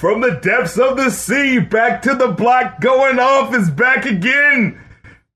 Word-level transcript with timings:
From 0.00 0.22
the 0.22 0.40
depths 0.42 0.78
of 0.78 0.96
the 0.96 1.10
sea, 1.10 1.58
back 1.58 2.00
to 2.02 2.14
the 2.14 2.28
block, 2.28 2.80
going 2.80 3.18
off 3.18 3.54
is 3.54 3.68
back 3.68 4.06
again. 4.06 4.80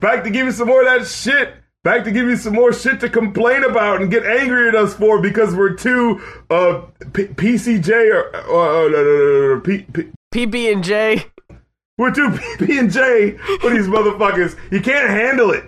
Back 0.00 0.24
to 0.24 0.30
give 0.30 0.46
you 0.46 0.52
some 0.52 0.68
more 0.68 0.80
of 0.80 0.86
that 0.86 1.06
shit. 1.06 1.52
Back 1.82 2.04
to 2.04 2.10
give 2.10 2.26
you 2.26 2.36
some 2.36 2.54
more 2.54 2.72
shit 2.72 2.98
to 3.00 3.10
complain 3.10 3.62
about 3.62 4.00
and 4.00 4.10
get 4.10 4.24
angry 4.24 4.66
at 4.68 4.74
us 4.74 4.94
for 4.94 5.20
because 5.20 5.54
we're 5.54 5.74
too 5.74 6.18
uh 6.48 6.80
P- 7.12 7.26
PCJ 7.26 7.90
or 8.10 8.34
uh, 8.34 8.40
uh, 8.40 8.88
no, 8.88 8.88
no, 8.88 9.02
no, 9.02 9.54
no, 9.56 9.60
P- 9.60 9.82
P- 9.92 10.10
PB 10.34 10.72
and 10.72 10.82
J. 10.82 11.26
we're 11.98 12.10
too 12.14 12.28
PB 12.30 12.78
and 12.78 12.90
J 12.90 13.36
for 13.60 13.68
these 13.68 13.86
motherfuckers. 13.86 14.56
You 14.72 14.80
can't 14.80 15.10
handle 15.10 15.50
it. 15.50 15.64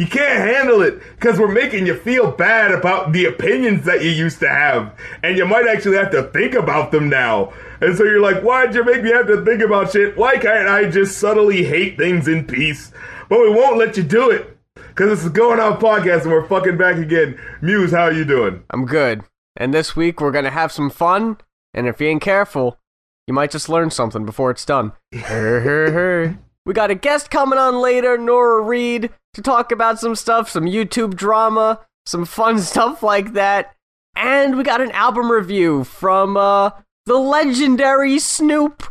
You 0.00 0.06
can't 0.06 0.38
handle 0.38 0.80
it 0.80 0.98
because 1.16 1.38
we're 1.38 1.52
making 1.52 1.86
you 1.86 1.94
feel 1.94 2.30
bad 2.30 2.72
about 2.72 3.12
the 3.12 3.26
opinions 3.26 3.84
that 3.84 4.02
you 4.02 4.08
used 4.08 4.40
to 4.40 4.48
have, 4.48 4.98
and 5.22 5.36
you 5.36 5.44
might 5.44 5.68
actually 5.68 5.98
have 5.98 6.10
to 6.12 6.22
think 6.22 6.54
about 6.54 6.90
them 6.90 7.10
now. 7.10 7.52
And 7.82 7.94
so 7.94 8.04
you're 8.04 8.22
like, 8.22 8.42
why'd 8.42 8.74
you 8.74 8.82
make 8.82 9.02
me 9.02 9.10
have 9.10 9.26
to 9.26 9.44
think 9.44 9.60
about 9.60 9.92
shit? 9.92 10.16
Why 10.16 10.38
can't 10.38 10.68
I 10.68 10.88
just 10.88 11.18
subtly 11.18 11.64
hate 11.64 11.98
things 11.98 12.28
in 12.28 12.46
peace? 12.46 12.92
But 13.28 13.40
we 13.40 13.50
won't 13.50 13.76
let 13.76 13.98
you 13.98 14.02
do 14.02 14.30
it 14.30 14.56
because 14.74 15.10
this 15.10 15.22
is 15.22 15.32
going 15.32 15.60
off 15.60 15.80
podcast 15.80 16.22
and 16.22 16.30
we're 16.30 16.48
fucking 16.48 16.78
back 16.78 16.96
again. 16.96 17.38
Muse, 17.60 17.90
how 17.90 18.04
are 18.04 18.12
you 18.12 18.24
doing? 18.24 18.64
I'm 18.70 18.86
good. 18.86 19.22
And 19.54 19.74
this 19.74 19.94
week 19.94 20.18
we're 20.18 20.32
gonna 20.32 20.48
have 20.48 20.72
some 20.72 20.88
fun. 20.88 21.36
And 21.74 21.86
if 21.86 22.00
you 22.00 22.06
ain't 22.06 22.22
careful, 22.22 22.78
you 23.26 23.34
might 23.34 23.50
just 23.50 23.68
learn 23.68 23.90
something 23.90 24.24
before 24.24 24.50
it's 24.50 24.64
done. 24.64 24.92
We 26.66 26.74
got 26.74 26.90
a 26.90 26.94
guest 26.94 27.30
coming 27.30 27.58
on 27.58 27.80
later, 27.80 28.18
Nora 28.18 28.62
Reed, 28.62 29.10
to 29.34 29.42
talk 29.42 29.72
about 29.72 29.98
some 29.98 30.14
stuff, 30.14 30.48
some 30.50 30.64
YouTube 30.64 31.14
drama, 31.14 31.80
some 32.06 32.24
fun 32.24 32.58
stuff 32.60 33.02
like 33.02 33.32
that. 33.34 33.74
And 34.16 34.56
we 34.56 34.64
got 34.64 34.80
an 34.80 34.90
album 34.92 35.30
review 35.30 35.84
from 35.84 36.36
uh, 36.36 36.70
the 37.06 37.16
legendary 37.16 38.18
Snoop 38.18 38.82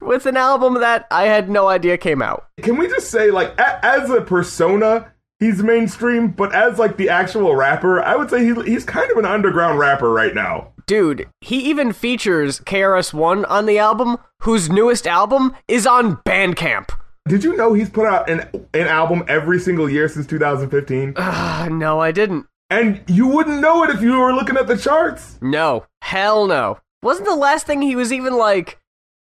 with 0.00 0.26
an 0.26 0.36
album 0.36 0.74
that 0.74 1.06
I 1.10 1.24
had 1.24 1.50
no 1.50 1.68
idea 1.68 1.98
came 1.98 2.22
out. 2.22 2.46
Can 2.62 2.76
we 2.76 2.86
just 2.86 3.10
say, 3.10 3.30
like, 3.32 3.58
a- 3.58 3.84
as 3.84 4.08
a 4.10 4.20
persona, 4.20 5.12
he's 5.40 5.62
mainstream, 5.62 6.28
but 6.28 6.54
as 6.54 6.78
like 6.78 6.96
the 6.96 7.08
actual 7.08 7.56
rapper, 7.56 8.00
I 8.00 8.14
would 8.14 8.30
say 8.30 8.44
he, 8.44 8.54
he's 8.62 8.84
kind 8.84 9.10
of 9.10 9.16
an 9.16 9.24
underground 9.24 9.78
rapper 9.80 10.10
right 10.10 10.34
now. 10.34 10.72
Dude, 10.86 11.28
he 11.40 11.58
even 11.68 11.92
features 11.92 12.60
KRS-One 12.60 13.44
on 13.46 13.66
the 13.66 13.78
album, 13.78 14.16
whose 14.42 14.70
newest 14.70 15.06
album 15.06 15.54
is 15.66 15.86
on 15.86 16.16
Bandcamp. 16.18 16.90
Did 17.28 17.44
you 17.44 17.56
know 17.56 17.72
he's 17.74 17.90
put 17.90 18.06
out 18.06 18.28
an 18.30 18.48
an 18.74 18.86
album 18.88 19.22
every 19.28 19.58
single 19.60 19.88
year 19.88 20.08
since 20.08 20.26
2015? 20.26 21.14
Ah, 21.16 21.68
no, 21.70 22.00
I 22.00 22.10
didn't. 22.10 22.46
And 22.70 23.02
you 23.06 23.26
wouldn't 23.28 23.60
know 23.60 23.84
it 23.84 23.90
if 23.90 24.02
you 24.02 24.18
were 24.18 24.32
looking 24.32 24.56
at 24.56 24.66
the 24.66 24.76
charts. 24.76 25.38
No, 25.40 25.86
hell 26.02 26.46
no. 26.46 26.78
Wasn't 27.02 27.26
the 27.28 27.36
last 27.36 27.66
thing 27.66 27.80
he 27.82 27.96
was 27.96 28.12
even 28.12 28.34
like 28.36 28.78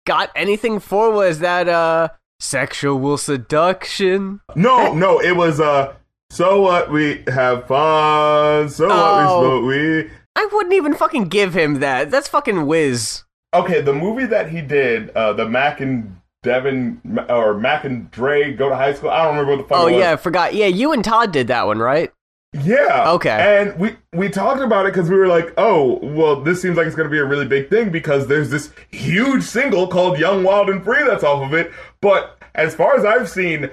got 0.07 0.31
anything 0.35 0.79
for 0.81 1.11
was 1.11 1.41
that 1.41 1.69
uh 1.69 2.09
sexual 2.41 3.17
seduction? 3.19 4.41
No, 4.55 4.93
no, 4.95 5.21
it 5.21 5.37
was 5.37 5.61
uh 5.61 5.95
so 6.31 6.61
what 6.61 6.91
we 6.91 7.23
have 7.29 7.67
fun, 7.67 8.69
so 8.69 8.89
what 8.89 9.17
we 9.19 9.25
Oh. 9.29 9.41
smoke 9.41 9.65
we 9.65 10.11
I 10.39 10.49
wouldn't 10.53 10.75
even 10.75 10.95
fucking 10.95 11.25
give 11.29 11.55
him 11.55 11.81
that. 11.81 12.11
That's 12.11 12.29
fucking 12.29 12.67
Wiz. 12.67 13.23
Okay, 13.55 13.81
the 13.81 13.95
movie 13.95 14.27
that 14.27 14.51
he 14.51 14.61
did, 14.61 15.11
uh 15.11 15.33
the 15.33 15.49
Mac 15.49 15.81
and 15.81 16.17
Devin 16.47 17.27
or 17.29 17.55
Mac 17.55 17.85
and 17.85 18.09
Dre 18.13 18.53
go 18.53 18.69
to 18.69 18.77
high 18.77 18.95
school. 18.95 19.11
I 19.11 19.25
don't 19.25 19.37
remember 19.37 19.57
what 19.57 19.63
the 19.63 19.69
fuck 19.69 19.79
Oh 19.83 19.87
yeah, 19.89 20.13
I 20.13 20.17
forgot. 20.17 20.55
Yeah, 20.55 20.67
you 20.67 20.93
and 20.93 21.05
Todd 21.05 21.33
did 21.33 21.49
that 21.49 21.67
one, 21.67 21.79
right? 21.79 22.13
Yeah. 22.53 23.11
Okay. 23.11 23.61
And 23.61 23.79
we 23.79 23.97
we 24.13 24.29
talked 24.29 24.63
about 24.63 24.87
it 24.87 24.95
because 24.95 25.11
we 25.11 25.17
were 25.17 25.27
like, 25.27 25.53
oh, 25.59 25.99
well, 26.03 26.41
this 26.41 26.63
seems 26.63 26.77
like 26.77 26.87
it's 26.87 26.95
going 26.95 27.09
to 27.09 27.13
be 27.13 27.19
a 27.19 27.25
really 27.25 27.47
big 27.47 27.69
thing 27.69 27.91
because 27.91 28.29
there's 28.29 28.49
this 28.49 28.71
huge 28.91 29.43
single 29.43 29.89
called 29.89 30.19
"Young, 30.19 30.45
Wild, 30.45 30.71
and 30.71 30.83
Free" 30.85 31.05
that's 31.05 31.25
off 31.25 31.43
of 31.43 31.53
it. 31.53 31.73
But 32.01 32.41
as 32.55 32.75
far 32.75 32.97
as 32.97 33.05
I've 33.05 33.29
seen, 33.29 33.69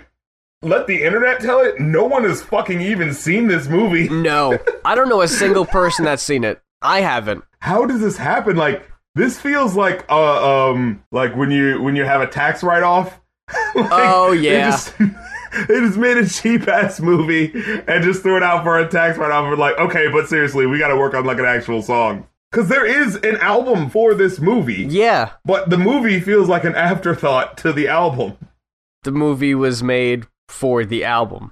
let 0.64 0.88
the 0.88 1.04
internet 1.04 1.40
tell 1.42 1.60
it. 1.60 1.80
No 1.80 2.06
one 2.06 2.24
has 2.24 2.42
fucking 2.42 2.82
even 2.82 3.14
seen 3.14 3.48
this 3.48 3.68
movie. 3.68 4.10
No. 4.10 4.58
I 4.86 4.96
don't 4.96 5.10
know 5.10 5.22
a 5.22 5.28
single 5.28 5.66
person 5.66 6.06
that's 6.06 6.24
seen 6.24 6.44
it. 6.44 6.60
I 6.82 7.02
haven't. 7.02 7.44
How 7.60 7.86
does 7.86 8.02
this 8.02 8.18
happen? 8.18 8.58
Like 8.58 8.90
this 9.16 9.40
feels 9.40 9.76
like 9.76 10.06
uh 10.10 10.70
um 10.72 11.04
like 11.12 11.36
when 11.36 11.52
you 11.52 11.82
when 11.82 11.96
you 11.96 12.04
have 12.06 12.22
a 12.22 12.28
tax 12.28 12.64
write 12.64 12.84
off. 12.84 13.20
Oh, 13.76 14.34
They 14.36 14.54
yeah. 14.54 14.72
just, 14.72 14.98
they 15.68 15.80
just 15.80 15.98
made 15.98 16.18
a 16.18 16.28
cheap 16.28 16.68
ass 16.68 17.00
movie 17.00 17.52
and 17.88 18.04
just 18.04 18.22
threw 18.24 18.38
it 18.38 18.44
out 18.44 18.64
for 18.64 18.80
a 18.80 18.88
tax 18.88 19.18
write 19.18 19.32
off. 19.32 19.46
And 19.46 19.60
like, 19.60 19.78
okay, 19.78 20.08
but 20.12 20.28
seriously, 20.28 20.66
we 20.66 20.80
got 20.80 20.88
to 20.90 20.96
work 20.96 21.14
on 21.14 21.26
like 21.26 21.40
an 21.40 21.46
actual 21.46 21.82
song 21.82 22.26
because 22.52 22.70
there 22.70 22.86
is 22.86 23.16
an 23.18 23.38
album 23.38 23.90
for 23.90 24.14
this 24.14 24.40
movie, 24.40 24.86
Yeah. 24.90 25.32
but 25.44 25.70
the 25.70 25.78
movie 25.78 26.20
feels 26.20 26.48
like 26.48 26.64
an 26.64 26.76
afterthought 26.76 27.58
to 27.58 27.74
the 27.74 27.88
album. 27.88 28.38
The 29.04 29.12
movie 29.12 29.56
was 29.56 29.84
made 29.84 30.28
for 30.48 30.86
the 30.86 31.04
album. 31.04 31.52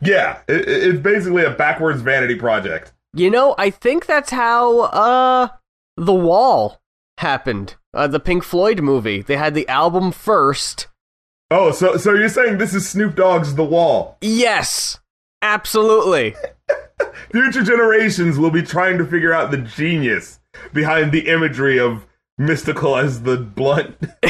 Yeah, 0.00 0.40
it, 0.48 0.68
it's 0.68 1.00
basically 1.00 1.44
a 1.44 1.50
backwards 1.50 2.02
vanity 2.02 2.36
project. 2.36 2.92
You 3.14 3.30
know, 3.30 3.54
I 3.58 3.70
think 3.70 4.06
that's 4.06 4.30
how 4.30 4.80
uh 4.82 5.48
The 5.96 6.14
Wall 6.14 6.80
happened. 7.18 7.76
Uh, 7.92 8.06
the 8.08 8.20
Pink 8.20 8.42
Floyd 8.42 8.80
movie. 8.80 9.22
They 9.22 9.36
had 9.36 9.54
the 9.54 9.68
album 9.68 10.10
first. 10.12 10.88
Oh, 11.50 11.70
so 11.70 11.96
so 11.96 12.14
you're 12.14 12.28
saying 12.28 12.58
this 12.58 12.74
is 12.74 12.88
Snoop 12.88 13.14
Dogg's 13.14 13.54
The 13.54 13.64
Wall? 13.64 14.16
Yes. 14.20 14.98
Absolutely. 15.42 16.34
Future 17.30 17.62
generations 17.62 18.38
will 18.38 18.50
be 18.50 18.62
trying 18.62 18.98
to 18.98 19.04
figure 19.06 19.32
out 19.32 19.50
the 19.50 19.58
genius 19.58 20.40
behind 20.72 21.12
the 21.12 21.28
imagery 21.28 21.78
of 21.78 22.06
mystical 22.38 22.96
as 22.96 23.22
the 23.22 23.36
blunt. 23.36 23.96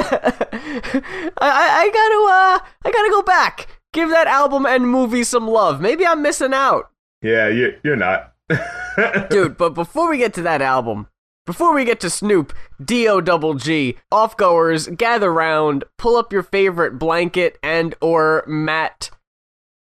I, 0.00 1.32
I 1.40 1.68
I 1.80 1.90
gotta 1.92 2.64
uh 2.64 2.70
I 2.84 2.90
gotta 2.90 3.10
go 3.10 3.22
back. 3.22 3.68
Give 3.92 4.10
that 4.10 4.26
album 4.26 4.66
and 4.66 4.88
movie 4.88 5.24
some 5.24 5.48
love. 5.48 5.80
Maybe 5.80 6.06
I'm 6.06 6.22
missing 6.22 6.52
out. 6.52 6.90
yeah, 7.22 7.48
you, 7.48 7.78
you're 7.82 7.96
not. 7.96 8.34
Dude, 9.30 9.56
but 9.56 9.70
before 9.74 10.10
we 10.10 10.18
get 10.18 10.34
to 10.34 10.42
that 10.42 10.62
album, 10.62 11.08
before 11.46 11.72
we 11.74 11.84
get 11.84 12.00
to 12.00 12.10
Snoop, 12.10 12.52
D-O 12.84 13.20
double 13.20 13.54
G, 13.54 13.96
offgoers, 14.12 14.94
gather 14.96 15.32
round, 15.32 15.84
pull 15.96 16.16
up 16.16 16.32
your 16.32 16.42
favorite 16.42 16.98
blanket 16.98 17.58
and 17.62 17.94
or 18.00 18.44
mat, 18.46 19.10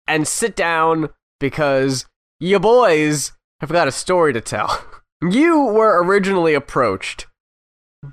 and 0.07 0.29
sit 0.29 0.55
down 0.55 1.09
because 1.41 2.07
you 2.39 2.61
boys 2.61 3.33
have 3.61 3.71
got 3.71 3.89
a 3.89 3.93
story 3.93 4.33
to 4.33 4.41
tell. 4.41 4.85
You 5.23 5.65
were 5.65 6.05
originally 6.05 6.53
approached 6.53 7.27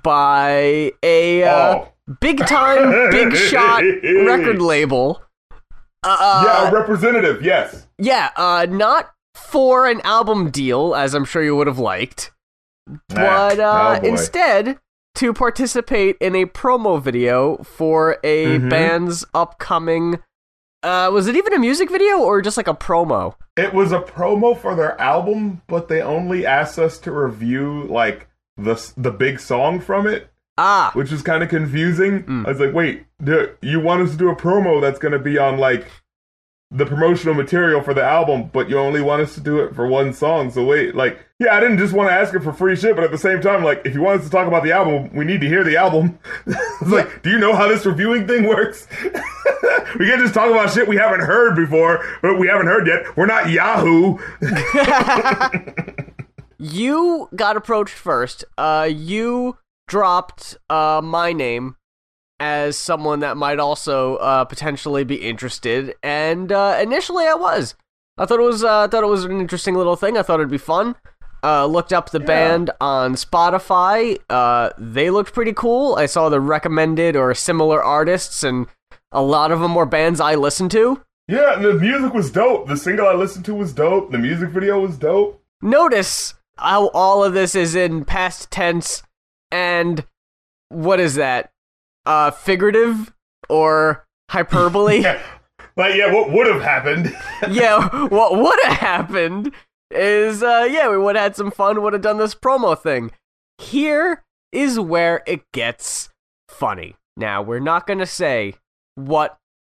by 0.02 0.90
a 1.02 1.42
uh, 1.44 1.74
Oh. 1.76 1.88
big 2.18 2.38
time, 2.46 3.10
big 3.10 3.34
shot 3.50 3.82
record 3.82 4.62
label. 4.62 5.20
Uh, 6.02 6.42
yeah, 6.46 6.68
a 6.70 6.72
representative, 6.72 7.42
yes. 7.42 7.86
yeah, 7.98 8.30
uh, 8.36 8.66
not 8.70 9.10
for 9.34 9.86
an 9.86 10.00
album 10.02 10.50
deal, 10.50 10.94
as 10.94 11.14
I'm 11.14 11.24
sure 11.24 11.42
you 11.42 11.56
would 11.56 11.66
have 11.66 11.78
liked, 11.78 12.32
but 13.08 13.58
uh, 13.60 14.00
oh 14.02 14.06
instead 14.06 14.78
to 15.16 15.32
participate 15.32 16.16
in 16.20 16.34
a 16.34 16.44
promo 16.46 17.00
video 17.00 17.56
for 17.58 18.18
a 18.24 18.58
Mhm. 18.58 18.68
band's 18.70 19.24
upcoming. 19.34 20.18
Uh, 20.82 21.08
was 21.12 21.26
it 21.28 21.36
even 21.36 21.52
a 21.54 21.58
music 21.58 21.90
video 21.90 22.18
or 22.18 22.42
just 22.42 22.56
like 22.56 22.68
a 22.68 22.74
promo? 22.74 23.34
It 23.56 23.72
was 23.72 23.92
a 23.92 24.00
promo 24.00 24.58
for 24.60 24.74
their 24.74 25.00
album, 25.00 25.62
but 25.68 25.88
they 25.88 26.02
only 26.02 26.44
asked 26.44 26.78
us 26.78 26.98
to 26.98 27.12
review 27.12 27.84
like 27.88 28.28
the 28.56 28.74
the 28.96 29.10
big 29.10 29.40
song 29.40 29.80
from 29.80 30.06
it, 30.06 30.30
Ah, 30.58 30.90
which 30.94 31.10
was 31.10 31.22
kind 31.22 31.42
of 31.42 31.48
confusing. 31.48 32.22
Mm. 32.24 32.46
I 32.46 32.50
was 32.50 32.60
like, 32.60 32.74
"Wait, 32.74 33.06
do, 33.22 33.50
you 33.62 33.80
want 33.80 34.02
us 34.02 34.10
to 34.10 34.16
do 34.16 34.28
a 34.30 34.36
promo 34.36 34.80
that's 34.80 34.98
going 34.98 35.12
to 35.12 35.18
be 35.18 35.38
on 35.38 35.56
like 35.58 35.86
the 36.76 36.84
promotional 36.84 37.34
material 37.34 37.80
for 37.80 37.94
the 37.94 38.02
album, 38.02 38.50
but 38.52 38.68
you 38.68 38.78
only 38.78 39.00
want 39.00 39.22
us 39.22 39.34
to 39.34 39.40
do 39.40 39.60
it 39.60 39.74
for 39.74 39.86
one 39.86 40.12
song?" 40.12 40.50
So 40.50 40.64
wait, 40.64 40.94
like, 40.94 41.18
yeah, 41.38 41.54
I 41.54 41.60
didn't 41.60 41.78
just 41.78 41.92
want 41.92 42.08
to 42.08 42.12
ask 42.12 42.34
it 42.34 42.42
for 42.42 42.52
free 42.52 42.76
shit, 42.76 42.94
but 42.94 43.04
at 43.04 43.10
the 43.10 43.18
same 43.18 43.40
time, 43.40 43.64
like, 43.64 43.82
if 43.84 43.94
you 43.94 44.02
want 44.02 44.20
us 44.20 44.26
to 44.26 44.30
talk 44.30 44.46
about 44.46 44.62
the 44.62 44.72
album, 44.72 45.14
we 45.14 45.24
need 45.24 45.40
to 45.40 45.48
hear 45.48 45.64
the 45.64 45.76
album. 45.76 46.18
it's 46.46 46.80
like, 46.90 47.22
do 47.22 47.30
you 47.30 47.38
know 47.38 47.54
how 47.54 47.68
this 47.68 47.86
reviewing 47.86 48.26
thing 48.26 48.46
works? 48.46 48.86
we 49.98 50.06
can't 50.06 50.20
just 50.20 50.34
talk 50.34 50.50
about 50.50 50.72
shit 50.72 50.86
we 50.86 50.96
haven't 50.96 51.20
heard 51.20 51.56
before, 51.56 52.04
but 52.22 52.38
we 52.38 52.46
haven't 52.46 52.66
heard 52.66 52.86
yet. 52.86 53.16
We're 53.16 53.26
not 53.26 53.50
Yahoo. 53.50 54.18
you 56.58 57.28
got 57.34 57.56
approached 57.56 57.94
first. 57.94 58.44
Uh, 58.56 58.88
you 58.90 59.58
dropped 59.86 60.56
uh 60.70 61.00
my 61.04 61.32
name 61.32 61.76
as 62.44 62.76
someone 62.76 63.20
that 63.20 63.38
might 63.38 63.58
also 63.58 64.16
uh 64.16 64.44
potentially 64.44 65.02
be 65.02 65.16
interested, 65.16 65.94
and 66.02 66.52
uh, 66.52 66.78
initially 66.80 67.26
I 67.26 67.34
was. 67.34 67.74
I 68.18 68.26
thought 68.26 68.38
it 68.38 68.42
was 68.42 68.62
uh, 68.62 68.80
I 68.80 68.86
thought 68.86 69.02
it 69.02 69.08
was 69.08 69.24
an 69.24 69.40
interesting 69.40 69.74
little 69.74 69.96
thing. 69.96 70.18
I 70.18 70.22
thought 70.22 70.40
it'd 70.40 70.50
be 70.50 70.58
fun. 70.58 70.94
Uh, 71.42 71.66
looked 71.66 71.92
up 71.92 72.10
the 72.10 72.20
band 72.20 72.70
on 72.80 73.14
Spotify. 73.14 74.18
Uh, 74.30 74.70
they 74.78 75.10
looked 75.10 75.34
pretty 75.34 75.52
cool. 75.52 75.94
I 75.96 76.06
saw 76.06 76.28
the 76.28 76.40
recommended 76.40 77.16
or 77.16 77.34
similar 77.34 77.82
artists, 77.82 78.42
and 78.42 78.66
a 79.12 79.22
lot 79.22 79.52
of 79.52 79.60
them 79.60 79.74
were 79.74 79.86
bands 79.86 80.20
I 80.20 80.34
listened 80.36 80.70
to. 80.72 81.02
Yeah, 81.28 81.56
the 81.56 81.74
music 81.74 82.14
was 82.14 82.30
dope. 82.30 82.68
The 82.68 82.76
single 82.76 83.06
I 83.06 83.14
listened 83.14 83.44
to 83.46 83.54
was 83.54 83.72
dope. 83.72 84.10
The 84.10 84.18
music 84.18 84.50
video 84.50 84.80
was 84.80 84.96
dope. 84.96 85.42
Notice 85.62 86.34
how 86.56 86.88
all 86.88 87.24
of 87.24 87.32
this 87.34 87.54
is 87.54 87.74
in 87.74 88.04
past 88.04 88.50
tense 88.50 89.02
and 89.50 90.04
what 90.68 91.00
is 91.00 91.14
that? 91.14 91.50
Uh, 92.06 92.30
figurative 92.30 93.12
or 93.48 94.06
hyperbole? 94.30 95.02
Yeah. 95.04 95.22
Like, 95.76 95.96
yeah, 95.96 96.12
what 96.12 96.30
would 96.30 96.46
have 96.46 96.62
happened? 96.62 97.16
yeah, 97.50 98.06
what 98.06 98.38
would 98.38 98.58
have 98.62 98.78
happened 98.78 99.52
is, 99.90 100.40
uh, 100.42 100.68
yeah, 100.70 100.88
we 100.88 100.96
would 100.98 101.16
have 101.16 101.22
had 101.24 101.36
some 101.36 101.50
fun, 101.50 101.82
would 101.82 101.92
have 101.92 102.02
done 102.02 102.18
this 102.18 102.34
promo 102.34 102.78
thing. 102.78 103.10
Here 103.58 104.22
is 104.52 104.78
where 104.78 105.24
it 105.26 105.42
gets 105.52 106.10
funny. 106.48 106.94
Now, 107.16 107.42
we're 107.42 107.58
not 107.58 107.88
going 107.88 107.98
to 107.98 108.06
say 108.06 108.54
what 108.94 109.36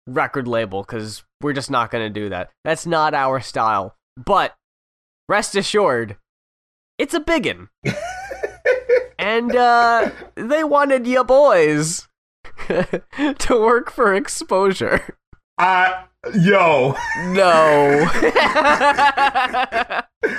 record 0.08 0.48
label, 0.48 0.82
because 0.82 1.22
we're 1.40 1.52
just 1.52 1.70
not 1.70 1.92
going 1.92 2.04
to 2.04 2.20
do 2.20 2.28
that. 2.28 2.50
That's 2.64 2.86
not 2.86 3.14
our 3.14 3.40
style. 3.40 3.94
But 4.16 4.54
rest 5.28 5.54
assured, 5.54 6.16
it's 6.98 7.14
a 7.14 7.20
biggin. 7.20 7.68
and, 9.18 9.54
uh, 9.54 10.10
they 10.34 10.64
wanted 10.64 11.06
ya 11.06 11.22
boys 11.22 12.08
to 13.38 13.61
work 13.61 13.90
for 13.90 14.14
exposure. 14.14 15.16
I, 15.58 16.05
yo, 16.34 16.96
No. 17.28 18.08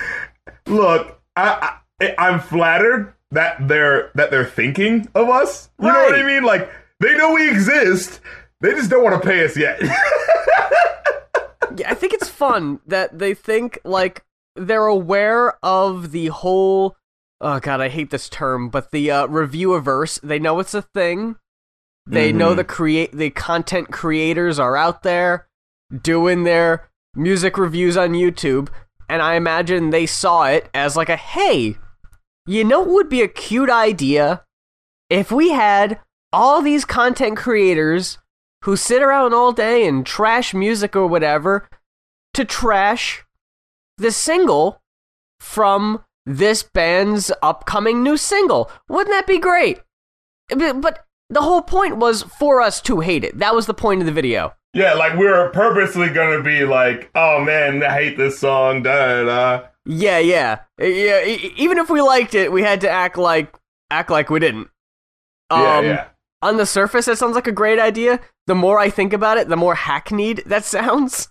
look, 0.67 1.21
I, 1.35 1.77
I, 2.01 2.15
I'm 2.17 2.39
flattered 2.39 3.13
that 3.31 3.67
they're 3.67 4.11
that 4.15 4.31
they're 4.31 4.45
thinking 4.45 5.07
of 5.15 5.29
us. 5.29 5.69
You 5.79 5.87
know 5.87 5.93
what 6.03 6.15
I 6.15 6.23
mean? 6.23 6.43
Like, 6.43 6.69
they 6.99 7.15
know 7.17 7.33
we 7.33 7.49
exist. 7.49 8.21
They 8.61 8.71
just 8.71 8.89
don't 8.89 9.03
want 9.03 9.21
to 9.21 9.27
pay 9.27 9.43
us 9.45 9.57
yet. 9.57 9.79
yeah, 9.81 11.91
I 11.91 11.93
think 11.93 12.13
it's 12.13 12.29
fun 12.29 12.79
that 12.87 13.19
they 13.19 13.33
think 13.33 13.79
like 13.83 14.23
they're 14.55 14.85
aware 14.87 15.57
of 15.63 16.11
the 16.11 16.27
whole. 16.27 16.95
Oh 17.41 17.59
god, 17.59 17.81
I 17.81 17.89
hate 17.89 18.11
this 18.11 18.29
term, 18.29 18.69
but 18.69 18.91
the 18.91 19.11
uh, 19.11 19.27
review-averse. 19.27 20.19
They 20.23 20.39
know 20.39 20.59
it's 20.59 20.73
a 20.73 20.81
thing. 20.81 21.35
They 22.07 22.31
know 22.31 22.53
Mhm. 22.53 22.57
the 22.57 22.63
create 22.63 23.11
the 23.13 23.29
content 23.31 23.91
creators 23.91 24.59
are 24.59 24.77
out 24.77 25.03
there 25.03 25.47
doing 26.01 26.43
their 26.43 26.89
music 27.15 27.57
reviews 27.57 27.97
on 27.97 28.09
YouTube, 28.11 28.69
and 29.09 29.21
I 29.21 29.35
imagine 29.35 29.89
they 29.89 30.05
saw 30.05 30.43
it 30.45 30.69
as 30.73 30.95
like 30.95 31.09
a 31.09 31.15
hey, 31.15 31.77
you 32.45 32.63
know 32.63 32.79
what 32.81 32.89
would 32.89 33.09
be 33.09 33.21
a 33.21 33.27
cute 33.27 33.69
idea 33.69 34.43
if 35.09 35.31
we 35.31 35.49
had 35.51 35.99
all 36.31 36.61
these 36.61 36.85
content 36.85 37.37
creators 37.37 38.17
who 38.63 38.75
sit 38.75 39.01
around 39.01 39.33
all 39.33 39.51
day 39.51 39.87
and 39.87 40.05
trash 40.05 40.53
music 40.53 40.95
or 40.95 41.07
whatever 41.07 41.67
to 42.33 42.43
trash 42.43 43.23
the 43.97 44.11
single 44.11 44.81
from 45.39 46.03
this 46.25 46.63
band's 46.63 47.31
upcoming 47.41 48.03
new 48.03 48.17
single. 48.17 48.69
Wouldn't 48.89 49.13
that 49.13 49.27
be 49.27 49.37
great? 49.39 49.81
But 50.49 51.04
the 51.29 51.41
whole 51.41 51.61
point 51.61 51.97
was 51.97 52.23
for 52.23 52.61
us 52.61 52.81
to 52.81 52.99
hate 52.99 53.23
it. 53.23 53.37
That 53.39 53.55
was 53.55 53.65
the 53.65 53.73
point 53.73 54.01
of 54.01 54.05
the 54.05 54.11
video. 54.11 54.53
yeah, 54.73 54.93
like 54.93 55.17
we're 55.17 55.49
purposely 55.51 56.09
gonna 56.09 56.41
be 56.43 56.65
like, 56.65 57.09
oh 57.15 57.43
man, 57.43 57.81
I 57.83 57.91
hate 57.93 58.17
this 58.17 58.39
song. 58.39 58.83
Da 58.83 59.23
da 59.23 59.23
da. 59.25 59.67
Yeah, 59.85 60.19
yeah, 60.19 60.59
yeah. 60.79 61.23
Even 61.57 61.77
if 61.77 61.89
we 61.89 62.01
liked 62.01 62.33
it, 62.35 62.51
we 62.51 62.63
had 62.63 62.81
to 62.81 62.89
act 62.89 63.17
like 63.17 63.53
act 63.91 64.09
like 64.09 64.29
we 64.29 64.39
didn't. 64.39 64.69
Yeah, 65.51 65.77
Um, 65.77 65.85
yeah. 65.85 66.05
On 66.41 66.57
the 66.57 66.65
surface, 66.65 67.05
that 67.05 67.17
sounds 67.17 67.35
like 67.35 67.47
a 67.47 67.51
great 67.51 67.79
idea. 67.79 68.19
The 68.47 68.55
more 68.55 68.79
I 68.79 68.89
think 68.89 69.13
about 69.13 69.37
it, 69.37 69.47
the 69.47 69.55
more 69.55 69.75
hackneyed 69.75 70.43
that 70.47 70.63
sounds. 70.65 71.29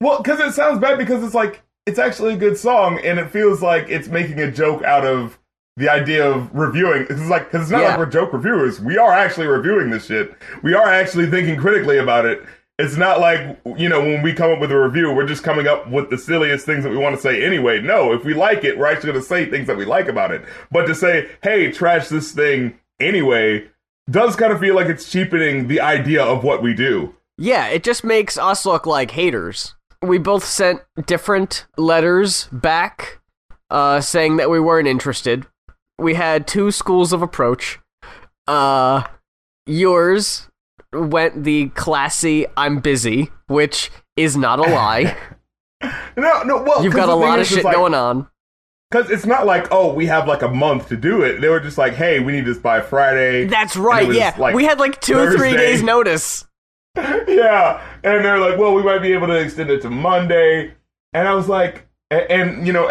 Well, 0.00 0.18
because 0.22 0.40
it 0.40 0.52
sounds 0.52 0.78
bad 0.80 0.98
because 0.98 1.22
it's 1.24 1.34
like 1.34 1.62
it's 1.86 1.98
actually 1.98 2.34
a 2.34 2.36
good 2.36 2.56
song, 2.58 2.98
and 3.04 3.18
it 3.18 3.30
feels 3.30 3.62
like 3.62 3.88
it's 3.88 4.08
making 4.08 4.40
a 4.40 4.50
joke 4.50 4.82
out 4.82 5.04
of 5.06 5.38
the 5.76 5.88
idea 5.90 6.28
of 6.28 6.48
reviewing. 6.54 7.06
It's 7.10 7.28
like 7.28 7.46
because 7.50 7.62
it's 7.62 7.70
not 7.70 7.82
Yeah. 7.82 7.88
like 7.90 7.98
we're 7.98 8.06
joke 8.06 8.32
reviewers. 8.32 8.80
We 8.80 8.96
are 8.98 9.12
actually 9.12 9.46
reviewing 9.46 9.90
this 9.90 10.06
shit. 10.06 10.34
We 10.62 10.74
are 10.74 10.88
actually 10.88 11.26
thinking 11.30 11.56
critically 11.56 11.98
about 11.98 12.24
it. 12.24 12.42
It's 12.78 12.96
not 12.96 13.20
like 13.20 13.58
you 13.76 13.88
know 13.88 14.00
when 14.00 14.22
we 14.22 14.32
come 14.32 14.50
up 14.50 14.58
with 14.60 14.70
a 14.72 14.78
review, 14.78 15.12
we're 15.12 15.26
just 15.26 15.42
coming 15.42 15.66
up 15.66 15.88
with 15.90 16.10
the 16.10 16.18
silliest 16.18 16.66
things 16.66 16.84
that 16.84 16.90
we 16.90 16.96
want 16.96 17.14
to 17.16 17.20
say 17.20 17.42
anyway. 17.44 17.80
No, 17.80 18.12
if 18.12 18.24
we 18.24 18.34
like 18.34 18.64
it, 18.64 18.78
we're 18.78 18.86
actually 18.86 19.12
going 19.12 19.22
to 19.22 19.26
say 19.28 19.46
things 19.46 19.66
that 19.66 19.76
we 19.76 19.84
like 19.84 20.08
about 20.08 20.30
it. 20.30 20.42
But 20.70 20.86
to 20.86 20.94
say, 20.94 21.28
"Hey, 21.42 21.70
trash 21.70 22.08
this 22.08 22.32
thing 22.32 22.78
anyway," 23.00 23.68
does 24.10 24.36
kind 24.36 24.52
of 24.52 24.60
feel 24.60 24.74
like 24.74 24.86
it's 24.88 25.10
cheapening 25.10 25.68
the 25.68 25.80
idea 25.80 26.22
of 26.22 26.44
what 26.44 26.62
we 26.62 26.74
do. 26.74 27.14
Yeah, 27.38 27.66
it 27.68 27.82
just 27.82 28.02
makes 28.04 28.38
us 28.38 28.64
look 28.64 28.86
like 28.86 29.10
haters. 29.12 29.74
We 30.02 30.18
both 30.18 30.44
sent 30.44 30.80
different 31.06 31.66
letters 31.76 32.48
back 32.52 33.20
uh, 33.70 34.00
saying 34.00 34.36
that 34.36 34.48
we 34.50 34.60
weren't 34.60 34.86
interested. 34.88 35.46
We 35.98 36.14
had 36.14 36.46
two 36.46 36.70
schools 36.70 37.12
of 37.12 37.22
approach. 37.22 37.78
Uh, 38.46 39.02
yours 39.66 40.48
went 40.92 41.44
the 41.44 41.68
classy 41.70 42.46
I'm 42.56 42.80
busy, 42.80 43.30
which 43.48 43.90
is 44.16 44.36
not 44.36 44.58
a 44.58 44.62
lie. 44.62 45.16
No, 46.16 46.42
no. 46.42 46.62
Well, 46.62 46.82
you've 46.82 46.94
got 46.94 47.10
a 47.10 47.14
lot 47.14 47.38
of 47.38 47.46
shit 47.46 47.62
like- 47.62 47.74
going 47.74 47.92
on. 47.92 48.28
Because 48.90 49.10
it's 49.10 49.26
not 49.26 49.44
like, 49.44 49.66
oh, 49.70 49.92
we 49.92 50.06
have 50.06 50.26
like 50.26 50.40
a 50.42 50.48
month 50.48 50.88
to 50.88 50.96
do 50.96 51.22
it. 51.22 51.40
They 51.40 51.48
were 51.48 51.60
just 51.60 51.76
like, 51.76 51.92
hey, 51.92 52.20
we 52.20 52.32
need 52.32 52.46
this 52.46 52.56
by 52.56 52.80
Friday. 52.80 53.44
That's 53.44 53.76
right, 53.76 54.10
yeah. 54.10 54.34
like, 54.38 54.54
we 54.54 54.64
had 54.64 54.78
like 54.78 55.00
two 55.02 55.18
or 55.18 55.36
three 55.36 55.54
days 55.54 55.82
notice. 55.82 56.46
yeah. 56.96 57.82
And 58.02 58.24
they're 58.24 58.38
like, 58.38 58.58
well, 58.58 58.74
we 58.74 58.82
might 58.82 59.00
be 59.00 59.12
able 59.12 59.26
to 59.26 59.34
extend 59.34 59.68
it 59.70 59.82
to 59.82 59.90
Monday. 59.90 60.72
And 61.12 61.28
I 61.28 61.34
was 61.34 61.48
like, 61.48 61.88
a- 62.10 62.30
and, 62.32 62.66
you 62.66 62.72
know, 62.72 62.88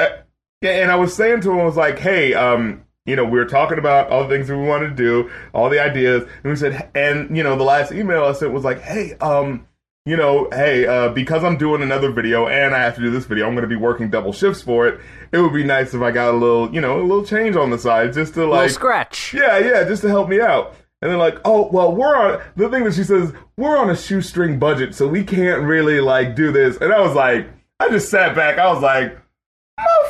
and 0.61 0.91
I 0.91 0.95
was 0.95 1.15
saying 1.15 1.41
to 1.41 1.51
him, 1.51 1.59
I 1.61 1.65
was 1.65 1.77
like, 1.77 1.97
hey, 1.97 2.33
um, 2.35 2.84
you 3.05 3.15
know, 3.15 3.23
we 3.23 3.37
were 3.37 3.45
talking 3.45 3.77
about 3.77 4.09
all 4.09 4.23
the 4.23 4.29
things 4.29 4.47
that 4.47 4.57
we 4.57 4.67
wanted 4.67 4.89
to 4.89 4.95
do, 4.95 5.29
all 5.53 5.69
the 5.69 5.79
ideas. 5.79 6.23
And 6.43 6.51
we 6.51 6.55
said, 6.55 6.89
and, 6.95 7.35
you 7.35 7.43
know, 7.43 7.55
the 7.55 7.63
last 7.63 7.91
email 7.91 8.25
I 8.25 8.33
sent 8.33 8.51
was 8.51 8.63
like, 8.63 8.81
hey, 8.81 9.13
um, 9.21 9.67
you 10.05 10.17
know, 10.17 10.47
hey, 10.51 10.85
uh, 10.85 11.09
because 11.09 11.43
I'm 11.43 11.57
doing 11.57 11.81
another 11.81 12.11
video 12.11 12.47
and 12.47 12.75
I 12.75 12.83
have 12.83 12.95
to 12.95 13.01
do 13.01 13.11
this 13.11 13.25
video, 13.25 13.47
I'm 13.47 13.53
going 13.53 13.63
to 13.63 13.67
be 13.67 13.75
working 13.75 14.09
double 14.09 14.33
shifts 14.33 14.61
for 14.61 14.87
it. 14.87 14.99
It 15.31 15.39
would 15.39 15.53
be 15.53 15.63
nice 15.63 15.93
if 15.93 16.01
I 16.01 16.11
got 16.11 16.33
a 16.33 16.37
little, 16.37 16.73
you 16.73 16.81
know, 16.81 16.99
a 16.99 17.03
little 17.03 17.25
change 17.25 17.55
on 17.55 17.69
the 17.69 17.77
side 17.77 18.13
just 18.13 18.33
to 18.35 18.41
little 18.41 18.55
like, 18.55 18.71
scratch. 18.71 19.33
yeah, 19.33 19.57
yeah, 19.57 19.83
just 19.83 20.01
to 20.03 20.09
help 20.09 20.29
me 20.29 20.41
out. 20.41 20.75
And 21.01 21.11
they're 21.11 21.17
like, 21.17 21.39
oh, 21.45 21.69
well, 21.71 21.93
we're 21.93 22.15
on 22.15 22.41
the 22.55 22.69
thing 22.69 22.83
that 22.85 22.93
she 22.93 23.03
says, 23.03 23.33
we're 23.57 23.77
on 23.77 23.89
a 23.89 23.95
shoestring 23.95 24.57
budget, 24.57 24.95
so 24.95 25.07
we 25.07 25.23
can't 25.23 25.61
really 25.61 25.99
like 25.99 26.35
do 26.35 26.51
this. 26.51 26.77
And 26.77 26.91
I 26.91 27.01
was 27.01 27.13
like, 27.13 27.47
I 27.79 27.89
just 27.89 28.09
sat 28.09 28.35
back. 28.35 28.57
I 28.57 28.71
was 28.71 28.81
like, 28.81 29.17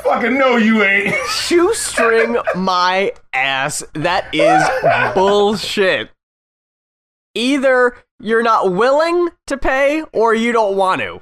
motherfucker, 0.06 0.38
no, 0.38 0.58
you 0.58 0.84
ain't. 0.84 1.16
Shoestring 1.30 2.38
my 2.56 3.12
ass. 3.34 3.84
That 3.94 4.28
is 4.34 4.64
bullshit. 5.14 6.10
Either 7.34 7.96
you're 8.20 8.44
not 8.44 8.72
willing 8.72 9.30
to 9.48 9.58
pay 9.58 10.04
or 10.14 10.34
you 10.34 10.52
don't 10.52 10.78
want 10.78 11.02
to. 11.02 11.22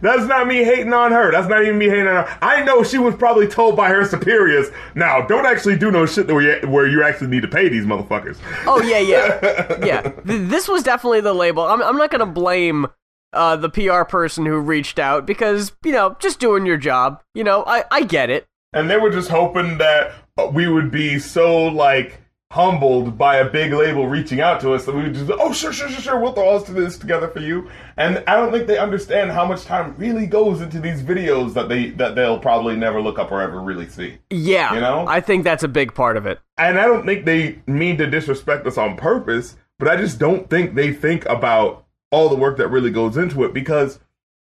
That's 0.00 0.24
not 0.24 0.48
me 0.48 0.64
hating 0.64 0.92
on 0.92 1.12
her. 1.12 1.30
That's 1.30 1.48
not 1.48 1.62
even 1.62 1.78
me 1.78 1.88
hating 1.88 2.08
on 2.08 2.26
her. 2.26 2.38
I 2.42 2.64
know 2.64 2.82
she 2.82 2.98
was 2.98 3.14
probably 3.14 3.46
told 3.46 3.76
by 3.76 3.88
her 3.88 4.04
superiors, 4.04 4.68
now, 4.96 5.24
don't 5.24 5.46
actually 5.46 5.78
do 5.78 5.92
no 5.92 6.06
shit 6.06 6.26
where 6.26 6.60
you, 6.60 6.68
where 6.68 6.88
you 6.88 7.04
actually 7.04 7.28
need 7.28 7.42
to 7.42 7.48
pay 7.48 7.68
these 7.68 7.84
motherfuckers. 7.84 8.36
Oh 8.66 8.82
yeah, 8.82 8.98
yeah, 8.98 9.84
yeah. 9.84 10.12
This 10.24 10.66
was 10.66 10.82
definitely 10.82 11.20
the 11.20 11.32
label. 11.32 11.62
I'm 11.62 11.80
I'm 11.80 11.96
not 11.96 12.10
gonna 12.10 12.26
blame 12.26 12.88
uh, 13.32 13.56
the 13.56 13.68
PR 13.68 14.04
person 14.04 14.46
who 14.46 14.58
reached 14.58 14.98
out 14.98 15.26
because 15.26 15.72
you 15.84 15.92
know 15.92 16.16
just 16.20 16.40
doing 16.40 16.66
your 16.66 16.76
job. 16.76 17.22
You 17.34 17.44
know, 17.44 17.64
I 17.66 17.84
I 17.90 18.02
get 18.02 18.30
it. 18.30 18.46
And 18.72 18.88
they 18.88 18.96
were 18.96 19.10
just 19.10 19.28
hoping 19.28 19.78
that 19.78 20.12
uh, 20.38 20.46
we 20.52 20.66
would 20.68 20.90
be 20.90 21.18
so 21.18 21.64
like 21.64 22.22
humbled 22.52 23.16
by 23.16 23.36
a 23.36 23.48
big 23.48 23.72
label 23.72 24.06
reaching 24.06 24.42
out 24.42 24.60
to 24.60 24.74
us 24.74 24.84
that 24.84 24.94
we 24.94 25.02
would 25.02 25.14
just 25.14 25.30
oh 25.40 25.54
sure 25.54 25.72
sure 25.72 25.88
sure 25.88 26.02
sure 26.02 26.20
we'll 26.20 26.34
throw 26.34 26.46
all 26.46 26.58
this 26.60 26.98
together 26.98 27.26
for 27.28 27.40
you. 27.40 27.70
And 27.96 28.22
I 28.26 28.36
don't 28.36 28.52
think 28.52 28.66
they 28.66 28.76
understand 28.76 29.30
how 29.30 29.46
much 29.46 29.64
time 29.64 29.94
really 29.96 30.26
goes 30.26 30.60
into 30.60 30.78
these 30.78 31.02
videos 31.02 31.54
that 31.54 31.70
they 31.70 31.90
that 31.92 32.14
they'll 32.14 32.38
probably 32.38 32.76
never 32.76 33.00
look 33.00 33.18
up 33.18 33.32
or 33.32 33.40
ever 33.40 33.60
really 33.60 33.88
see. 33.88 34.18
Yeah, 34.28 34.74
You 34.74 34.80
know? 34.80 35.06
I 35.08 35.20
think 35.20 35.44
that's 35.44 35.62
a 35.62 35.68
big 35.68 35.94
part 35.94 36.18
of 36.18 36.26
it. 36.26 36.40
And 36.58 36.78
I 36.78 36.84
don't 36.84 37.06
think 37.06 37.24
they 37.24 37.62
mean 37.66 37.96
to 37.96 38.06
disrespect 38.06 38.66
us 38.66 38.76
on 38.76 38.98
purpose, 38.98 39.56
but 39.78 39.88
I 39.88 39.96
just 39.96 40.18
don't 40.18 40.50
think 40.50 40.74
they 40.74 40.92
think 40.92 41.24
about 41.26 41.86
all 42.12 42.28
the 42.28 42.36
work 42.36 42.56
that 42.58 42.68
really 42.68 42.90
goes 42.90 43.16
into 43.16 43.42
it 43.42 43.52
because 43.52 43.98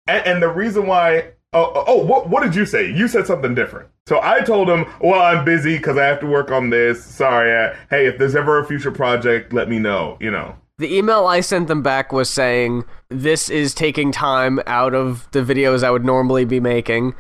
and, 0.08 0.26
and 0.28 0.44
the 0.44 0.50
reason 0.50 0.86
why 0.86 1.32
oh, 1.54 1.72
oh, 1.76 1.84
oh 1.88 2.06
what 2.06 2.30
what 2.30 2.44
did 2.44 2.56
you 2.56 2.66
say? 2.66 2.92
You 2.92 3.08
said 3.08 3.26
something 3.26 3.56
different. 3.56 3.90
So 4.08 4.20
I 4.22 4.42
told 4.42 4.70
him, 4.70 4.86
"Well, 5.00 5.22
I'm 5.22 5.46
busy 5.46 5.80
cuz 5.80 5.98
I 5.98 6.06
have 6.06 6.20
to 6.20 6.28
work 6.28 6.52
on 6.52 6.70
this. 6.70 7.04
Sorry. 7.04 7.56
Uh, 7.56 7.74
hey, 7.90 8.06
if 8.06 8.18
there's 8.18 8.36
ever 8.36 8.60
a 8.60 8.66
future 8.66 8.92
project, 8.92 9.54
let 9.54 9.70
me 9.70 9.80
know, 9.80 10.18
you 10.20 10.30
know." 10.30 10.56
The 10.78 10.96
email 10.96 11.28
I 11.28 11.42
sent 11.42 11.68
them 11.68 11.84
back 11.84 12.12
was 12.12 12.30
saying 12.30 12.86
this 13.10 13.50
is 13.50 13.76
taking 13.76 14.12
time 14.12 14.60
out 14.66 14.96
of 14.96 15.30
the 15.32 15.44
videos 15.44 15.84
I 15.84 15.92
would 15.92 16.06
normally 16.06 16.44
be 16.44 16.60
making, 16.60 17.14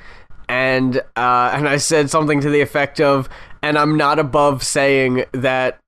and 0.49 0.97
uh, 1.15 1.51
and 1.53 1.69
I 1.69 1.77
said 1.77 2.09
something 2.09 2.41
to 2.41 2.49
the 2.49 2.61
effect 2.61 2.99
of, 2.99 3.29
and 3.61 3.77
I'm 3.77 3.95
not 3.97 4.17
above 4.17 4.63
saying 4.63 5.25
that 5.33 5.79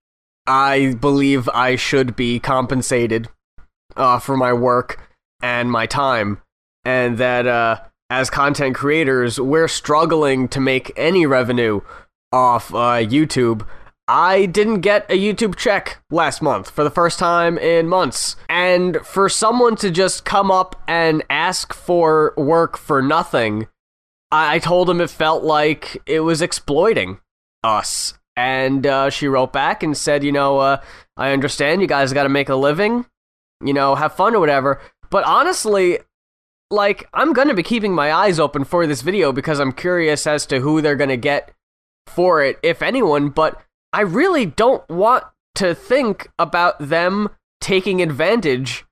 I 0.46 0.96
believe 1.00 1.50
I 1.50 1.76
should 1.76 2.16
be 2.16 2.40
compensated 2.40 3.30
uh, 3.96 4.20
for 4.20 4.38
my 4.38 4.54
work 4.54 5.00
and 5.42 5.72
my 5.72 5.86
time, 5.86 6.42
and 6.86 7.18
that 7.18 7.48
uh, 7.48 7.82
as 8.10 8.30
content 8.30 8.76
creators, 8.76 9.40
we're 9.40 9.68
struggling 9.68 10.48
to 10.50 10.60
make 10.60 10.92
any 10.96 11.26
revenue 11.26 11.82
off 12.32 12.74
uh, 12.74 12.98
YouTube. 12.98 13.66
I 14.08 14.48
didn't 14.48 14.82
get 14.82 15.10
a 15.10 15.18
YouTube 15.18 15.56
check 15.56 16.04
last 16.12 16.42
month 16.42 16.70
for 16.70 16.84
the 16.84 16.92
first 16.92 17.20
time 17.20 17.58
in 17.58 17.88
months. 17.88 18.36
And 18.50 18.98
for 18.98 19.30
someone 19.30 19.78
to 19.78 19.90
just 19.90 20.26
come 20.26 20.52
up 20.52 20.76
and 20.88 21.24
ask 21.30 21.74
for 21.74 22.34
work 22.36 22.78
for 22.78 23.02
nothing, 23.02 23.68
I 24.30 24.60
told 24.60 24.90
him 24.90 25.00
it 25.00 25.10
felt 25.10 25.44
like 25.44 26.02
it 26.06 26.20
was 26.22 26.42
exploiting 26.42 27.20
us. 27.64 28.16
And 28.36 28.86
uh, 28.86 29.10
she 29.10 29.28
wrote 29.28 29.54
back 29.54 29.84
and 29.84 29.96
said, 29.96 30.24
you 30.24 30.32
know, 30.32 30.58
uh, 30.58 30.82
I 31.16 31.32
understand 31.32 31.82
you 31.82 31.88
guys 31.88 32.12
got 32.14 32.24
to 32.24 32.30
make 32.30 32.50
a 32.50 32.56
living, 32.56 33.06
you 33.66 33.74
know, 33.74 33.96
have 33.96 34.14
fun 34.14 34.36
or 34.36 34.40
whatever. 34.40 34.82
But 35.10 35.24
honestly, 35.26 36.00
like, 36.72 37.08
I'm 37.14 37.34
going 37.34 37.48
to 37.48 37.54
be 37.54 37.64
keeping 37.64 37.94
my 37.94 38.12
eyes 38.12 38.40
open 38.40 38.64
for 38.64 38.88
this 38.88 39.02
video 39.02 39.32
because 39.32 39.60
I'm 39.60 39.72
curious 39.72 40.26
as 40.26 40.46
to 40.48 40.60
who 40.60 40.82
they're 40.82 40.96
going 40.96 41.10
to 41.10 41.18
get 41.18 41.52
for 42.08 42.44
it, 42.44 42.60
if 42.64 42.82
anyone. 42.82 43.30
But 43.30 43.62
I 43.92 44.02
really 44.02 44.46
don't 44.46 44.88
want 44.90 45.24
to 45.56 45.76
think 45.76 46.30
about 46.40 46.80
them 46.80 47.30
taking 47.62 48.02
advantage 48.02 48.86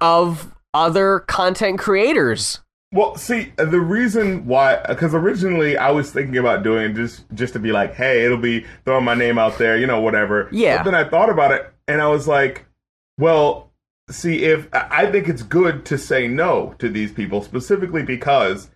of 0.00 0.54
other 0.74 1.20
content 1.20 1.78
creators. 1.78 2.60
Well, 2.92 3.16
see, 3.16 3.52
the 3.56 3.80
reason 3.80 4.46
why, 4.46 4.82
because 4.86 5.14
originally 5.14 5.78
I 5.78 5.90
was 5.90 6.10
thinking 6.10 6.36
about 6.36 6.62
doing 6.62 6.94
just 6.94 7.24
just 7.32 7.54
to 7.54 7.58
be 7.58 7.72
like, 7.72 7.94
hey, 7.94 8.24
it'll 8.24 8.36
be 8.36 8.66
throwing 8.84 9.04
my 9.04 9.14
name 9.14 9.38
out 9.38 9.56
there, 9.56 9.78
you 9.78 9.86
know, 9.86 10.00
whatever. 10.00 10.48
Yeah. 10.52 10.78
But 10.78 10.90
then 10.90 10.94
I 10.94 11.08
thought 11.08 11.30
about 11.30 11.52
it, 11.52 11.72
and 11.88 12.02
I 12.02 12.08
was 12.08 12.28
like, 12.28 12.66
well, 13.18 13.71
see, 14.12 14.44
if 14.44 14.68
I 14.72 15.10
think 15.10 15.28
it's 15.28 15.42
good 15.42 15.84
to 15.86 15.98
say 15.98 16.28
no 16.28 16.74
to 16.78 16.88
these 16.88 17.12
people 17.12 17.42
specifically 17.42 18.02
because 18.02 18.70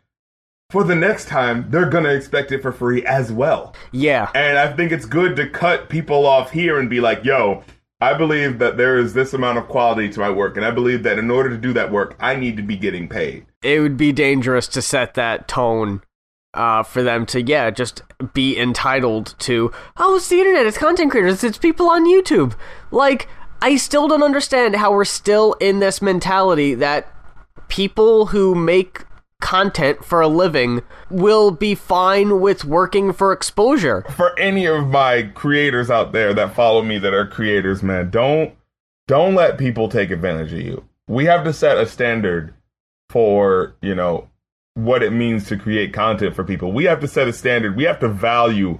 for 0.70 0.82
the 0.82 0.96
next 0.96 1.26
time 1.28 1.70
they're 1.70 1.88
gonna 1.88 2.10
expect 2.10 2.52
it 2.52 2.62
for 2.62 2.72
free 2.72 3.04
as 3.06 3.30
well. 3.30 3.74
Yeah. 3.92 4.30
And 4.34 4.58
I 4.58 4.72
think 4.72 4.92
it's 4.92 5.06
good 5.06 5.36
to 5.36 5.48
cut 5.48 5.88
people 5.88 6.26
off 6.26 6.50
here 6.50 6.78
and 6.78 6.90
be 6.90 7.00
like, 7.00 7.24
yo, 7.24 7.62
I 8.00 8.12
believe 8.12 8.58
that 8.58 8.76
there 8.76 8.98
is 8.98 9.14
this 9.14 9.32
amount 9.32 9.56
of 9.56 9.68
quality 9.68 10.10
to 10.10 10.20
my 10.20 10.28
work, 10.28 10.56
and 10.56 10.66
I 10.66 10.70
believe 10.70 11.02
that 11.04 11.18
in 11.18 11.30
order 11.30 11.48
to 11.48 11.56
do 11.56 11.72
that 11.72 11.90
work, 11.90 12.14
I 12.20 12.36
need 12.36 12.58
to 12.58 12.62
be 12.62 12.76
getting 12.76 13.08
paid. 13.08 13.46
It 13.62 13.80
would 13.80 13.96
be 13.96 14.12
dangerous 14.12 14.68
to 14.68 14.82
set 14.82 15.14
that 15.14 15.48
tone 15.48 16.02
uh, 16.52 16.82
for 16.82 17.02
them 17.02 17.24
to, 17.26 17.40
yeah, 17.40 17.70
just 17.70 18.02
be 18.34 18.58
entitled 18.58 19.34
to, 19.38 19.72
oh, 19.96 20.16
it's 20.16 20.28
the 20.28 20.38
internet, 20.38 20.66
it's 20.66 20.76
content 20.76 21.10
creators, 21.10 21.42
it's 21.42 21.56
people 21.56 21.88
on 21.88 22.04
YouTube. 22.04 22.54
Like, 22.90 23.28
I 23.66 23.74
still 23.74 24.06
don't 24.06 24.22
understand 24.22 24.76
how 24.76 24.92
we're 24.92 25.04
still 25.04 25.54
in 25.54 25.80
this 25.80 26.00
mentality 26.00 26.76
that 26.76 27.12
people 27.66 28.26
who 28.26 28.54
make 28.54 29.04
content 29.40 30.04
for 30.04 30.20
a 30.20 30.28
living 30.28 30.82
will 31.10 31.50
be 31.50 31.74
fine 31.74 32.40
with 32.40 32.64
working 32.64 33.12
for 33.12 33.32
exposure. 33.32 34.04
For 34.14 34.38
any 34.38 34.66
of 34.66 34.86
my 34.86 35.24
creators 35.34 35.90
out 35.90 36.12
there 36.12 36.32
that 36.32 36.54
follow 36.54 36.80
me 36.82 36.98
that 36.98 37.12
are 37.12 37.26
creators, 37.26 37.82
man, 37.82 38.08
don't 38.08 38.54
don't 39.08 39.34
let 39.34 39.58
people 39.58 39.88
take 39.88 40.12
advantage 40.12 40.52
of 40.52 40.60
you. 40.60 40.84
We 41.08 41.24
have 41.24 41.42
to 41.42 41.52
set 41.52 41.76
a 41.76 41.86
standard 41.86 42.54
for, 43.10 43.74
you 43.82 43.96
know, 43.96 44.28
what 44.74 45.02
it 45.02 45.12
means 45.12 45.44
to 45.48 45.56
create 45.56 45.92
content 45.92 46.36
for 46.36 46.44
people. 46.44 46.70
We 46.70 46.84
have 46.84 47.00
to 47.00 47.08
set 47.08 47.26
a 47.26 47.32
standard. 47.32 47.76
We 47.76 47.82
have 47.82 47.98
to 47.98 48.08
value 48.08 48.78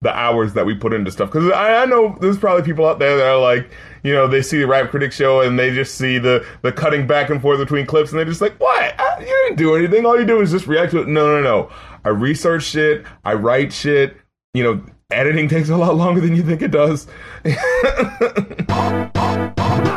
the 0.00 0.16
hours 0.16 0.52
that 0.54 0.64
we 0.64 0.74
put 0.74 0.92
into 0.92 1.10
stuff. 1.10 1.32
Because 1.32 1.50
I, 1.50 1.82
I, 1.82 1.84
know 1.86 2.16
there's 2.20 2.38
probably 2.38 2.62
people 2.62 2.86
out 2.86 2.98
there 2.98 3.16
that 3.16 3.26
are 3.26 3.40
like, 3.40 3.70
you 4.02 4.12
know, 4.12 4.26
they 4.26 4.42
see 4.42 4.58
the 4.58 4.66
Rap 4.66 4.90
Critic 4.90 5.12
show 5.12 5.40
and 5.40 5.58
they 5.58 5.74
just 5.74 5.94
see 5.94 6.18
the 6.18 6.46
the 6.62 6.72
cutting 6.72 7.06
back 7.06 7.30
and 7.30 7.40
forth 7.40 7.58
between 7.58 7.86
clips 7.86 8.10
and 8.10 8.18
they're 8.18 8.26
just 8.26 8.40
like, 8.40 8.58
what? 8.58 8.94
You 9.20 9.26
didn't 9.26 9.56
do 9.56 9.74
anything. 9.74 10.06
All 10.06 10.18
you 10.18 10.26
do 10.26 10.40
is 10.40 10.50
just 10.50 10.66
react 10.66 10.92
to 10.92 11.02
it. 11.02 11.08
No, 11.08 11.26
no, 11.26 11.42
no. 11.42 11.70
I 12.04 12.10
research 12.10 12.64
shit. 12.64 13.04
I 13.24 13.34
write 13.34 13.72
shit. 13.72 14.16
You 14.54 14.64
know, 14.64 14.84
editing 15.10 15.48
takes 15.48 15.68
a 15.68 15.76
lot 15.76 15.96
longer 15.96 16.20
than 16.20 16.36
you 16.36 16.42
think 16.42 16.62
it 16.62 16.70
does. 16.70 17.06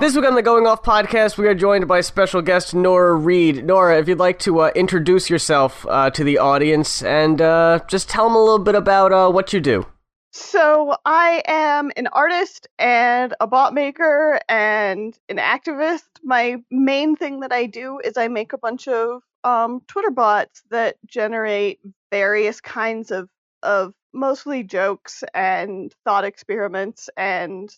This 0.00 0.14
week 0.14 0.26
on 0.26 0.36
the 0.36 0.42
Going 0.42 0.64
Off 0.64 0.84
podcast, 0.84 1.38
we 1.38 1.48
are 1.48 1.56
joined 1.56 1.88
by 1.88 2.02
special 2.02 2.40
guest 2.40 2.72
Nora 2.72 3.14
Reed. 3.14 3.64
Nora, 3.64 3.98
if 3.98 4.06
you'd 4.06 4.20
like 4.20 4.38
to 4.38 4.60
uh, 4.60 4.70
introduce 4.76 5.28
yourself 5.28 5.84
uh, 5.88 6.08
to 6.10 6.22
the 6.22 6.38
audience 6.38 7.02
and 7.02 7.42
uh, 7.42 7.80
just 7.88 8.08
tell 8.08 8.28
them 8.28 8.36
a 8.36 8.38
little 8.38 8.60
bit 8.60 8.76
about 8.76 9.12
uh, 9.12 9.28
what 9.28 9.52
you 9.52 9.60
do. 9.60 9.86
So, 10.40 10.96
I 11.04 11.42
am 11.48 11.90
an 11.96 12.06
artist 12.06 12.68
and 12.78 13.34
a 13.40 13.46
bot 13.48 13.74
maker 13.74 14.38
and 14.48 15.18
an 15.28 15.36
activist. 15.36 16.04
My 16.22 16.62
main 16.70 17.16
thing 17.16 17.40
that 17.40 17.52
I 17.52 17.66
do 17.66 17.98
is 17.98 18.16
I 18.16 18.28
make 18.28 18.52
a 18.52 18.58
bunch 18.58 18.86
of 18.86 19.22
um, 19.42 19.82
Twitter 19.88 20.12
bots 20.12 20.62
that 20.70 20.96
generate 21.04 21.80
various 22.12 22.60
kinds 22.60 23.10
of, 23.10 23.28
of 23.64 23.94
mostly 24.12 24.62
jokes 24.62 25.24
and 25.34 25.92
thought 26.04 26.24
experiments 26.24 27.10
and 27.16 27.68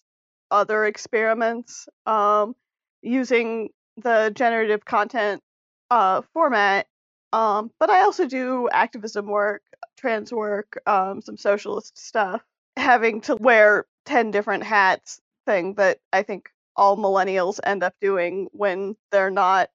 other 0.51 0.85
experiments 0.85 1.89
um, 2.05 2.55
using 3.01 3.71
the 3.97 4.33
generative 4.35 4.85
content 4.85 5.43
uh, 5.91 6.21
format. 6.35 6.87
Um, 7.33 7.71
but 7.81 7.89
I 7.89 8.03
also 8.03 8.27
do 8.27 8.69
activism 8.71 9.27
work, 9.27 9.63
trans 9.97 10.31
work, 10.31 10.79
um, 10.87 11.23
some 11.23 11.39
socialist 11.39 11.97
stuff. 11.99 12.43
Having 12.81 13.21
to 13.23 13.37
wear 13.37 13.85
10 14.07 14.31
different 14.31 14.65
hats 14.65 15.21
thing 15.47 15.75
that 15.75 15.99
I 16.13 16.23
think 16.23 16.51
all 16.77 16.97
millennials 16.97 17.61
end 17.63 17.83
up 17.83 17.95
doing 18.01 18.49
when 18.53 18.97
they're 19.13 19.31
not 19.31 19.69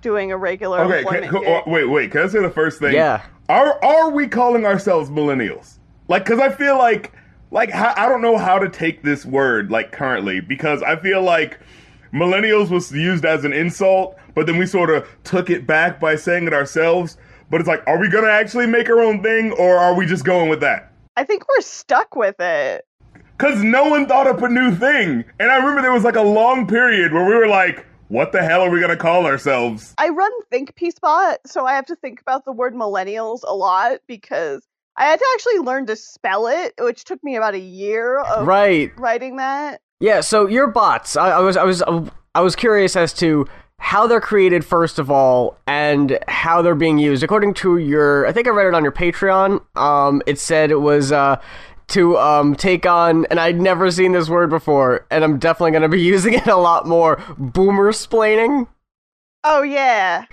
doing 0.00 0.32
a 0.32 0.36
regular 0.36 0.80
okay, 0.80 0.98
employment 1.00 1.30
can, 1.30 1.40
gig. 1.42 1.48
Uh, 1.48 1.62
wait, 1.66 1.84
wait. 1.84 2.10
Can 2.10 2.22
I 2.22 2.26
say 2.28 2.40
the 2.40 2.50
first 2.50 2.78
thing? 2.78 2.94
Yeah. 2.94 3.24
Are 3.48 3.82
are 3.84 4.10
we 4.10 4.26
calling 4.26 4.64
ourselves 4.64 5.10
millennials? 5.10 5.78
Like, 6.08 6.24
because 6.24 6.40
I 6.40 6.50
feel 6.50 6.78
like 6.78 7.12
like 7.50 7.70
how, 7.70 7.94
I 7.96 8.08
don't 8.08 8.22
know 8.22 8.36
how 8.36 8.58
to 8.58 8.68
take 8.68 9.02
this 9.02 9.24
word 9.24 9.70
like 9.70 9.92
currently 9.92 10.40
because 10.40 10.82
I 10.82 10.96
feel 10.96 11.22
like 11.22 11.60
millennials 12.12 12.70
was 12.70 12.92
used 12.92 13.24
as 13.24 13.44
an 13.44 13.52
insult, 13.52 14.16
but 14.34 14.46
then 14.46 14.56
we 14.56 14.66
sort 14.66 14.90
of 14.90 15.06
took 15.24 15.50
it 15.50 15.66
back 15.66 16.00
by 16.00 16.16
saying 16.16 16.46
it 16.46 16.52
ourselves. 16.52 17.16
But 17.50 17.60
it's 17.60 17.68
like, 17.68 17.82
are 17.86 17.98
we 17.98 18.08
gonna 18.08 18.28
actually 18.28 18.66
make 18.66 18.88
our 18.88 19.00
own 19.00 19.22
thing, 19.22 19.52
or 19.52 19.76
are 19.76 19.94
we 19.94 20.06
just 20.06 20.24
going 20.24 20.48
with 20.48 20.60
that? 20.60 20.89
I 21.16 21.24
think 21.24 21.44
we're 21.48 21.62
stuck 21.62 22.16
with 22.16 22.36
it. 22.40 22.84
Cause 23.38 23.62
no 23.62 23.84
one 23.88 24.06
thought 24.06 24.26
up 24.26 24.42
a 24.42 24.48
new 24.48 24.74
thing, 24.74 25.24
and 25.38 25.50
I 25.50 25.56
remember 25.56 25.80
there 25.80 25.92
was 25.92 26.04
like 26.04 26.16
a 26.16 26.22
long 26.22 26.66
period 26.66 27.12
where 27.12 27.24
we 27.24 27.34
were 27.34 27.48
like, 27.48 27.86
"What 28.08 28.32
the 28.32 28.42
hell 28.42 28.60
are 28.60 28.68
we 28.70 28.80
gonna 28.80 28.98
call 28.98 29.24
ourselves?" 29.24 29.94
I 29.96 30.10
run 30.10 30.30
Thinkpiece 30.50 30.98
Bot, 30.98 31.38
so 31.46 31.64
I 31.64 31.72
have 31.72 31.86
to 31.86 31.96
think 31.96 32.20
about 32.20 32.44
the 32.44 32.52
word 32.52 32.74
millennials 32.74 33.40
a 33.46 33.54
lot 33.54 34.00
because 34.06 34.62
I 34.96 35.04
had 35.06 35.18
to 35.18 35.26
actually 35.34 35.58
learn 35.60 35.86
to 35.86 35.96
spell 35.96 36.48
it, 36.48 36.74
which 36.78 37.04
took 37.04 37.24
me 37.24 37.36
about 37.36 37.54
a 37.54 37.58
year 37.58 38.18
of 38.18 38.46
Right. 38.46 38.92
writing 38.98 39.36
that. 39.36 39.80
Yeah, 40.00 40.20
so 40.20 40.46
your 40.46 40.66
bots, 40.66 41.16
I, 41.16 41.30
I 41.30 41.40
was 41.40 41.56
I 41.56 41.64
was 41.64 41.82
I 42.34 42.40
was 42.42 42.54
curious 42.54 42.94
as 42.94 43.14
to 43.14 43.46
how 43.80 44.06
they're 44.06 44.20
created 44.20 44.64
first 44.64 44.98
of 44.98 45.10
all 45.10 45.58
and 45.66 46.18
how 46.28 46.60
they're 46.62 46.74
being 46.74 46.98
used. 46.98 47.22
According 47.22 47.54
to 47.54 47.78
your 47.78 48.26
I 48.26 48.32
think 48.32 48.46
I 48.46 48.50
read 48.50 48.66
it 48.66 48.74
on 48.74 48.82
your 48.84 48.92
Patreon, 48.92 49.60
um 49.74 50.22
it 50.26 50.38
said 50.38 50.70
it 50.70 50.80
was 50.80 51.10
uh 51.10 51.40
to 51.88 52.16
um 52.18 52.54
take 52.54 52.86
on 52.86 53.24
and 53.30 53.40
I'd 53.40 53.60
never 53.60 53.90
seen 53.90 54.12
this 54.12 54.28
word 54.28 54.50
before 54.50 55.06
and 55.10 55.24
I'm 55.24 55.38
definitely 55.38 55.72
going 55.72 55.82
to 55.82 55.88
be 55.88 56.00
using 56.14 56.34
it 56.34 56.46
a 56.46 56.56
lot 56.56 56.86
more, 56.86 57.22
boomer 57.38 57.90
splaining. 57.90 58.68
Oh 59.44 59.62
yeah. 59.62 60.26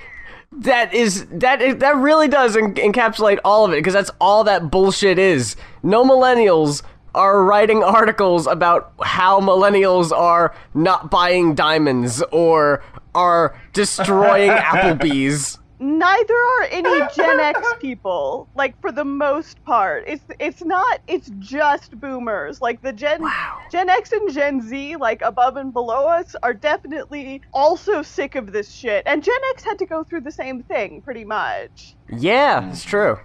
That 0.51 0.93
is 0.93 1.25
that 1.27 1.61
is, 1.61 1.77
that 1.77 1.95
really 1.95 2.27
does 2.27 2.57
en- 2.57 2.75
encapsulate 2.75 3.39
all 3.45 3.65
of 3.65 3.71
it 3.71 3.77
because 3.77 3.93
that's 3.93 4.11
all 4.19 4.43
that 4.43 4.69
bullshit 4.69 5.17
is. 5.17 5.55
No 5.83 6.03
millennials 6.03 6.83
are 7.15 7.43
writing 7.43 7.81
articles 7.81 8.45
about 8.45 8.93
how 9.01 9.39
millennials 9.39 10.11
are 10.11 10.53
not 10.73 11.09
buying 11.09 11.55
diamonds 11.55 12.21
or 12.31 12.83
are 13.17 13.59
destroying 13.73 14.51
Applebee's. 14.71 15.57
Neither 15.79 16.33
are 16.33 16.63
any 16.71 16.99
Gen 17.15 17.39
X 17.39 17.61
people. 17.79 18.47
Like 18.55 18.79
for 18.81 18.91
the 18.91 19.05
most 19.05 19.63
part, 19.63 20.05
it's 20.07 20.23
it's 20.39 20.63
not. 20.63 21.01
It's 21.07 21.29
just 21.37 21.99
boomers. 21.99 22.61
Like 22.61 22.81
the 22.81 22.91
Gen 22.93 23.21
Wow. 23.21 23.59
Gen 23.71 23.87
X 23.87 24.11
and 24.11 24.31
Gen 24.33 24.61
Z, 24.61 24.95
like 24.95 25.21
above 25.21 25.55
and 25.57 25.71
below 25.71 26.07
us, 26.07 26.35
are 26.41 26.53
definitely 26.55 27.41
also 27.53 28.01
sick 28.01 28.33
of 28.33 28.51
this 28.51 28.71
shit. 28.71 29.03
And 29.05 29.23
Gen 29.23 29.35
X 29.51 29.63
had 29.63 29.77
to 29.77 29.85
go 29.85 30.03
through 30.03 30.21
the 30.21 30.31
same 30.31 30.63
thing, 30.63 31.01
pretty 31.01 31.25
much. 31.25 31.95
Yeah, 32.11 32.69
it's 32.71 32.83
true. 32.83 33.19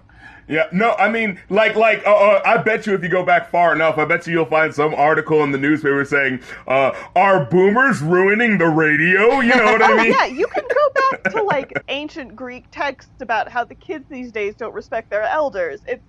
Yeah, 0.48 0.66
no, 0.72 0.92
I 0.98 1.08
mean, 1.08 1.40
like, 1.48 1.76
like, 1.76 2.04
uh, 2.06 2.14
uh, 2.14 2.42
I 2.44 2.58
bet 2.58 2.86
you 2.86 2.94
if 2.94 3.02
you 3.02 3.08
go 3.08 3.24
back 3.24 3.50
far 3.50 3.72
enough, 3.74 3.96
I 3.98 4.04
bet 4.04 4.26
you 4.26 4.32
you'll 4.34 4.44
find 4.46 4.74
some 4.74 4.94
article 4.94 5.42
in 5.44 5.52
the 5.52 5.58
newspaper 5.58 6.04
saying, 6.04 6.40
uh, 6.66 6.92
"Are 7.16 7.44
boomers 7.44 8.02
ruining 8.02 8.58
the 8.58 8.66
radio?" 8.68 9.40
You 9.40 9.56
know 9.56 9.70
what 9.72 9.82
I 9.82 9.92
Oh 9.92 9.96
mean? 10.02 10.16
yeah, 10.18 10.24
you 10.26 10.46
can 10.48 10.64
go 10.68 10.90
back 10.94 11.28
to 11.30 11.42
like 11.42 11.72
ancient 11.88 12.34
Greek 12.36 12.70
texts 12.70 13.20
about 13.20 13.48
how 13.48 13.64
the 13.64 13.74
kids 13.74 14.06
these 14.08 14.32
days 14.32 14.54
don't 14.56 14.74
respect 14.74 15.10
their 15.10 15.22
elders. 15.22 15.80
It's 15.86 16.04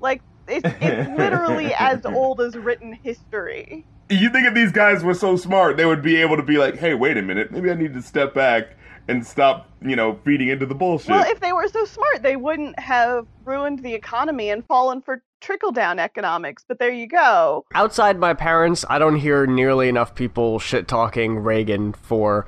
like 0.00 0.22
it's 0.48 0.70
it's 0.80 1.04
literally 1.06 1.74
as 1.78 2.04
old 2.04 2.40
as 2.40 2.56
written 2.56 2.92
history. 2.92 3.86
You 4.08 4.28
think 4.30 4.46
if 4.46 4.54
these 4.54 4.72
guys 4.72 5.02
were 5.02 5.14
so 5.14 5.36
smart, 5.36 5.76
they 5.76 5.86
would 5.86 6.02
be 6.02 6.16
able 6.16 6.36
to 6.36 6.42
be 6.42 6.58
like, 6.58 6.76
"Hey, 6.76 6.94
wait 6.94 7.16
a 7.16 7.22
minute, 7.22 7.50
maybe 7.50 7.70
I 7.70 7.74
need 7.74 7.94
to 7.94 8.02
step 8.02 8.34
back 8.34 8.76
and 9.08 9.26
stop, 9.26 9.68
you 9.80 9.96
know, 9.96 10.18
feeding 10.24 10.48
into 10.48 10.66
the 10.66 10.74
bullshit. 10.74 11.10
Well, 11.10 11.30
if 11.30 11.40
they 11.40 11.52
were 11.52 11.68
so 11.68 11.84
smart, 11.84 12.22
they 12.22 12.36
wouldn't 12.36 12.78
have 12.78 13.26
ruined 13.44 13.80
the 13.80 13.94
economy 13.94 14.50
and 14.50 14.64
fallen 14.64 15.02
for 15.02 15.22
trickle 15.40 15.72
down 15.72 15.98
economics. 15.98 16.64
But 16.66 16.78
there 16.78 16.92
you 16.92 17.08
go. 17.08 17.64
Outside 17.74 18.18
my 18.18 18.32
parents, 18.32 18.84
I 18.88 18.98
don't 18.98 19.16
hear 19.16 19.46
nearly 19.46 19.88
enough 19.88 20.14
people 20.14 20.58
shit 20.58 20.86
talking 20.88 21.38
Reagan 21.38 21.92
for 21.92 22.46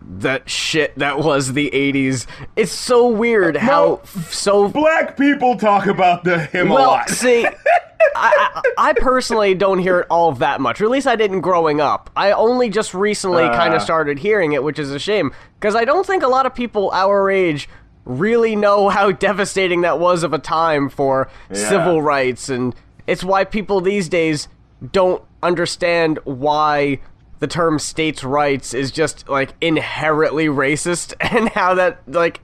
that 0.00 0.50
shit 0.50 0.96
that 0.98 1.18
was 1.18 1.52
the 1.52 1.70
80s. 1.70 2.26
It's 2.56 2.72
so 2.72 3.08
weird 3.08 3.56
how 3.56 4.00
f- 4.02 4.32
so 4.32 4.68
Black 4.68 5.16
people 5.16 5.56
talk 5.56 5.86
about 5.86 6.24
the 6.24 6.38
him 6.38 6.70
a 6.70 6.74
well, 6.74 6.88
lot. 6.88 7.08
see, 7.08 7.46
I, 8.14 8.50
I, 8.54 8.90
I 8.90 8.92
personally 8.94 9.54
don't 9.54 9.78
hear 9.78 10.00
it 10.00 10.06
all 10.10 10.32
that 10.32 10.60
much. 10.60 10.80
Or 10.80 10.84
at 10.84 10.90
least 10.90 11.06
I 11.06 11.16
didn't 11.16 11.40
growing 11.40 11.80
up. 11.80 12.10
I 12.16 12.32
only 12.32 12.68
just 12.70 12.94
recently 12.94 13.44
kind 13.48 13.72
Uh. 13.72 13.76
of 13.76 13.82
started 13.82 14.18
hearing 14.18 14.52
it, 14.52 14.62
which 14.62 14.78
is 14.78 14.90
a 14.90 14.98
shame 14.98 15.32
because 15.58 15.74
I 15.74 15.84
don't 15.84 16.06
think 16.06 16.22
a 16.22 16.28
lot 16.28 16.46
of 16.46 16.54
people 16.54 16.90
our 16.92 17.30
age 17.30 17.68
really 18.04 18.56
know 18.56 18.88
how 18.88 19.12
devastating 19.28 19.82
that 19.82 19.98
was 19.98 20.22
of 20.22 20.32
a 20.32 20.38
time 20.38 20.88
for 20.88 21.28
Yeah. 21.50 21.68
civil 21.68 22.02
rights, 22.02 22.48
and 22.48 22.74
it's 23.06 23.22
why 23.24 23.44
people 23.44 23.80
these 23.80 24.08
days 24.08 24.48
don't 24.92 25.22
understand 25.42 26.18
why 26.24 26.98
the 27.38 27.46
term 27.46 27.78
states' 27.78 28.22
rights 28.24 28.72
is 28.74 28.90
just 28.92 29.28
like 29.28 29.54
inherently 29.60 30.46
racist 30.46 31.14
and 31.20 31.48
how 31.50 31.74
that 31.74 31.98
like 32.06 32.40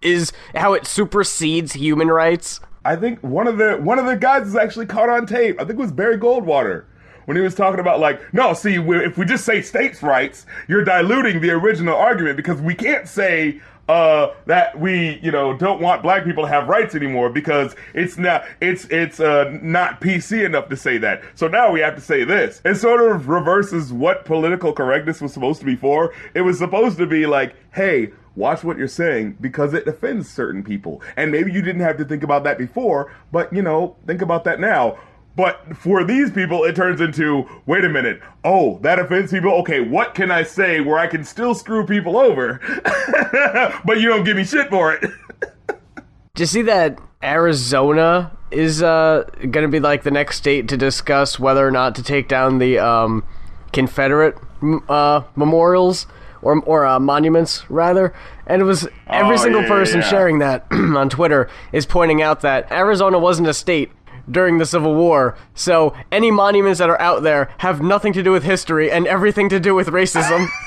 is 0.00 0.32
how 0.54 0.74
it 0.74 0.86
supersedes 0.86 1.72
human 1.72 2.08
rights. 2.08 2.60
I 2.88 2.96
think 2.96 3.22
one 3.22 3.46
of 3.46 3.58
the 3.58 3.76
one 3.76 3.98
of 3.98 4.06
the 4.06 4.16
guys 4.16 4.46
is 4.46 4.56
actually 4.56 4.86
caught 4.86 5.10
on 5.10 5.26
tape. 5.26 5.60
I 5.60 5.64
think 5.64 5.78
it 5.78 5.82
was 5.82 5.92
Barry 5.92 6.16
Goldwater 6.16 6.86
when 7.26 7.36
he 7.36 7.42
was 7.42 7.54
talking 7.54 7.80
about 7.80 8.00
like, 8.00 8.32
no, 8.32 8.54
see, 8.54 8.76
if 8.76 9.18
we 9.18 9.26
just 9.26 9.44
say 9.44 9.60
states' 9.60 10.02
rights, 10.02 10.46
you're 10.68 10.84
diluting 10.84 11.42
the 11.42 11.50
original 11.50 11.94
argument 11.94 12.38
because 12.38 12.62
we 12.62 12.74
can't 12.74 13.06
say 13.06 13.60
uh, 13.90 14.32
that 14.46 14.80
we, 14.80 15.18
you 15.22 15.30
know, 15.30 15.54
don't 15.54 15.82
want 15.82 16.02
black 16.02 16.24
people 16.24 16.44
to 16.44 16.48
have 16.48 16.66
rights 16.66 16.94
anymore 16.94 17.28
because 17.28 17.76
it's 17.92 18.16
not 18.16 18.46
it's 18.62 18.86
it's 18.86 19.20
uh, 19.20 19.54
not 19.60 20.00
PC 20.00 20.46
enough 20.46 20.70
to 20.70 20.76
say 20.76 20.96
that. 20.96 21.22
So 21.34 21.46
now 21.46 21.70
we 21.70 21.80
have 21.80 21.94
to 21.94 22.00
say 22.00 22.24
this. 22.24 22.62
It 22.64 22.76
sort 22.76 23.02
of 23.02 23.28
reverses 23.28 23.92
what 23.92 24.24
political 24.24 24.72
correctness 24.72 25.20
was 25.20 25.34
supposed 25.34 25.60
to 25.60 25.66
be 25.66 25.76
for. 25.76 26.14
It 26.32 26.40
was 26.40 26.56
supposed 26.56 26.96
to 26.96 27.06
be 27.06 27.26
like, 27.26 27.54
hey, 27.74 28.12
watch 28.38 28.64
what 28.64 28.78
you're 28.78 28.88
saying 28.88 29.36
because 29.40 29.74
it 29.74 29.86
offends 29.86 30.30
certain 30.30 30.62
people. 30.62 31.02
And 31.16 31.30
maybe 31.30 31.52
you 31.52 31.60
didn't 31.60 31.82
have 31.82 31.98
to 31.98 32.04
think 32.04 32.22
about 32.22 32.44
that 32.44 32.56
before, 32.56 33.12
but 33.32 33.52
you 33.52 33.60
know, 33.60 33.96
think 34.06 34.22
about 34.22 34.44
that 34.44 34.60
now. 34.60 34.98
But 35.36 35.76
for 35.76 36.02
these 36.02 36.32
people, 36.32 36.64
it 36.64 36.74
turns 36.74 37.00
into 37.00 37.46
wait 37.66 37.84
a 37.84 37.88
minute, 37.88 38.20
oh, 38.44 38.78
that 38.82 38.98
offends 38.98 39.30
people? 39.30 39.52
Okay, 39.60 39.80
what 39.80 40.14
can 40.14 40.30
I 40.30 40.42
say 40.42 40.80
where 40.80 40.98
I 40.98 41.06
can 41.06 41.22
still 41.22 41.54
screw 41.54 41.86
people 41.86 42.16
over, 42.16 42.60
but 43.84 44.00
you 44.00 44.08
don't 44.08 44.24
give 44.24 44.36
me 44.36 44.44
shit 44.44 44.68
for 44.68 44.94
it? 44.94 45.02
Do 46.34 46.42
you 46.42 46.46
see 46.46 46.62
that 46.62 46.98
Arizona 47.22 48.36
is 48.50 48.82
uh, 48.82 49.28
going 49.38 49.64
to 49.64 49.68
be 49.68 49.80
like 49.80 50.02
the 50.02 50.10
next 50.10 50.36
state 50.38 50.68
to 50.68 50.76
discuss 50.76 51.38
whether 51.38 51.66
or 51.66 51.70
not 51.70 51.94
to 51.96 52.02
take 52.02 52.28
down 52.28 52.58
the 52.58 52.78
um, 52.78 53.24
Confederate 53.72 54.36
uh, 54.88 55.22
memorials 55.36 56.06
or 56.42 56.60
or 56.62 56.86
uh, 56.86 56.98
monuments 57.00 57.64
rather? 57.70 58.12
And 58.46 58.62
it 58.62 58.64
was 58.64 58.88
every 59.06 59.34
Oh, 59.34 59.38
single 59.42 59.62
yeah, 59.62 59.68
person 59.68 60.00
yeah. 60.00 60.08
sharing 60.08 60.38
that 60.40 60.66
on 60.70 61.08
Twitter 61.08 61.48
is 61.72 61.86
pointing 61.86 62.22
out 62.22 62.40
that 62.42 62.70
Arizona 62.72 63.18
wasn't 63.18 63.48
a 63.48 63.54
state 63.54 63.90
during 64.30 64.58
the 64.58 64.66
Civil 64.66 64.94
War, 64.94 65.36
so 65.54 65.94
any 66.12 66.30
monuments 66.30 66.78
that 66.80 66.90
are 66.90 67.00
out 67.00 67.22
there 67.22 67.48
have 67.58 67.80
nothing 67.80 68.12
to 68.12 68.22
do 68.22 68.30
with 68.30 68.44
history 68.44 68.90
and 68.90 69.06
everything 69.06 69.48
to 69.48 69.58
do 69.58 69.74
with 69.74 69.88
racism. 69.88 70.46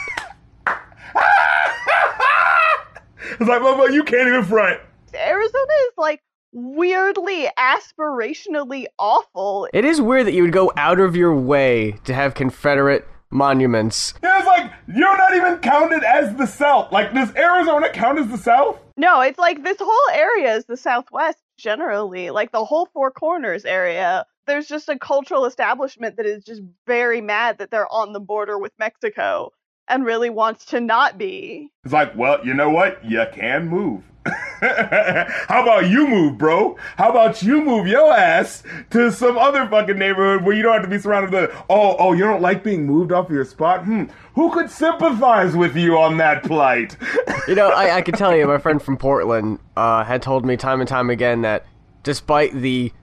It's 3.39 3.49
like, 3.49 3.61
well, 3.63 3.77
well, 3.77 3.91
you 3.91 4.03
can't 4.03 4.27
even 4.27 4.43
front. 4.43 4.79
Arizona 5.15 5.73
is 5.87 5.93
like 5.97 6.21
weirdly 6.51 7.49
aspirationally 7.57 8.85
awful. 8.99 9.67
it 9.73 9.85
is 9.85 9.99
weird 10.01 10.27
that 10.27 10.33
you 10.33 10.43
would 10.43 10.51
go 10.51 10.71
out 10.77 10.99
of 10.99 11.15
your 11.15 11.33
way 11.33 11.93
to 12.03 12.13
have 12.13 12.33
Confederate 12.35 13.07
monuments 13.31 14.13
Yeah, 14.21 14.37
It's 14.37 14.48
like 14.48 14.72
you're 14.87 15.17
not 15.17 15.35
even 15.35 15.57
counted 15.59 16.03
as 16.03 16.35
the 16.35 16.46
South. 16.46 16.91
Like, 16.91 17.13
does 17.13 17.33
Arizona 17.35 17.89
count 17.89 18.20
as 18.20 18.27
the 18.27 18.37
South? 18.37 18.79
No, 18.98 19.22
it's 19.22 19.39
like 19.39 19.63
this 19.63 19.77
whole 19.79 20.13
area 20.13 20.55
is 20.55 20.65
the 20.65 20.77
Southwest 20.77 21.39
generally, 21.57 22.29
like 22.29 22.51
the 22.51 22.65
whole 22.65 22.87
Four 22.94 23.11
Corners 23.11 23.65
area. 23.65 24.25
There's 24.48 24.67
just 24.67 24.89
a 24.89 25.00
cultural 25.00 25.46
establishment 25.46 26.17
that 26.17 26.25
is 26.25 26.44
just 26.44 26.61
very 26.85 27.22
mad 27.22 27.59
that 27.59 27.72
they're 27.72 27.91
on 27.91 28.13
the 28.13 28.20
border 28.20 28.57
with 28.57 28.74
Mexico 28.77 29.51
and 29.91 30.05
really 30.05 30.29
wants 30.29 30.65
to 30.65 30.79
not 30.79 31.17
be. 31.17 31.69
It's 31.83 31.93
like, 31.93 32.15
well, 32.15 32.43
you 32.45 32.53
know 32.53 32.69
what? 32.69 33.03
You 33.03 33.25
can 33.33 33.67
move. 33.67 34.03
How 34.25 35.63
about 35.63 35.89
you 35.89 36.07
move, 36.07 36.37
bro? 36.37 36.77
How 36.95 37.09
about 37.09 37.41
you 37.41 37.61
move 37.63 37.87
your 37.87 38.13
ass 38.13 38.63
to 38.91 39.11
some 39.11 39.37
other 39.37 39.67
fucking 39.67 39.97
neighborhood 39.97 40.45
where 40.45 40.55
you 40.55 40.61
don't 40.61 40.73
have 40.73 40.83
to 40.83 40.87
be 40.87 40.99
surrounded 40.99 41.31
with, 41.31 41.51
oh, 41.69 41.95
oh, 41.97 42.13
you 42.13 42.23
don't 42.23 42.41
like 42.41 42.63
being 42.63 42.85
moved 42.85 43.11
off 43.11 43.29
your 43.29 43.43
spot? 43.43 43.83
Hmm. 43.83 44.05
Who 44.35 44.51
could 44.51 44.69
sympathize 44.69 45.55
with 45.55 45.75
you 45.75 45.97
on 45.97 46.17
that 46.17 46.43
plight? 46.43 46.97
You 47.47 47.55
know, 47.55 47.69
I, 47.69 47.97
I 47.97 48.01
can 48.03 48.13
tell 48.13 48.35
you, 48.35 48.45
my 48.45 48.59
friend 48.59 48.79
from 48.79 48.97
Portland 48.97 49.57
uh, 49.75 50.03
had 50.03 50.21
told 50.21 50.45
me 50.45 50.55
time 50.55 50.79
and 50.79 50.87
time 50.87 51.09
again 51.09 51.41
that 51.41 51.65
despite 52.03 52.53
the 52.53 52.93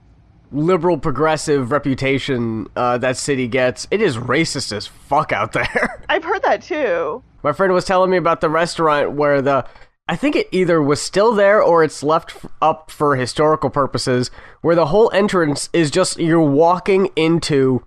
liberal 0.51 0.97
progressive 0.97 1.71
reputation 1.71 2.67
uh, 2.75 2.97
that 2.97 3.17
city 3.17 3.47
gets, 3.47 3.87
it 3.91 4.01
is 4.01 4.17
racist 4.17 4.71
as 4.71 4.87
fuck 4.87 5.31
out 5.31 5.53
there. 5.53 6.03
I've 6.09 6.23
heard 6.23 6.43
that 6.43 6.61
too. 6.61 7.23
my 7.43 7.53
friend 7.53 7.73
was 7.73 7.85
telling 7.85 8.09
me 8.09 8.17
about 8.17 8.41
the 8.41 8.49
restaurant 8.49 9.13
where 9.13 9.41
the. 9.41 9.65
I 10.07 10.15
think 10.15 10.35
it 10.35 10.47
either 10.51 10.81
was 10.81 10.99
still 10.99 11.35
there 11.35 11.61
or 11.61 11.83
it's 11.83 12.01
left 12.01 12.35
f- 12.35 12.51
up 12.63 12.89
for 12.89 13.15
historical 13.15 13.69
purposes, 13.69 14.31
where 14.61 14.73
the 14.75 14.87
whole 14.87 15.11
entrance 15.13 15.69
is 15.71 15.91
just 15.91 16.17
you're 16.19 16.41
walking 16.41 17.09
into 17.15 17.85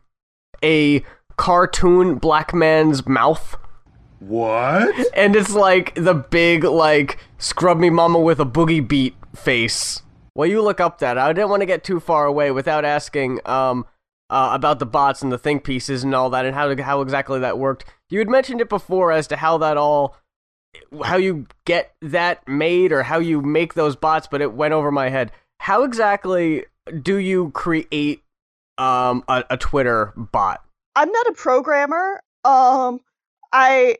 a 0.62 1.04
cartoon 1.36 2.14
black 2.16 2.54
man's 2.54 3.04
mouth 3.08 3.56
what? 4.20 4.94
and 5.16 5.34
it's 5.34 5.52
like 5.52 5.94
the 5.96 6.14
big 6.14 6.62
like 6.62 7.18
scrub 7.38 7.78
me 7.78 7.90
mama 7.90 8.20
with 8.20 8.38
a 8.38 8.46
boogie 8.46 8.86
beat 8.86 9.16
face. 9.34 10.02
Well, 10.34 10.48
you 10.48 10.62
look 10.62 10.80
up 10.80 10.98
that. 10.98 11.18
I 11.18 11.32
didn't 11.32 11.50
want 11.50 11.60
to 11.60 11.66
get 11.66 11.84
too 11.84 12.00
far 12.00 12.26
away 12.26 12.50
without 12.50 12.84
asking 12.84 13.40
um 13.46 13.86
uh, 14.30 14.50
about 14.54 14.78
the 14.78 14.86
bots 14.86 15.20
and 15.20 15.30
the 15.30 15.36
think 15.36 15.62
pieces 15.62 16.02
and 16.02 16.14
all 16.14 16.30
that 16.30 16.46
and 16.46 16.54
how 16.54 16.74
how 16.82 17.02
exactly 17.02 17.38
that 17.40 17.58
worked. 17.58 17.84
You 18.08 18.18
had 18.18 18.30
mentioned 18.30 18.62
it 18.62 18.68
before 18.68 19.12
as 19.12 19.26
to 19.28 19.36
how 19.36 19.58
that 19.58 19.76
all 19.76 20.16
how 21.04 21.16
you 21.16 21.46
get 21.66 21.94
that 22.00 22.46
made 22.48 22.92
or 22.92 23.02
how 23.02 23.18
you 23.18 23.42
make 23.42 23.74
those 23.74 23.94
bots, 23.94 24.26
but 24.26 24.40
it 24.40 24.54
went 24.54 24.72
over 24.72 24.90
my 24.90 25.10
head. 25.10 25.32
How 25.60 25.82
exactly 25.82 26.64
do 27.02 27.16
you 27.16 27.50
create 27.50 28.22
um 28.78 29.22
a, 29.28 29.44
a 29.50 29.56
Twitter 29.58 30.14
bot? 30.16 30.64
I'm 30.96 31.12
not 31.12 31.26
a 31.26 31.32
programmer. 31.32 32.22
Um, 32.44 33.00
I 33.52 33.96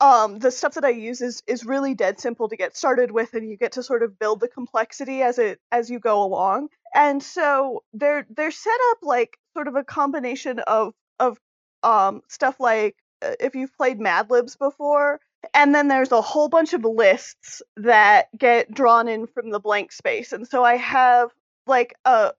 um 0.00 0.38
the 0.38 0.50
stuff 0.50 0.74
that 0.74 0.84
I 0.84 0.90
use 0.90 1.20
is 1.20 1.42
is 1.46 1.64
really 1.64 1.94
dead 1.94 2.20
simple 2.20 2.48
to 2.48 2.56
get 2.56 2.76
started 2.76 3.10
with, 3.10 3.34
and 3.34 3.48
you 3.48 3.56
get 3.56 3.72
to 3.72 3.82
sort 3.82 4.02
of 4.02 4.18
build 4.18 4.40
the 4.40 4.48
complexity 4.48 5.22
as 5.22 5.38
it 5.38 5.60
as 5.72 5.90
you 5.90 5.98
go 5.98 6.22
along. 6.22 6.68
And 6.94 7.22
so 7.22 7.82
they're 7.92 8.26
they're 8.30 8.50
set 8.50 8.78
up 8.92 8.98
like 9.02 9.38
sort 9.54 9.68
of 9.68 9.76
a 9.76 9.84
combination 9.84 10.58
of 10.60 10.94
of 11.20 11.38
um 11.82 12.22
stuff 12.28 12.60
like 12.60 12.96
uh, 13.22 13.32
if 13.40 13.54
you've 13.54 13.76
played 13.76 14.00
Mad 14.00 14.30
Libs 14.30 14.56
before, 14.56 15.20
and 15.52 15.74
then 15.74 15.88
there's 15.88 16.12
a 16.12 16.20
whole 16.20 16.48
bunch 16.48 16.72
of 16.72 16.84
lists 16.84 17.62
that 17.76 18.28
get 18.38 18.72
drawn 18.72 19.08
in 19.08 19.26
from 19.26 19.50
the 19.50 19.60
blank 19.60 19.92
space. 19.92 20.32
And 20.32 20.46
so 20.46 20.64
I 20.64 20.76
have 20.76 21.30
like 21.66 21.94
a 22.04 22.32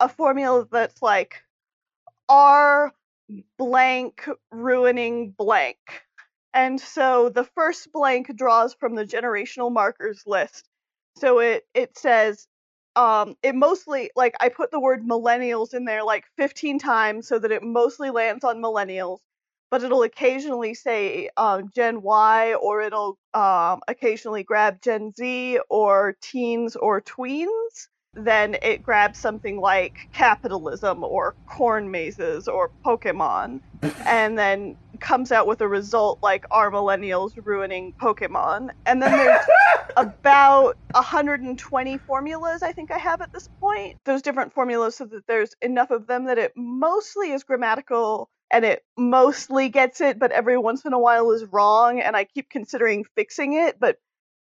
a 0.00 0.08
formula 0.08 0.66
that's 0.70 1.02
like 1.02 1.42
R 2.28 2.92
blank 3.58 4.28
ruining 4.50 5.30
blank. 5.30 5.78
And 6.54 6.80
so 6.80 7.28
the 7.28 7.44
first 7.44 7.92
blank 7.92 8.34
draws 8.36 8.74
from 8.74 8.94
the 8.94 9.04
generational 9.06 9.72
markers 9.72 10.22
list. 10.26 10.68
So 11.16 11.38
it 11.40 11.66
it 11.74 11.96
says 11.98 12.46
um 12.96 13.36
it 13.42 13.54
mostly 13.54 14.10
like 14.16 14.34
I 14.40 14.48
put 14.48 14.70
the 14.70 14.80
word 14.80 15.02
millennials 15.06 15.74
in 15.74 15.84
there 15.84 16.02
like 16.04 16.24
15 16.36 16.78
times 16.78 17.28
so 17.28 17.38
that 17.38 17.52
it 17.52 17.62
mostly 17.62 18.10
lands 18.10 18.44
on 18.44 18.58
millennials, 18.62 19.18
but 19.70 19.82
it'll 19.82 20.02
occasionally 20.02 20.74
say 20.74 21.30
um, 21.36 21.70
Gen 21.74 22.02
Y 22.02 22.54
or 22.54 22.82
it'll 22.82 23.18
um, 23.34 23.80
occasionally 23.88 24.42
grab 24.44 24.80
Gen 24.82 25.12
Z 25.12 25.60
or 25.68 26.16
teens 26.22 26.76
or 26.76 27.00
tweens 27.02 27.88
then 28.14 28.56
it 28.62 28.82
grabs 28.82 29.18
something 29.18 29.60
like 29.60 30.08
capitalism 30.12 31.04
or 31.04 31.34
corn 31.46 31.90
mazes 31.90 32.48
or 32.48 32.70
Pokemon, 32.84 33.60
and 34.04 34.38
then 34.38 34.76
comes 35.00 35.30
out 35.30 35.46
with 35.46 35.60
a 35.60 35.68
result 35.68 36.18
like 36.22 36.44
are 36.50 36.70
millennials 36.70 37.32
ruining 37.44 37.92
Pokemon? 37.94 38.70
And 38.86 39.00
then 39.00 39.12
there's 39.12 39.46
about 39.96 40.76
120 40.92 41.98
formulas 41.98 42.62
I 42.62 42.72
think 42.72 42.90
I 42.90 42.98
have 42.98 43.20
at 43.20 43.32
this 43.32 43.48
point. 43.60 43.98
Those 44.04 44.22
different 44.22 44.52
formulas 44.52 44.96
so 44.96 45.04
that 45.06 45.26
there's 45.26 45.54
enough 45.62 45.90
of 45.90 46.06
them 46.06 46.24
that 46.26 46.38
it 46.38 46.52
mostly 46.56 47.30
is 47.30 47.44
grammatical 47.44 48.28
and 48.50 48.64
it 48.64 48.82
mostly 48.96 49.68
gets 49.68 50.00
it, 50.00 50.18
but 50.18 50.32
every 50.32 50.56
once 50.56 50.84
in 50.84 50.94
a 50.94 50.98
while 50.98 51.30
is 51.32 51.44
wrong, 51.52 52.00
and 52.00 52.16
I 52.16 52.24
keep 52.24 52.48
considering 52.48 53.04
fixing 53.14 53.52
it, 53.52 53.78
but 53.78 53.98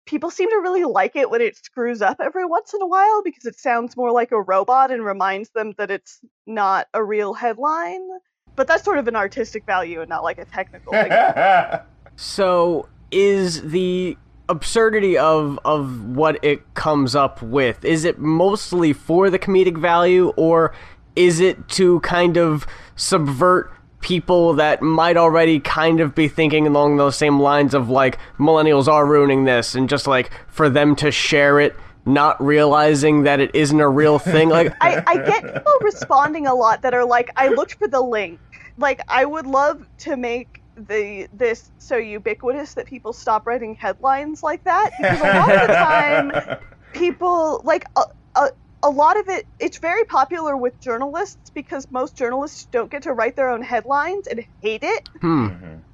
people 0.06 0.30
seem 0.30 0.50
to 0.50 0.58
really 0.58 0.84
like 0.84 1.16
it 1.16 1.30
when 1.30 1.42
it 1.42 1.56
screws 1.58 2.02
up 2.02 2.18
every 2.20 2.46
once 2.46 2.74
in 2.74 2.82
a 2.82 2.88
while 2.88 3.24
because 3.24 3.46
it 3.46 3.58
sounds 3.60 3.98
more 3.98 4.12
like 4.12 4.32
a 4.32 4.42
robot 4.42 4.92
and 4.92 5.04
reminds 5.04 5.50
them 5.52 5.74
that 5.78 5.92
it's 5.92 6.20
not 6.46 6.88
a 6.94 7.04
real 7.04 7.34
headline. 7.34 8.08
But 8.56 8.68
that's 8.68 8.84
sort 8.84 9.00
of 9.00 9.08
an 9.08 9.16
artistic 9.16 9.66
value 9.66 10.00
and 10.02 10.10
not 10.10 10.24
like 10.24 10.38
a 10.38 10.46
technical 10.46 10.94
thing. 10.94 11.12
So 12.18 12.88
is 13.12 13.62
the 13.62 14.18
absurdity 14.48 15.18
of 15.18 15.60
of 15.66 16.06
what 16.06 16.42
it 16.44 16.76
comes 16.76 17.16
up 17.16 17.42
with 17.42 17.84
is 17.84 18.06
it 18.06 18.20
mostly 18.20 18.94
for 18.94 19.30
the 19.32 19.40
comedic 19.40 19.76
value 19.76 20.30
or 20.38 20.72
is 21.16 21.40
it 21.40 21.68
to 21.68 22.00
kind 22.02 22.38
of 22.38 22.68
subvert 22.96 23.74
people 24.06 24.54
that 24.54 24.84
might 24.84 25.18
already 25.18 25.60
kind 25.60 26.00
of 26.00 26.14
be 26.14 26.28
thinking 26.28 26.68
along 26.68 26.96
those 26.98 27.16
same 27.16 27.40
lines 27.40 27.74
of 27.74 27.90
like 27.90 28.20
millennials 28.38 28.88
are 28.88 29.04
ruining 29.04 29.46
this 29.46 29.74
and 29.74 29.90
just 29.90 30.06
like 30.06 30.30
for 30.48 30.70
them 30.70 30.96
to 30.96 31.10
share 31.12 31.60
it 31.60 31.76
not 32.06 32.40
realizing 32.40 33.24
that 33.24 33.40
it 33.40 33.50
isn't 33.56 33.80
a 33.80 33.90
real 33.90 34.20
thing 34.20 34.48
like 34.48 34.72
I, 34.82 35.04
I 35.08 35.18
get 35.18 35.42
people 35.42 35.74
responding 35.82 36.46
a 36.46 36.54
lot 36.54 36.84
that 36.84 36.94
are 36.94 37.04
like, 37.04 37.32
I 37.36 37.48
looked 37.48 37.80
for 37.80 37.88
the 37.88 38.00
link. 38.00 38.40
Like, 38.78 39.02
I 39.08 39.26
would 39.26 39.48
love 39.48 39.88
to 40.00 40.16
make 40.16 40.62
the 40.88 41.28
this 41.34 41.72
so 41.80 41.98
ubiquitous 41.98 42.76
that 42.76 42.86
people 42.86 43.12
stop 43.12 43.48
writing 43.48 43.74
headlines 43.74 44.44
like 44.44 44.64
that 44.66 44.92
because 45.00 45.20
a 45.20 45.24
lot 45.24 45.56
of 45.56 45.68
the 45.68 45.74
time 45.74 46.60
people 46.94 47.62
like 47.64 47.86
a, 47.96 48.04
a, 48.36 48.50
a 48.84 48.90
lot 48.90 49.18
of 49.18 49.26
it 49.30 49.46
it's 49.60 49.80
very 49.80 50.04
popular 50.06 50.56
with 50.58 50.80
journalists 50.82 51.52
because 51.54 51.88
most 51.92 52.18
journalists 52.18 52.68
don't 52.72 52.92
get 52.92 53.04
to 53.04 53.14
write 53.14 53.36
their 53.36 53.50
own 53.50 53.62
headlines 53.62 54.28
and 54.28 54.46
hate 54.62 54.84
it 54.84 55.10
hmm 55.22 55.48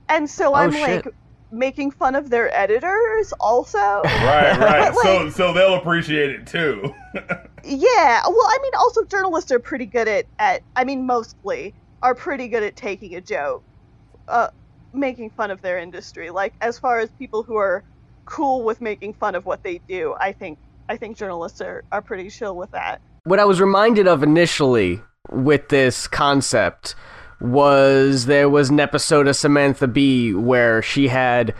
and 0.10 0.30
so 0.30 0.52
Oh, 0.52 0.56
i'm 0.56 0.72
shit. 0.72 1.06
like 1.06 1.08
making 1.52 1.91
fun 1.91 2.15
of 2.15 2.30
their 2.30 2.54
editors 2.56 3.34
also 3.39 3.78
right, 4.24 4.58
right. 4.60 4.94
But, 4.94 4.96
so 5.04 5.30
so 5.30 5.54
they'll 5.54 5.76
appreciate 5.76 6.30
it 6.32 6.48
too. 6.48 6.94
Yeah, 7.63 8.22
well, 8.26 8.48
I 8.48 8.58
mean, 8.63 8.72
also 8.80 9.06
journalists 9.06 9.52
are 9.52 9.60
pretty 9.60 9.86
good 9.86 10.08
at, 10.08 10.26
at 10.39 10.63
I 10.76 10.84
mean, 10.84 11.06
mostly 11.06 11.76
are 12.02 12.15
pretty 12.15 12.48
good 12.48 12.63
at 12.63 12.76
taking 12.76 13.13
a 13.15 13.22
joke, 13.22 13.63
uh, 14.28 14.48
making 14.94 15.30
fun 15.32 15.52
of 15.52 15.62
their 15.62 15.78
industry. 15.78 16.32
Like 16.32 16.56
as 16.62 16.80
far 16.80 17.00
as 17.00 17.12
people 17.12 17.44
who 17.44 17.58
are 17.58 17.84
cool 18.26 18.63
with 18.63 18.82
making 18.82 19.13
fun 19.13 19.36
of 19.36 19.46
what 19.46 19.62
they 19.63 19.84
do, 19.88 20.15
I 20.20 20.32
think 20.32 20.58
I 20.89 20.98
think 20.98 21.17
journalists 21.17 21.62
are 21.62 21.84
are 21.91 22.02
pretty 22.02 22.30
chill 22.30 22.56
with 22.56 22.72
that. 22.72 23.02
what 23.24 23.39
I 23.39 23.46
was 23.46 23.62
reminded 23.62 24.08
of 24.08 24.24
initially 24.24 25.02
with 25.32 25.70
this 25.70 26.08
concept 26.08 26.96
was 27.39 28.26
there 28.26 28.50
was 28.50 28.70
an 28.70 28.80
episode 28.80 29.28
of 29.28 29.36
Samantha 29.36 29.88
Bee 29.88 30.34
where 30.34 30.82
she 30.82 31.08
had 31.08 31.54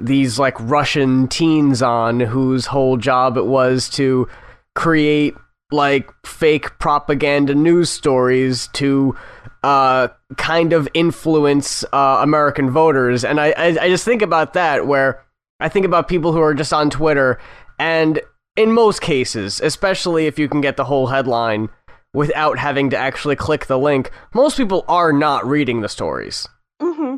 these 0.00 0.38
like 0.38 0.54
Russian 0.60 1.28
teens 1.28 1.82
on 1.82 2.20
whose 2.20 2.66
whole 2.66 2.96
job 2.96 3.36
it 3.36 3.46
was 3.46 3.88
to 3.90 4.28
create 4.74 5.34
like 5.70 6.10
fake 6.24 6.78
propaganda 6.78 7.54
news 7.54 7.90
stories 7.90 8.68
to 8.74 9.16
uh, 9.62 10.08
kind 10.36 10.72
of 10.72 10.88
influence 10.94 11.84
uh, 11.92 12.20
American 12.22 12.70
voters. 12.70 13.24
And 13.24 13.40
I, 13.40 13.48
I, 13.56 13.66
I 13.82 13.88
just 13.88 14.04
think 14.04 14.22
about 14.22 14.54
that 14.54 14.86
where 14.86 15.24
I 15.60 15.68
think 15.68 15.84
about 15.84 16.08
people 16.08 16.32
who 16.32 16.40
are 16.40 16.54
just 16.54 16.72
on 16.72 16.90
Twitter 16.90 17.38
and 17.78 18.20
in 18.58 18.72
most 18.72 19.00
cases, 19.00 19.60
especially 19.60 20.26
if 20.26 20.36
you 20.36 20.48
can 20.48 20.60
get 20.60 20.76
the 20.76 20.84
whole 20.84 21.06
headline 21.06 21.68
without 22.12 22.58
having 22.58 22.90
to 22.90 22.96
actually 22.96 23.36
click 23.36 23.66
the 23.66 23.78
link, 23.78 24.10
most 24.34 24.56
people 24.56 24.84
are 24.88 25.12
not 25.12 25.46
reading 25.46 25.80
the 25.80 25.88
stories. 25.88 26.48
hmm 26.82 27.16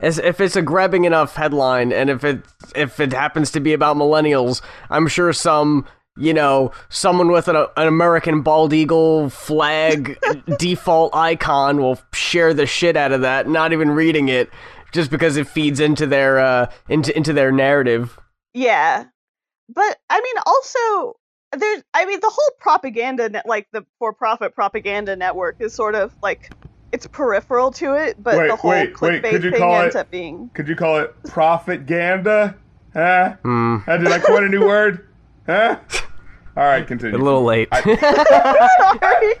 As 0.00 0.18
if 0.18 0.40
it's 0.40 0.56
a 0.56 0.62
grabbing 0.62 1.04
enough 1.04 1.36
headline, 1.36 1.92
and 1.92 2.10
if 2.10 2.24
it 2.24 2.42
if 2.74 2.98
it 2.98 3.12
happens 3.12 3.52
to 3.52 3.60
be 3.60 3.72
about 3.72 3.96
millennials, 3.96 4.60
I'm 4.90 5.06
sure 5.06 5.32
some 5.32 5.86
you 6.16 6.34
know 6.34 6.72
someone 6.88 7.30
with 7.30 7.46
an, 7.46 7.54
an 7.54 7.86
American 7.86 8.42
bald 8.42 8.72
eagle 8.72 9.30
flag 9.30 10.18
default 10.58 11.14
icon 11.14 11.80
will 11.80 12.00
share 12.12 12.52
the 12.52 12.66
shit 12.66 12.96
out 12.96 13.12
of 13.12 13.20
that, 13.20 13.48
not 13.48 13.72
even 13.72 13.92
reading 13.92 14.28
it, 14.28 14.50
just 14.90 15.12
because 15.12 15.36
it 15.36 15.46
feeds 15.46 15.78
into 15.78 16.06
their 16.08 16.40
uh 16.40 16.66
into 16.88 17.16
into 17.16 17.32
their 17.32 17.52
narrative. 17.52 18.18
Yeah, 18.52 19.04
but 19.74 19.98
I 20.08 20.20
mean, 20.20 20.34
also 20.46 21.16
there's 21.58 21.82
I 21.94 22.04
mean, 22.06 22.20
the 22.20 22.30
whole 22.30 22.50
propaganda 22.60 23.28
net, 23.28 23.46
like 23.46 23.68
the 23.72 23.84
for-profit 23.98 24.54
propaganda 24.54 25.16
network, 25.16 25.56
is 25.60 25.72
sort 25.74 25.94
of 25.94 26.14
like 26.22 26.52
it's 26.92 27.06
peripheral 27.06 27.70
to 27.72 27.94
it, 27.94 28.20
but 28.22 28.36
Wait, 28.36 28.48
the 28.48 28.56
whole 28.56 28.70
wait, 28.70 29.00
wait, 29.00 29.22
clickbait 29.22 29.30
could 29.30 29.44
you 29.44 29.50
thing 29.50 29.60
call 29.60 29.82
ends 29.82 29.94
it- 29.94 29.98
up 30.00 30.10
being 30.10 30.50
Could 30.54 30.68
you 30.68 30.76
call 30.76 30.98
it 30.98 31.14
propaganda? 31.24 32.56
Huh? 32.92 33.36
Uh, 33.44 33.96
Did 33.98 34.08
I 34.08 34.18
coin 34.18 34.44
a 34.44 34.48
new 34.48 34.66
word? 34.66 35.06
Huh? 35.46 35.78
All 36.56 36.64
right, 36.64 36.84
continue. 36.86 37.16
A 37.16 37.22
little 37.22 37.44
late. 37.44 37.68
I... 37.70 37.80
Sorry. 39.00 39.34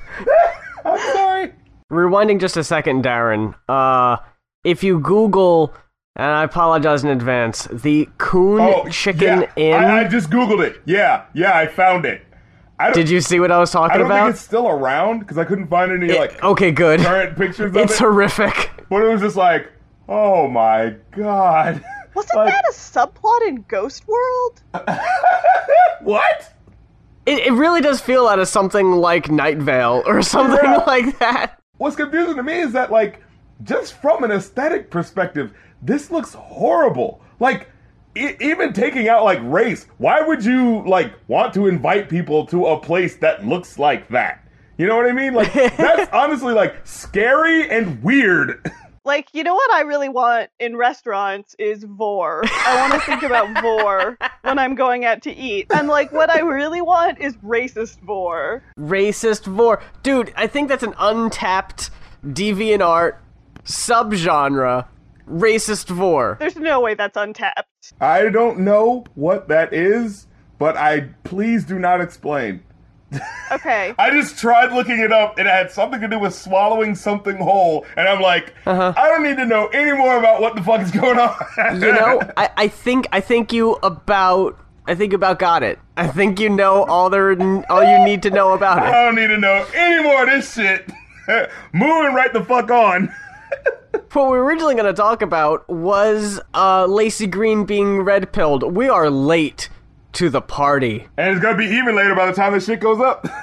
I'm 0.84 1.12
sorry. 1.14 1.52
Rewinding 1.90 2.40
just 2.40 2.56
a 2.56 2.62
second, 2.62 3.04
Darren. 3.04 3.54
Uh, 3.68 4.18
if 4.62 4.84
you 4.84 5.00
Google, 5.00 5.74
and 6.16 6.26
I 6.30 6.44
apologize 6.44 7.04
in 7.04 7.10
advance, 7.10 7.64
the 7.70 8.08
Coon 8.18 8.60
Oh, 8.60 8.88
Chicken 8.88 9.42
yeah. 9.42 9.52
Inn. 9.56 9.84
I, 9.84 10.00
I 10.00 10.08
just 10.08 10.30
googled 10.30 10.64
it. 10.66 10.80
Yeah, 10.84 11.24
yeah, 11.34 11.56
I 11.56 11.66
found 11.66 12.04
it. 12.04 12.22
I 12.78 12.86
don't, 12.86 12.94
Did 12.94 13.10
you 13.10 13.20
see 13.20 13.38
what 13.40 13.50
I 13.52 13.58
was 13.58 13.70
talking 13.70 13.84
I 13.84 13.88
talking 13.98 14.00
don't 14.00 14.10
about? 14.10 14.24
think 14.24 14.34
it's 14.34 14.42
still 14.42 14.68
around 14.68 15.20
because 15.20 15.36
I 15.38 15.44
couldn't 15.44 15.68
find 15.68 15.92
any 15.92 16.12
It- 16.12 16.18
like 16.18 16.42
okay, 16.42 16.70
good. 16.70 17.00
current 17.00 17.36
pictures 17.36 17.70
of 17.70 17.76
it. 17.76 17.82
It's 17.82 17.94
it. 17.94 17.98
horrific. 17.98 18.70
but 18.88 19.02
it 19.02 19.08
was 19.12 19.20
just 19.20 19.36
like, 19.36 19.70
oh 20.08 20.48
my 20.48 20.96
god. 21.12 21.84
Wasn't 22.14 22.34
Like- 22.36 22.52
that 22.52 22.64
a 22.68 22.72
subplot 22.72 23.46
in 23.46 23.64
Ghost 23.68 24.08
World? 24.08 24.62
what? 26.02 26.52
It, 27.26 27.38
it 27.46 27.52
really 27.52 27.80
does 27.82 28.00
feel 28.00 28.26
out 28.26 28.38
of 28.38 28.48
something 28.48 28.92
like 28.92 29.30
Night 29.30 29.58
Vale 29.58 30.02
or 30.06 30.22
something 30.22 30.58
Yeah. 30.62 30.78
like 30.86 31.18
that. 31.18 31.60
What's 31.76 31.96
confusing 31.96 32.36
to 32.36 32.42
me 32.42 32.60
is 32.60 32.72
that 32.72 32.90
like, 32.90 33.22
just 33.62 33.92
from 34.00 34.24
an 34.24 34.30
aesthetic 34.32 34.90
perspective, 34.90 35.52
this 35.82 36.10
looks 36.10 36.34
horrible. 36.34 37.20
Like. 37.38 37.68
E- 38.16 38.34
even 38.40 38.72
taking 38.72 39.08
out 39.08 39.22
like 39.22 39.38
race, 39.44 39.86
why 39.98 40.20
would 40.20 40.44
you 40.44 40.82
like 40.84 41.12
want 41.28 41.54
to 41.54 41.68
invite 41.68 42.08
people 42.08 42.44
to 42.46 42.66
a 42.66 42.76
place 42.76 43.14
that 43.18 43.46
looks 43.46 43.78
like 43.78 44.08
that? 44.08 44.44
You 44.78 44.88
know 44.88 44.96
what 44.96 45.06
I 45.06 45.12
mean? 45.12 45.32
Like 45.32 45.52
that's 45.76 46.10
honestly 46.12 46.52
like 46.52 46.84
scary 46.84 47.70
and 47.70 48.02
weird. 48.02 48.68
Like, 49.04 49.28
you 49.32 49.42
know 49.44 49.54
what 49.54 49.72
I 49.72 49.80
really 49.80 50.10
want 50.10 50.50
in 50.60 50.76
restaurants 50.76 51.56
is 51.58 51.84
vore. 51.84 52.42
I 52.44 52.76
want 52.76 52.92
to 52.92 53.00
think 53.00 53.22
about 53.22 53.62
vore 53.62 54.18
when 54.42 54.58
I'm 54.58 54.74
going 54.74 55.06
out 55.06 55.22
to 55.22 55.34
eat. 55.34 55.68
And 55.70 55.88
like, 55.88 56.12
what 56.12 56.28
I 56.28 56.40
really 56.40 56.82
want 56.82 57.18
is 57.18 57.34
racist 57.38 57.98
vore. 58.02 58.62
Racist 58.78 59.46
vore. 59.46 59.82
Dude, 60.02 60.34
I 60.36 60.46
think 60.46 60.68
that's 60.68 60.82
an 60.82 60.94
untapped 60.98 61.90
DeviantArt 62.26 63.16
subgenre. 63.64 64.86
Racist 65.30 65.88
vore. 65.88 66.36
There's 66.40 66.56
no 66.56 66.80
way 66.80 66.94
that's 66.94 67.16
untapped. 67.16 67.92
I 68.00 68.28
don't 68.28 68.60
know 68.60 69.04
what 69.14 69.48
that 69.48 69.72
is, 69.72 70.26
but 70.58 70.76
I 70.76 71.08
please 71.24 71.64
do 71.64 71.78
not 71.78 72.00
explain. 72.00 72.62
Okay. 73.50 73.94
I 73.98 74.10
just 74.10 74.38
tried 74.38 74.72
looking 74.72 74.98
it 74.98 75.12
up 75.12 75.38
and 75.38 75.46
it 75.46 75.50
had 75.50 75.70
something 75.70 76.00
to 76.00 76.08
do 76.08 76.18
with 76.18 76.34
swallowing 76.34 76.94
something 76.94 77.36
whole, 77.36 77.86
and 77.96 78.08
I'm 78.08 78.20
like, 78.20 78.54
uh-huh. 78.66 78.94
I 78.96 79.08
don't 79.08 79.22
need 79.22 79.36
to 79.36 79.46
know 79.46 79.68
any 79.68 79.96
more 79.96 80.18
about 80.18 80.40
what 80.40 80.54
the 80.54 80.62
fuck 80.62 80.80
is 80.80 80.90
going 80.90 81.18
on. 81.18 81.80
You 81.80 81.92
know, 81.92 82.20
I, 82.36 82.50
I 82.56 82.68
think 82.68 83.08
I 83.12 83.20
think 83.20 83.52
you 83.52 83.74
about 83.82 84.58
I 84.86 84.94
think 84.94 85.12
about 85.12 85.38
got 85.38 85.62
it. 85.62 85.78
I 85.96 86.08
think 86.08 86.40
you 86.40 86.48
know 86.48 86.84
all 86.84 87.10
there 87.10 87.30
all 87.70 87.84
you 87.84 88.04
need 88.04 88.22
to 88.24 88.30
know 88.30 88.52
about 88.54 88.78
it. 88.78 88.84
I 88.84 89.04
don't 89.04 89.14
need 89.14 89.28
to 89.28 89.38
know 89.38 89.66
any 89.74 90.02
more 90.02 90.24
of 90.24 90.30
this 90.30 90.54
shit. 90.54 90.90
Moving 91.72 92.14
right 92.14 92.32
the 92.32 92.44
fuck 92.44 92.70
on. 92.70 93.14
What 94.12 94.24
we 94.32 94.38
were 94.38 94.44
originally 94.44 94.74
going 94.74 94.86
to 94.86 94.92
talk 94.92 95.22
about 95.22 95.68
was 95.68 96.40
uh, 96.52 96.84
Laci 96.86 97.30
Green 97.30 97.64
being 97.64 98.00
red 98.02 98.32
pilled. 98.32 98.74
We 98.74 98.88
are 98.88 99.08
late 99.08 99.68
to 100.14 100.28
the 100.28 100.40
party. 100.40 101.06
And 101.16 101.30
it's 101.36 101.40
gonna 101.40 101.56
be 101.56 101.66
even 101.66 101.94
later 101.94 102.16
by 102.16 102.26
the 102.26 102.32
time 102.32 102.52
this 102.52 102.66
shit 102.66 102.80
goes 102.80 103.00
up. 103.00 103.26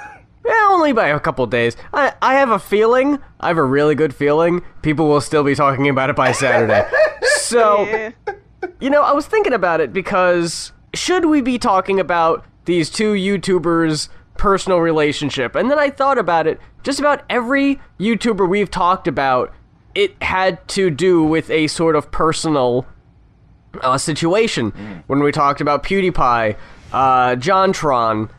Eh, 0.46 0.66
only 0.70 0.92
by 0.92 1.08
a 1.08 1.20
couple 1.20 1.44
days. 1.46 1.76
I, 1.92 2.14
I 2.22 2.34
have 2.34 2.50
a 2.50 2.58
feeling, 2.58 3.18
I 3.38 3.48
have 3.48 3.58
a 3.58 3.62
really 3.64 3.94
good 3.94 4.14
feeling, 4.14 4.62
people 4.80 5.06
will 5.06 5.20
still 5.20 5.44
be 5.44 5.54
talking 5.54 5.88
about 5.90 6.08
it 6.08 6.16
by 6.16 6.32
Saturday. 6.32 6.88
So, 7.40 7.84
Yeah. 7.84 8.10
you 8.80 8.88
know, 8.88 9.02
I 9.02 9.12
was 9.12 9.26
thinking 9.26 9.52
about 9.52 9.80
it 9.82 9.92
because 9.92 10.72
should 10.94 11.26
we 11.26 11.42
be 11.42 11.58
talking 11.58 12.00
about 12.00 12.46
these 12.64 12.88
two 12.88 13.12
YouTubers' 13.12 14.08
personal 14.38 14.78
relationship? 14.78 15.54
And 15.54 15.70
then 15.70 15.78
I 15.78 15.90
thought 15.90 16.16
about 16.18 16.46
it. 16.46 16.58
Just 16.82 16.98
about 16.98 17.24
every 17.28 17.78
YouTuber 18.00 18.48
we've 18.48 18.70
talked 18.70 19.06
about, 19.08 19.52
it 19.98 20.22
had 20.22 20.66
to 20.68 20.90
do 20.90 21.24
with 21.24 21.50
a 21.50 21.66
sort 21.66 21.96
of 21.96 22.08
personal 22.12 22.86
uh, 23.82 23.98
situation. 23.98 25.02
When 25.08 25.18
we 25.18 25.32
talked 25.32 25.60
about 25.60 25.82
PewDiePie, 25.82 26.56
uh, 26.92 27.34
JonTron, 27.34 28.30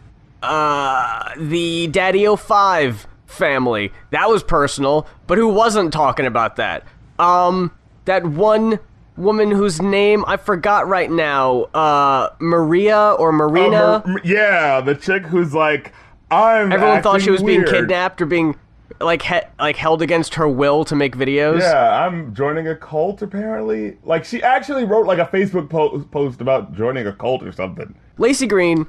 uh, 0.41 1.34
the 1.38 1.89
DaddyOFive 1.89 3.06
family, 3.26 3.91
that 4.12 4.30
was 4.30 4.41
personal, 4.41 5.06
but 5.28 5.38
who 5.38 5.50
wasn't 5.50 5.91
talking 5.91 6.26
about 6.26 6.56
that? 6.56 6.86
Um, 7.19 7.74
that 8.06 8.26
one 8.26 8.80
woman 9.17 9.52
whose 9.52 9.82
name 9.82 10.24
I 10.28 10.38
forgot 10.38 10.88
right 10.88 11.12
now. 11.12 11.63
Uh, 11.74 12.30
Maria 12.39 13.15
or 13.19 13.34
Marina. 13.34 14.02
Oh, 14.06 14.10
Mar- 14.10 14.22
yeah, 14.24 14.80
the 14.80 14.95
chick 14.95 15.26
who's 15.26 15.54
like, 15.54 15.91
I'm. 16.32 16.72
Everyone 16.72 17.02
thought 17.04 17.22
she 17.22 17.32
was 17.32 17.43
being 17.43 17.65
kidnapped 17.65 18.22
or 18.22 18.26
being 18.26 18.56
like 19.02 19.21
he- 19.21 19.39
like 19.60 19.75
held 19.75 20.02
against 20.02 20.36
her 20.36 20.47
will 20.47 20.84
to 20.86 20.95
make 20.95 21.15
videos. 21.15 21.60
Yeah, 21.62 22.06
I'm 22.06 22.34
joining 22.34 22.67
a 22.67 22.75
cult 22.75 23.21
apparently. 23.21 23.97
Like 24.04 24.25
she 24.25 24.41
actually 24.43 24.84
wrote 24.86 25.06
like 25.06 25.19
a 25.19 25.25
Facebook 25.25 25.69
po- 25.69 25.99
post 26.12 26.41
about 26.41 26.73
joining 26.73 27.08
a 27.08 27.13
cult 27.13 27.43
or 27.43 27.52
something. 27.52 27.95
Laci 28.17 28.47
Green, 28.49 28.86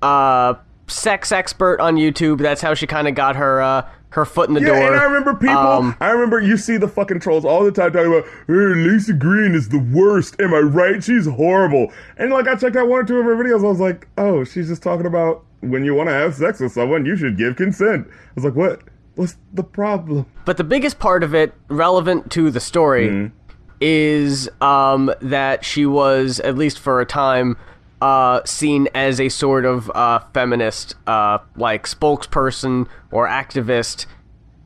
uh, 0.00 0.54
sex 0.86 1.32
expert 1.32 1.80
on 1.80 1.96
YouTube. 1.96 2.38
That's 2.38 2.60
how 2.60 2.74
she 2.74 2.86
kind 2.86 3.06
of 3.08 3.14
got 3.14 3.36
her 3.36 3.60
uh, 3.62 3.88
her 4.10 4.24
foot 4.24 4.48
in 4.48 4.54
the 4.54 4.60
Yeah, 4.60 4.66
door. 4.68 4.86
and 4.92 4.96
I 4.96 5.04
remember 5.04 5.34
people. 5.34 5.56
Um, 5.56 5.96
I 6.00 6.10
remember 6.10 6.40
you 6.40 6.56
see 6.56 6.76
the 6.76 6.88
fucking 6.88 7.20
trolls 7.20 7.44
all 7.44 7.64
the 7.64 7.72
time 7.72 7.92
talking 7.92 8.12
about, 8.12 8.24
"Hey, 8.46 8.52
Laci 8.52 9.18
Green 9.18 9.54
is 9.54 9.68
the 9.68 9.78
worst." 9.78 10.40
Am 10.40 10.52
I 10.52 10.58
right? 10.58 11.02
She's 11.02 11.26
horrible. 11.26 11.92
And 12.18 12.30
like 12.30 12.48
I 12.48 12.54
checked 12.56 12.76
out 12.76 12.88
one 12.88 13.00
or 13.00 13.04
two 13.04 13.18
of 13.18 13.24
her 13.24 13.36
videos, 13.36 13.60
I 13.60 13.68
was 13.68 13.80
like, 13.80 14.08
"Oh, 14.18 14.44
she's 14.44 14.68
just 14.68 14.82
talking 14.82 15.06
about 15.06 15.44
when 15.60 15.84
you 15.84 15.94
want 15.94 16.08
to 16.08 16.14
have 16.14 16.34
sex 16.34 16.58
with 16.60 16.72
someone, 16.72 17.06
you 17.06 17.16
should 17.16 17.36
give 17.38 17.56
consent." 17.56 18.06
I 18.10 18.12
was 18.34 18.44
like, 18.44 18.54
"What? 18.56 18.80
What's 19.14 19.36
the 19.52 19.62
problem?" 19.64 20.26
But 20.44 20.56
the 20.56 20.64
biggest 20.64 20.98
part 20.98 21.22
of 21.22 21.34
it, 21.34 21.54
relevant 21.68 22.30
to 22.32 22.50
the 22.50 22.60
story, 22.60 23.08
Mm-hmm. 23.08 23.34
is 23.80 24.48
um, 24.60 25.12
that 25.20 25.64
she 25.64 25.84
was, 25.86 26.40
at 26.40 26.56
least 26.56 26.78
for 26.78 27.00
a 27.00 27.06
time, 27.06 27.56
uh, 28.00 28.40
seen 28.44 28.88
as 28.94 29.20
a 29.20 29.28
sort 29.28 29.64
of 29.64 29.90
uh, 29.94 30.20
feminist, 30.32 30.94
uh, 31.06 31.38
like 31.56 31.86
spokesperson 31.86 32.86
or 33.10 33.26
activist. 33.28 34.06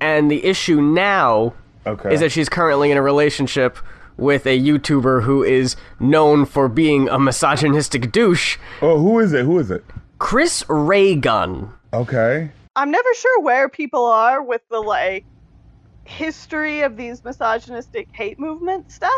And 0.01 0.31
the 0.31 0.45
issue 0.45 0.81
now 0.83 1.55
Okay. 1.87 2.13
is 2.15 2.21
that 2.21 2.31
she's 2.33 2.49
currently 2.49 2.91
in 2.91 2.97
a 2.99 3.03
relationship 3.03 3.79
with 4.19 4.47
a 4.47 4.59
YouTuber 4.59 5.23
who 5.25 5.43
is 5.43 5.77
known 6.01 6.45
for 6.47 6.69
being 6.69 7.09
a 7.09 7.19
misogynistic 7.19 8.11
douche, 8.13 8.57
Oh, 8.83 8.99
who 8.99 9.19
is 9.19 9.33
it? 9.33 9.45
Who 9.45 9.59
is 9.59 9.71
it? 9.71 9.85
Chris 10.19 10.65
Ray 10.69 11.15
Gun. 11.15 11.71
Okay. 11.93 12.51
I'm 12.77 12.91
never 12.91 13.09
sure 13.15 13.41
where 13.41 13.69
people 13.69 14.05
are 14.05 14.43
with 14.43 14.61
the 14.71 14.81
like 14.81 15.25
history 16.05 16.83
of 16.83 16.97
these 16.97 17.25
misogynistic 17.25 18.09
hate 18.13 18.39
movement 18.39 18.93
stuff. 18.93 19.11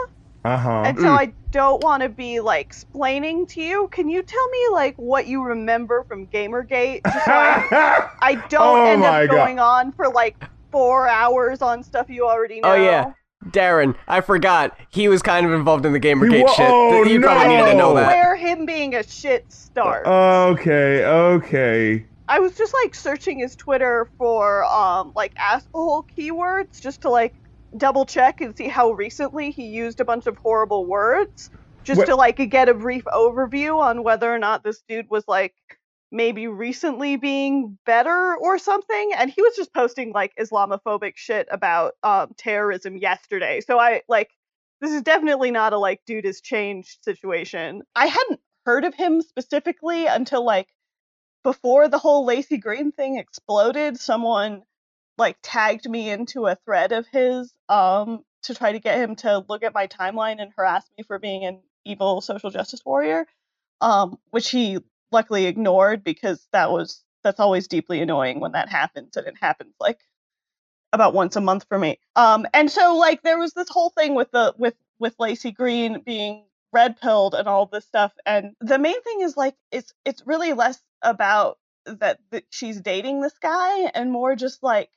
Uh 0.44 0.56
huh. 0.56 0.82
And 0.86 0.98
so 0.98 1.08
I 1.08 1.32
don't 1.50 1.82
want 1.82 2.02
to 2.04 2.08
be 2.08 2.38
like 2.40 2.64
explaining 2.64 3.46
to 3.48 3.60
you. 3.60 3.88
Can 3.90 4.08
you 4.08 4.22
tell 4.22 4.48
me 4.48 4.58
like 4.72 4.94
what 4.96 5.26
you 5.26 5.42
remember 5.42 6.04
from 6.04 6.28
Gamergate? 6.28 7.00
So 7.04 7.20
I, 7.26 8.08
I 8.22 8.34
don't 8.48 8.78
Oh 8.78 8.86
end 8.86 9.00
my 9.00 9.24
up 9.24 9.30
God. 9.30 9.36
going 9.36 9.58
on 9.58 9.92
for 9.92 10.08
like 10.08 10.42
four 10.70 11.08
hours 11.08 11.60
on 11.60 11.82
stuff 11.82 12.08
you 12.08 12.26
already 12.26 12.60
know. 12.60 12.70
Oh 12.70 12.74
yeah, 12.74 13.12
Darren. 13.46 13.96
I 14.06 14.20
forgot 14.20 14.78
he 14.90 15.08
was 15.08 15.20
kind 15.20 15.44
of 15.44 15.52
involved 15.52 15.84
in 15.84 15.92
the 15.92 16.00
GamerGate 16.00 16.44
wa- 16.44 16.52
shit. 16.52 16.70
oh, 16.72 17.02
you 17.02 17.20
probably 17.20 17.48
no. 17.48 17.56
needed 17.56 17.70
to 17.72 17.76
know 17.76 17.94
that. 17.94 18.06
Where 18.06 18.36
him 18.36 18.64
being 18.64 18.94
a 18.94 19.02
shit 19.02 19.44
starts. 19.52 20.08
okay. 20.08 21.04
Okay. 21.04 22.06
I 22.28 22.40
was 22.40 22.54
just 22.56 22.74
like 22.84 22.94
searching 22.94 23.38
his 23.40 23.56
Twitter 23.56 24.08
for 24.18 24.64
um 24.64 25.12
like 25.16 25.32
asshole 25.38 26.06
keywords 26.18 26.80
just 26.80 27.02
to 27.02 27.10
like 27.10 27.34
double 27.76 28.06
check 28.06 28.40
and 28.40 28.56
see 28.56 28.68
how 28.68 28.92
recently 28.92 29.50
he 29.50 29.66
used 29.66 30.00
a 30.00 30.04
bunch 30.04 30.26
of 30.26 30.36
horrible 30.38 30.86
words 30.86 31.50
just 31.84 31.98
What- 31.98 32.06
to 32.06 32.16
like 32.16 32.36
get 32.50 32.68
a 32.68 32.74
brief 32.74 33.04
overview 33.04 33.78
on 33.80 34.02
whether 34.02 34.32
or 34.32 34.38
not 34.38 34.62
this 34.64 34.82
dude 34.88 35.08
was 35.10 35.24
like 35.26 35.54
maybe 36.10 36.46
recently 36.46 37.16
being 37.16 37.78
better 37.84 38.36
or 38.40 38.58
something. 38.58 39.12
And 39.16 39.30
he 39.30 39.42
was 39.42 39.54
just 39.56 39.74
posting 39.74 40.12
like 40.12 40.32
islamophobic 40.38 41.12
shit 41.16 41.48
about 41.50 41.94
um 42.02 42.32
terrorism 42.36 42.96
yesterday. 42.96 43.60
So 43.60 43.78
i 43.78 44.02
like 44.08 44.30
this 44.80 44.92
is 44.92 45.02
definitely 45.02 45.50
not 45.50 45.72
a 45.72 45.78
like 45.78 46.00
dude 46.06 46.24
has 46.24 46.40
changed 46.40 46.98
situation. 47.02 47.82
I 47.94 48.06
hadn't 48.06 48.40
heard 48.64 48.84
of 48.84 48.94
him 48.94 49.22
specifically 49.22 50.06
until 50.06 50.44
like 50.44 50.68
before 51.42 51.88
the 51.88 51.98
whole 51.98 52.26
Laci 52.26 52.60
Green 52.60 52.92
thing 52.92 53.18
exploded, 53.18 53.98
someone 53.98 54.62
like 55.16 55.36
tagged 55.42 55.88
me 55.88 56.10
into 56.10 56.46
a 56.46 56.54
thread 56.54 56.92
of 56.92 57.06
his 57.12 57.52
um 57.68 58.22
to 58.44 58.54
try 58.54 58.72
to 58.72 58.78
get 58.78 58.98
him 58.98 59.16
to 59.16 59.44
look 59.48 59.62
at 59.64 59.74
my 59.74 59.86
timeline 59.88 60.40
and 60.40 60.52
harass 60.56 60.84
me 60.96 61.04
for 61.04 61.18
being 61.18 61.44
an 61.44 61.60
evil 61.84 62.20
social 62.20 62.50
justice 62.50 62.84
warrior. 62.84 63.26
Um, 63.80 64.18
which 64.30 64.50
he 64.50 64.78
luckily 65.12 65.46
ignored 65.46 66.02
because 66.04 66.46
that 66.52 66.70
was 66.70 67.04
that's 67.22 67.40
always 67.40 67.68
deeply 67.68 68.00
annoying 68.00 68.40
when 68.40 68.52
that 68.52 68.68
happens 68.68 69.16
and 69.16 69.26
it 69.26 69.34
happens 69.40 69.74
like 69.80 69.98
about 70.92 71.14
once 71.14 71.36
a 71.36 71.40
month 71.40 71.66
for 71.68 71.78
me. 71.78 71.98
Um, 72.16 72.46
and 72.54 72.70
so 72.70 72.96
like 72.96 73.22
there 73.22 73.38
was 73.38 73.52
this 73.52 73.68
whole 73.68 73.90
thing 73.90 74.14
with 74.14 74.30
the 74.30 74.54
with 74.58 74.74
with 74.98 75.16
Laci 75.18 75.54
Green 75.54 76.02
being 76.04 76.44
red 76.78 77.00
pilled 77.00 77.34
and 77.34 77.48
all 77.48 77.66
this 77.66 77.84
stuff. 77.84 78.12
And 78.24 78.54
the 78.60 78.78
main 78.78 79.02
thing 79.02 79.22
is 79.22 79.36
like 79.36 79.56
it's 79.72 79.92
it's 80.04 80.22
really 80.26 80.52
less 80.52 80.80
about 81.02 81.58
that, 81.86 82.20
that 82.30 82.44
she's 82.50 82.80
dating 82.80 83.20
this 83.20 83.36
guy 83.42 83.90
and 83.94 84.12
more 84.12 84.36
just 84.36 84.62
like 84.62 84.90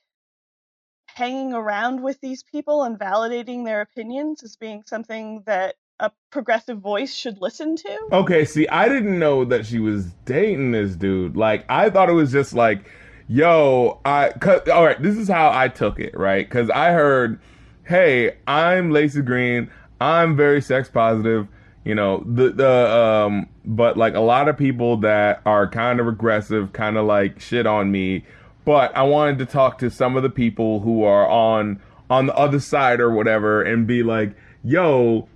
hanging 1.06 1.52
around 1.52 2.00
with 2.00 2.20
these 2.20 2.44
people 2.44 2.84
and 2.84 2.98
validating 2.98 3.64
their 3.64 3.80
opinions 3.80 4.44
as 4.44 4.54
being 4.56 4.82
something 4.86 5.42
that 5.46 5.74
a 5.98 6.10
progressive 6.30 6.78
voice 6.78 7.12
should 7.14 7.40
listen 7.40 7.76
to. 7.76 7.98
Okay, 8.12 8.44
see, 8.44 8.68
I 8.68 8.88
didn't 8.88 9.18
know 9.18 9.44
that 9.44 9.66
she 9.66 9.78
was 9.78 10.12
dating 10.24 10.70
this 10.70 10.94
dude. 10.94 11.36
Like, 11.36 11.64
I 11.68 11.90
thought 11.90 12.08
it 12.08 12.14
was 12.14 12.30
just 12.32 12.54
like, 12.54 12.88
yo, 13.28 14.00
I. 14.04 14.30
All 14.72 14.84
right, 14.84 15.00
this 15.02 15.16
is 15.16 15.28
how 15.28 15.50
I 15.52 15.68
took 15.68 15.98
it, 15.98 16.16
right? 16.16 16.48
Because 16.48 16.70
I 16.70 16.92
heard, 16.92 17.40
hey, 17.84 18.36
I'm 18.46 18.90
Laci 18.90 19.24
Green. 19.24 19.70
I'm 20.00 20.36
very 20.36 20.60
sex 20.60 20.88
positive. 20.88 21.46
You 21.84 21.94
know, 21.96 22.22
the 22.26 22.50
the 22.50 22.70
um, 22.70 23.48
but 23.64 23.96
like 23.96 24.14
a 24.14 24.20
lot 24.20 24.48
of 24.48 24.56
people 24.56 24.98
that 24.98 25.40
are 25.44 25.68
kind 25.68 25.98
of 25.98 26.06
regressive, 26.06 26.72
kind 26.72 26.96
of 26.96 27.06
like 27.06 27.40
shit 27.40 27.66
on 27.66 27.90
me. 27.90 28.24
But 28.64 28.96
I 28.96 29.02
wanted 29.02 29.38
to 29.38 29.46
talk 29.46 29.78
to 29.78 29.90
some 29.90 30.16
of 30.16 30.22
the 30.22 30.30
people 30.30 30.80
who 30.80 31.02
are 31.02 31.28
on 31.28 31.80
on 32.08 32.26
the 32.26 32.36
other 32.36 32.60
side 32.60 33.00
or 33.00 33.10
whatever, 33.10 33.62
and 33.62 33.86
be 33.86 34.04
like, 34.04 34.36
yo, 34.62 35.28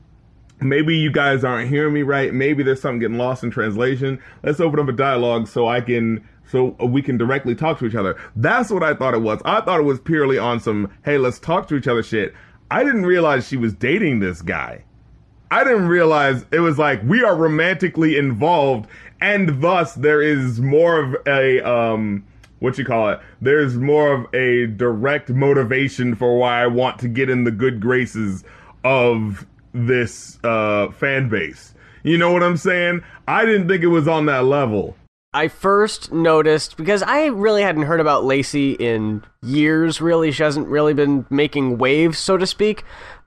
maybe 0.60 0.96
you 0.96 1.10
guys 1.10 1.44
aren't 1.44 1.68
hearing 1.68 1.94
me 1.94 2.02
right. 2.02 2.32
Maybe 2.32 2.62
there's 2.62 2.80
something 2.80 3.00
getting 3.00 3.18
lost 3.18 3.42
in 3.42 3.50
translation. 3.50 4.20
Let's 4.42 4.60
open 4.60 4.80
up 4.80 4.88
a 4.88 4.92
dialogue 4.92 5.48
so 5.48 5.66
I 5.66 5.80
can 5.80 6.26
so 6.48 6.76
we 6.80 7.02
can 7.02 7.16
directly 7.16 7.54
talk 7.56 7.78
to 7.80 7.86
each 7.86 7.94
other. 7.94 8.16
That's 8.36 8.70
what 8.70 8.84
I 8.84 8.94
thought 8.94 9.14
it 9.14 9.22
was. 9.22 9.40
I 9.44 9.60
thought 9.62 9.80
it 9.80 9.84
was 9.84 10.00
purely 10.00 10.38
on 10.38 10.60
some 10.60 10.92
hey, 11.04 11.18
let's 11.18 11.38
talk 11.38 11.66
to 11.68 11.76
each 11.76 11.88
other 11.88 12.04
shit. 12.04 12.34
I 12.70 12.84
didn't 12.84 13.06
realize 13.06 13.46
she 13.46 13.56
was 13.56 13.74
dating 13.74 14.20
this 14.20 14.42
guy. 14.42 14.84
I 15.50 15.64
didn't 15.64 15.88
realize 15.88 16.44
it 16.50 16.60
was 16.60 16.78
like 16.78 17.02
we 17.04 17.22
are 17.22 17.36
romantically 17.36 18.16
involved 18.16 18.88
and 19.20 19.62
thus 19.62 19.94
there 19.94 20.20
is 20.20 20.60
more 20.60 21.00
of 21.00 21.16
a 21.26 21.60
um 21.68 22.24
what 22.58 22.78
you 22.78 22.84
call 22.84 23.10
it 23.10 23.20
there's 23.40 23.76
more 23.76 24.12
of 24.12 24.34
a 24.34 24.66
direct 24.66 25.30
motivation 25.30 26.14
for 26.14 26.38
why 26.38 26.62
I 26.62 26.66
want 26.66 26.98
to 27.00 27.08
get 27.08 27.30
in 27.30 27.44
the 27.44 27.50
good 27.50 27.80
graces 27.80 28.44
of 28.84 29.46
this 29.72 30.38
uh 30.42 30.90
fan 30.90 31.28
base. 31.28 31.74
You 32.02 32.18
know 32.18 32.32
what 32.32 32.42
I'm 32.42 32.56
saying? 32.56 33.02
I 33.26 33.44
didn't 33.44 33.68
think 33.68 33.82
it 33.82 33.88
was 33.88 34.06
on 34.06 34.26
that 34.26 34.44
level. 34.44 34.96
I 35.36 35.48
first 35.48 36.12
noticed 36.12 36.78
because 36.78 37.02
I 37.02 37.26
really 37.26 37.60
hadn't 37.60 37.82
heard 37.82 38.00
about 38.00 38.24
Laci 38.24 38.74
in 38.80 39.22
years. 39.42 40.00
Really, 40.00 40.32
she 40.32 40.42
hasn't 40.42 40.66
really 40.68 40.94
been 40.94 41.26
making 41.28 41.76
waves, 41.76 42.18
so 42.18 42.38
to 42.38 42.46
speak. 42.46 42.84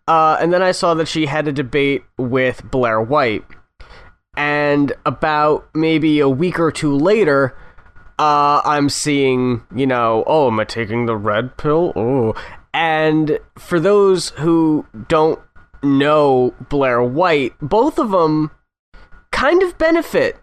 Uh, 0.10 0.38
and 0.42 0.52
then 0.52 0.64
I 0.64 0.72
saw 0.72 0.96
that 0.96 1.08
she 1.08 1.28
had 1.28 1.48
a 1.48 1.52
debate 1.52 2.04
with 2.18 2.64
Blair 2.64 3.00
White, 3.00 3.46
and 4.36 4.92
about 5.06 5.70
maybe 5.76 6.20
a 6.20 6.28
week 6.28 6.60
or 6.60 6.72
two 6.72 6.98
later, 6.98 7.56
uh, 8.18 8.60
I'm 8.66 8.90
seeing, 8.90 9.62
you 9.76 9.86
know, 9.86 10.24
oh, 10.26 10.48
am 10.48 10.60
I 10.60 10.64
taking 10.64 11.06
the 11.06 11.16
red 11.16 11.58
pill? 11.58 11.94
Oh, 11.96 12.34
and 12.74 13.38
for 13.56 13.80
those 13.80 14.32
who 14.32 14.88
don't 15.08 15.40
know 15.84 16.56
Blair 16.70 17.04
White, 17.04 17.54
both 17.62 18.00
of 18.00 18.10
them 18.10 18.50
kind 19.32 19.62
of 19.62 19.78
benefit 19.78 20.38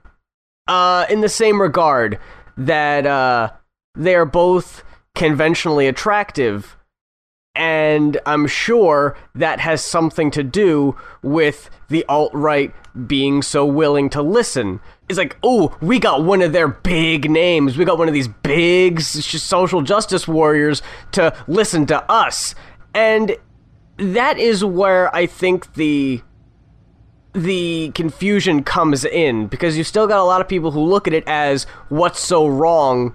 uh, 0.68 1.06
in 1.10 1.22
the 1.22 1.28
same 1.28 1.60
regard 1.60 2.20
that 2.56 3.04
uh, 3.04 3.50
they 3.96 4.14
are 4.14 4.24
both 4.24 4.84
conventionally 5.16 5.88
attractive, 5.88 6.76
and 7.56 8.20
I'm 8.26 8.46
sure 8.46 9.16
that 9.34 9.60
has 9.60 9.82
something 9.82 10.30
to 10.32 10.42
do 10.42 10.96
with 11.22 11.70
the 11.88 12.04
alt 12.08 12.32
right 12.34 12.72
being 13.06 13.42
so 13.42 13.64
willing 13.64 14.10
to 14.10 14.22
listen. 14.22 14.80
It's 15.08 15.18
like, 15.18 15.36
oh, 15.42 15.76
we 15.80 15.98
got 15.98 16.24
one 16.24 16.42
of 16.42 16.52
their 16.52 16.68
big 16.68 17.30
names. 17.30 17.76
We 17.76 17.84
got 17.84 17.98
one 17.98 18.08
of 18.08 18.14
these 18.14 18.28
big 18.28 19.00
social 19.00 19.82
justice 19.82 20.28
warriors 20.28 20.82
to 21.12 21.34
listen 21.46 21.86
to 21.86 22.10
us. 22.10 22.54
And 22.94 23.36
that 23.96 24.38
is 24.38 24.64
where 24.64 25.14
I 25.14 25.26
think 25.26 25.74
the 25.74 26.22
the 27.32 27.90
confusion 27.94 28.64
comes 28.64 29.04
in 29.04 29.46
because 29.46 29.76
you 29.76 29.84
still 29.84 30.06
got 30.06 30.20
a 30.20 30.24
lot 30.24 30.40
of 30.40 30.48
people 30.48 30.70
who 30.70 30.80
look 30.80 31.06
at 31.06 31.12
it 31.12 31.22
as 31.26 31.64
what's 31.90 32.18
so 32.18 32.46
wrong 32.46 33.14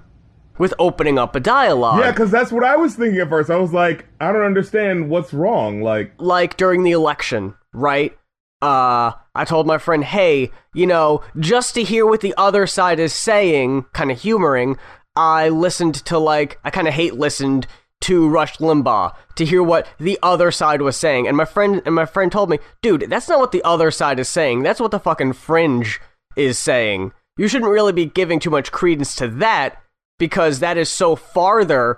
with 0.58 0.74
opening 0.80 1.18
up 1.18 1.36
a 1.36 1.40
dialogue. 1.40 2.00
Yeah, 2.00 2.12
cuz 2.12 2.32
that's 2.32 2.52
what 2.52 2.64
I 2.64 2.76
was 2.76 2.96
thinking 2.96 3.20
at 3.20 3.30
first. 3.30 3.50
I 3.50 3.58
was 3.58 3.74
like, 3.74 4.06
I 4.20 4.32
don't 4.32 4.44
understand 4.44 5.10
what's 5.10 5.34
wrong. 5.34 5.82
Like 5.82 6.14
like 6.18 6.58
during 6.58 6.84
the 6.84 6.92
election, 6.92 7.56
right? 7.74 8.18
uh, 8.62 9.12
I 9.34 9.46
told 9.46 9.66
my 9.66 9.78
friend, 9.78 10.04
hey, 10.04 10.52
you 10.74 10.86
know, 10.86 11.24
just 11.40 11.74
to 11.76 11.84
hear 11.84 12.06
what 12.06 12.22
the 12.22 12.34
other 12.38 12.68
side 12.68 13.00
is 13.00 13.14
saying, 13.14 13.86
kind 13.94 14.12
of 14.12 14.22
humoring, 14.22 14.78
I 15.16 15.50
listened 15.50 15.96
to 16.06 16.18
like, 16.18 16.60
I 16.64 16.70
kind 16.70 16.88
of 16.88 16.94
hate 16.94 17.16
listened 17.16 17.68
to 18.02 18.28
Rush 18.28 18.58
Limbaugh 18.58 19.14
to 19.36 19.46
hear 19.46 19.64
what 19.64 19.88
the 20.00 20.18
other 20.24 20.52
side 20.52 20.82
was 20.82 20.98
saying. 20.98 21.28
And 21.28 21.38
my 21.38 21.46
friend 21.46 21.82
and 21.86 21.96
my 21.96 22.06
friend 22.06 22.32
told 22.32 22.50
me, 22.50 22.60
dude, 22.82 23.10
that's 23.10 23.30
not 23.30 23.40
what 23.40 23.52
the 23.52 23.64
other 23.64 23.92
side 23.92 24.20
is 24.20 24.30
saying. 24.30 24.64
That's 24.64 24.80
what 24.80 24.92
the 24.92 25.00
fucking 25.00 25.34
fringe 25.34 26.00
is 26.36 26.58
saying. 26.58 27.14
You 27.38 27.48
shouldn't 27.48 27.72
really 27.72 27.94
be 27.94 28.06
giving 28.06 28.40
too 28.40 28.50
much 28.50 28.72
credence 28.72 29.16
to 29.16 29.28
that 29.28 29.82
because 30.22 30.60
that 30.60 30.78
is 30.78 30.88
so 30.88 31.16
farther 31.16 31.98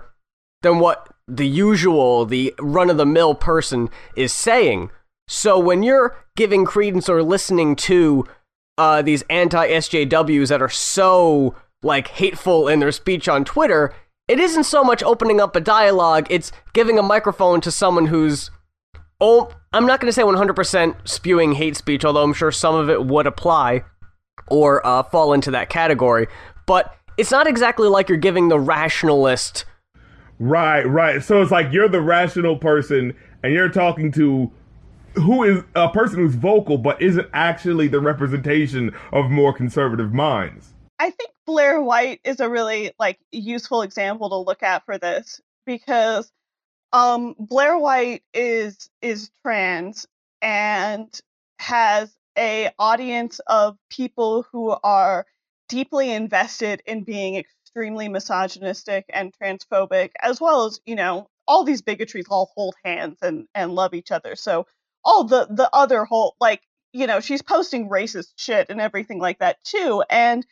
than 0.62 0.78
what 0.78 1.14
the 1.28 1.46
usual, 1.46 2.24
the 2.24 2.54
run 2.58 2.88
of 2.88 2.96
the 2.96 3.04
mill 3.04 3.34
person 3.34 3.90
is 4.16 4.32
saying. 4.32 4.90
So 5.28 5.58
when 5.58 5.82
you're 5.82 6.16
giving 6.34 6.64
credence 6.64 7.06
or 7.10 7.22
listening 7.22 7.76
to 7.76 8.24
uh, 8.78 9.02
these 9.02 9.24
anti 9.28 9.68
SJWs 9.68 10.48
that 10.48 10.62
are 10.62 10.70
so 10.70 11.54
like 11.82 12.08
hateful 12.08 12.66
in 12.66 12.80
their 12.80 12.92
speech 12.92 13.28
on 13.28 13.44
Twitter, 13.44 13.94
it 14.26 14.40
isn't 14.40 14.64
so 14.64 14.82
much 14.82 15.02
opening 15.02 15.38
up 15.38 15.54
a 15.54 15.60
dialogue, 15.60 16.26
it's 16.30 16.50
giving 16.72 16.98
a 16.98 17.02
microphone 17.02 17.60
to 17.60 17.70
someone 17.70 18.06
who's 18.06 18.50
oh, 19.20 19.50
I'm 19.74 19.84
not 19.84 20.00
going 20.00 20.08
to 20.08 20.14
say 20.14 20.22
100% 20.22 21.06
spewing 21.06 21.52
hate 21.52 21.76
speech, 21.76 22.06
although 22.06 22.22
I'm 22.22 22.32
sure 22.32 22.50
some 22.50 22.74
of 22.74 22.88
it 22.88 23.04
would 23.04 23.26
apply 23.26 23.84
or 24.48 24.84
uh, 24.86 25.02
fall 25.02 25.34
into 25.34 25.50
that 25.50 25.68
category. 25.68 26.26
But 26.66 26.96
it's 27.16 27.30
not 27.30 27.46
exactly 27.46 27.88
like 27.88 28.08
you're 28.08 28.18
giving 28.18 28.48
the 28.48 28.58
rationalist. 28.58 29.64
Right, 30.38 30.82
right. 30.82 31.22
So 31.22 31.40
it's 31.42 31.50
like 31.50 31.72
you're 31.72 31.88
the 31.88 32.00
rational 32.00 32.56
person 32.56 33.14
and 33.42 33.52
you're 33.52 33.68
talking 33.68 34.10
to 34.12 34.50
who 35.14 35.44
is 35.44 35.62
a 35.76 35.88
person 35.88 36.18
who's 36.18 36.34
vocal 36.34 36.76
but 36.76 37.00
isn't 37.00 37.28
actually 37.32 37.86
the 37.86 38.00
representation 38.00 38.92
of 39.12 39.30
more 39.30 39.52
conservative 39.52 40.12
minds. 40.12 40.74
I 40.98 41.10
think 41.10 41.30
Blair 41.46 41.80
White 41.82 42.20
is 42.24 42.40
a 42.40 42.48
really 42.48 42.92
like 42.98 43.18
useful 43.30 43.82
example 43.82 44.28
to 44.30 44.36
look 44.36 44.62
at 44.62 44.84
for 44.84 44.98
this 44.98 45.40
because 45.66 46.32
um 46.92 47.34
Blair 47.38 47.78
White 47.78 48.22
is 48.32 48.90
is 49.02 49.30
trans 49.42 50.06
and 50.42 51.08
has 51.60 52.12
a 52.36 52.70
audience 52.78 53.40
of 53.46 53.76
people 53.90 54.46
who 54.50 54.76
are 54.82 55.26
deeply 55.68 56.12
invested 56.12 56.82
in 56.86 57.04
being 57.04 57.36
extremely 57.36 58.08
misogynistic 58.08 59.04
and 59.08 59.32
transphobic 59.32 60.10
as 60.20 60.40
well 60.40 60.66
as, 60.66 60.80
you 60.86 60.94
know, 60.94 61.28
all 61.46 61.64
these 61.64 61.82
bigotries 61.82 62.26
all 62.30 62.50
hold 62.54 62.74
hands 62.84 63.18
and 63.22 63.46
and 63.54 63.72
love 63.74 63.94
each 63.94 64.10
other. 64.10 64.36
So 64.36 64.66
all 65.04 65.24
the 65.24 65.46
the 65.50 65.68
other 65.72 66.04
whole 66.04 66.34
like 66.40 66.62
you 66.92 67.06
know 67.06 67.20
she's 67.20 67.42
posting 67.42 67.88
racist 67.88 68.32
shit 68.36 68.70
and 68.70 68.80
everything 68.80 69.18
like 69.18 69.38
that 69.40 69.62
too 69.64 70.02
and 70.08 70.46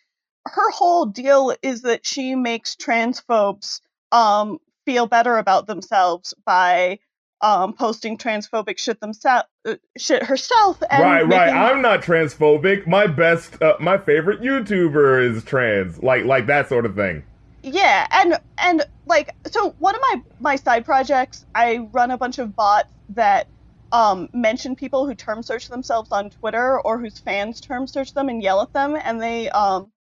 her 0.46 0.70
whole 0.70 1.06
deal 1.06 1.54
is 1.62 1.82
that 1.82 2.04
she 2.04 2.34
makes 2.34 2.76
transphobes 2.76 3.80
um 4.10 4.58
feel 4.84 5.06
better 5.06 5.38
about 5.38 5.66
themselves 5.66 6.34
by 6.44 6.98
um 7.42 7.72
posting 7.72 8.16
transphobic 8.16 8.78
shit 8.78 9.00
themselves 9.00 9.46
uh, 9.64 9.74
shit 9.98 10.22
herself 10.22 10.82
and 10.90 11.02
right 11.02 11.26
right. 11.28 11.50
i'm 11.50 11.82
not 11.82 12.02
transphobic. 12.02 12.86
My 12.86 13.06
best 13.06 13.60
uh, 13.62 13.76
my 13.80 13.98
favorite 13.98 14.40
youtuber 14.40 15.22
is 15.22 15.44
trans 15.44 16.02
like 16.02 16.24
like 16.24 16.46
that 16.46 16.68
sort 16.68 16.86
of 16.86 16.94
thing. 16.94 17.24
Yeah 17.62 18.06
and 18.10 18.38
and 18.58 18.84
like 19.06 19.34
so 19.46 19.70
one 19.78 19.94
of 19.94 20.00
my 20.00 20.22
my 20.40 20.56
side 20.56 20.84
projects 20.84 21.44
i 21.54 21.78
run 21.92 22.10
a 22.10 22.18
bunch 22.18 22.38
of 22.38 22.56
bots 22.56 22.88
that 23.10 23.46
um, 23.92 24.30
mention 24.32 24.74
people 24.74 25.06
who 25.06 25.14
term 25.14 25.42
search 25.42 25.68
themselves 25.68 26.10
on 26.10 26.30
Twitter 26.30 26.80
or 26.80 26.98
whose 26.98 27.18
fans 27.18 27.60
term 27.60 27.86
search 27.86 28.14
them 28.14 28.30
and 28.30 28.42
yell 28.42 28.62
at 28.62 28.72
them, 28.72 28.96
and 29.00 29.20
they 29.20 29.50
um, 29.50 29.92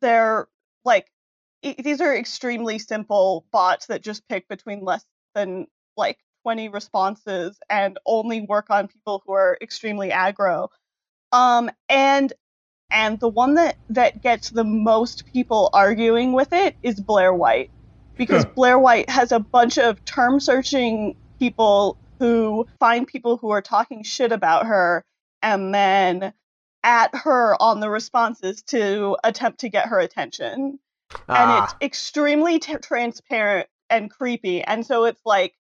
they're 0.00 0.48
like 0.84 1.06
e- 1.62 1.80
these 1.82 2.00
are 2.00 2.16
extremely 2.16 2.78
simple 2.78 3.44
bots 3.52 3.86
that 3.86 4.02
just 4.02 4.26
pick 4.28 4.48
between 4.48 4.82
less 4.82 5.04
than 5.34 5.66
like 5.96 6.18
20 6.44 6.68
responses 6.68 7.58
and 7.70 7.98
only 8.04 8.42
work 8.42 8.66
on 8.68 8.86
people 8.86 9.22
who 9.26 9.32
are 9.32 9.56
extremely 9.62 10.10
aggro. 10.10 10.68
Um, 11.32 11.70
and 11.88 12.32
and 12.90 13.18
the 13.18 13.28
one 13.28 13.54
that 13.54 13.76
that 13.88 14.22
gets 14.22 14.50
the 14.50 14.62
most 14.62 15.24
people 15.32 15.70
arguing 15.72 16.32
with 16.32 16.52
it 16.52 16.76
is 16.82 17.00
Blair 17.00 17.32
White 17.32 17.70
because 18.16 18.44
Blair 18.44 18.78
White 18.78 19.08
has 19.08 19.32
a 19.32 19.40
bunch 19.40 19.78
of 19.78 20.04
term 20.04 20.38
searching 20.38 21.16
people 21.38 21.96
who 22.18 22.66
find 22.78 23.06
people 23.06 23.38
who 23.38 23.50
are 23.50 23.62
talking 23.62 24.04
shit 24.04 24.30
about 24.30 24.66
her 24.66 25.02
and 25.42 25.74
then 25.74 26.32
at 26.84 27.14
her 27.14 27.60
on 27.60 27.80
the 27.80 27.88
responses 27.88 28.62
to 28.62 29.16
attempt 29.24 29.60
to 29.60 29.70
get 29.70 29.86
her 29.86 29.98
attention. 29.98 30.78
Ah. 31.28 31.34
And 31.36 31.64
it's 31.64 31.74
extremely 31.80 32.58
t- 32.58 32.76
transparent 32.76 33.66
and 33.90 34.10
creepy. 34.10 34.62
And 34.62 34.86
so 34.86 35.04
it's 35.04 35.20
like, 35.24 35.54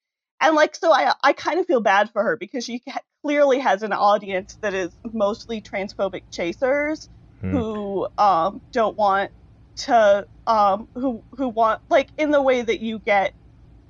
and 0.42 0.54
like, 0.54 0.74
so 0.74 0.92
I, 0.92 1.14
I 1.22 1.32
kind 1.32 1.58
of 1.58 1.66
feel 1.66 1.80
bad 1.80 2.10
for 2.10 2.22
her 2.22 2.36
because 2.36 2.64
she 2.64 2.82
clearly 3.22 3.58
has 3.58 3.82
an 3.82 3.92
audience 3.92 4.58
that 4.60 4.74
is 4.74 4.90
mostly 5.12 5.60
transphobic 5.60 6.22
chasers 6.30 7.08
hmm. 7.40 7.50
who 7.50 8.08
um, 8.18 8.60
don't 8.72 8.96
want 8.96 9.30
to, 9.76 10.26
um, 10.46 10.88
who, 10.94 11.22
who 11.36 11.48
want, 11.48 11.80
like, 11.88 12.08
in 12.18 12.30
the 12.30 12.42
way 12.42 12.60
that 12.60 12.80
you 12.80 12.98
get, 12.98 13.32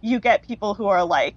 you 0.01 0.21
get 0.21 0.47
people 0.47 0.75
who 0.75 0.87
are 0.87 1.05
like, 1.05 1.35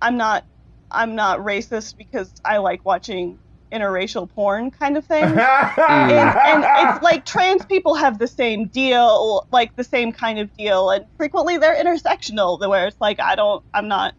I'm 0.00 0.16
not 0.16 0.44
I'm 0.90 1.14
not 1.14 1.40
racist 1.40 1.96
because 1.96 2.32
I 2.44 2.58
like 2.58 2.84
watching 2.84 3.38
interracial 3.72 4.30
porn 4.30 4.70
kind 4.70 4.96
of 4.96 5.04
thing. 5.04 5.24
and, 5.24 5.38
and, 5.38 6.64
it's 6.94 7.02
like 7.02 7.24
trans 7.24 7.64
people 7.64 7.94
have 7.94 8.18
the 8.18 8.28
same 8.28 8.68
deal, 8.68 9.46
like 9.50 9.74
the 9.76 9.84
same 9.84 10.12
kind 10.12 10.38
of 10.38 10.56
deal, 10.56 10.90
and 10.90 11.04
frequently 11.16 11.58
they're 11.58 11.76
intersectional, 11.76 12.58
where 12.68 12.86
it's 12.86 13.00
like 13.00 13.20
I 13.20 13.34
don't, 13.34 13.64
I'm 13.74 13.88
not 13.88 14.14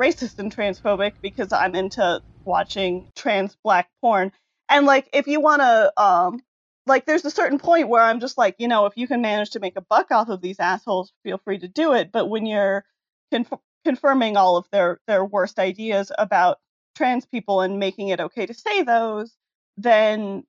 racist 0.00 0.38
and 0.38 0.54
transphobic 0.54 1.12
because 1.20 1.52
I'm 1.52 1.74
into 1.74 2.22
watching 2.44 3.10
trans 3.14 3.56
black 3.62 3.88
porn. 4.00 4.32
And 4.68 4.86
like 4.86 5.08
if 5.12 5.26
you 5.26 5.40
want 5.40 5.60
to, 5.60 5.92
um, 6.02 6.40
like 6.86 7.04
there's 7.04 7.24
a 7.24 7.30
certain 7.30 7.58
point 7.58 7.88
where 7.88 8.02
I'm 8.02 8.20
just 8.20 8.38
like, 8.38 8.56
you 8.58 8.66
know, 8.66 8.86
if 8.86 8.96
you 8.96 9.06
can 9.06 9.20
manage 9.20 9.50
to 9.50 9.60
make 9.60 9.76
a 9.76 9.82
buck 9.82 10.10
off 10.10 10.28
of 10.28 10.40
these 10.40 10.58
assholes, 10.58 11.12
feel 11.22 11.38
free 11.38 11.58
to 11.58 11.68
do 11.68 11.92
it. 11.92 12.10
But 12.10 12.28
when 12.28 12.46
you're 12.46 12.84
conf- 13.30 13.60
confirming 13.84 14.36
all 14.36 14.56
of 14.56 14.66
their 14.72 15.00
their 15.06 15.24
worst 15.24 15.58
ideas 15.58 16.10
about 16.18 16.58
trans 16.96 17.26
people 17.26 17.60
and 17.60 17.78
making 17.78 18.08
it 18.08 18.20
okay 18.20 18.46
to 18.46 18.54
say 18.54 18.82
those, 18.82 19.36
then 19.76 20.44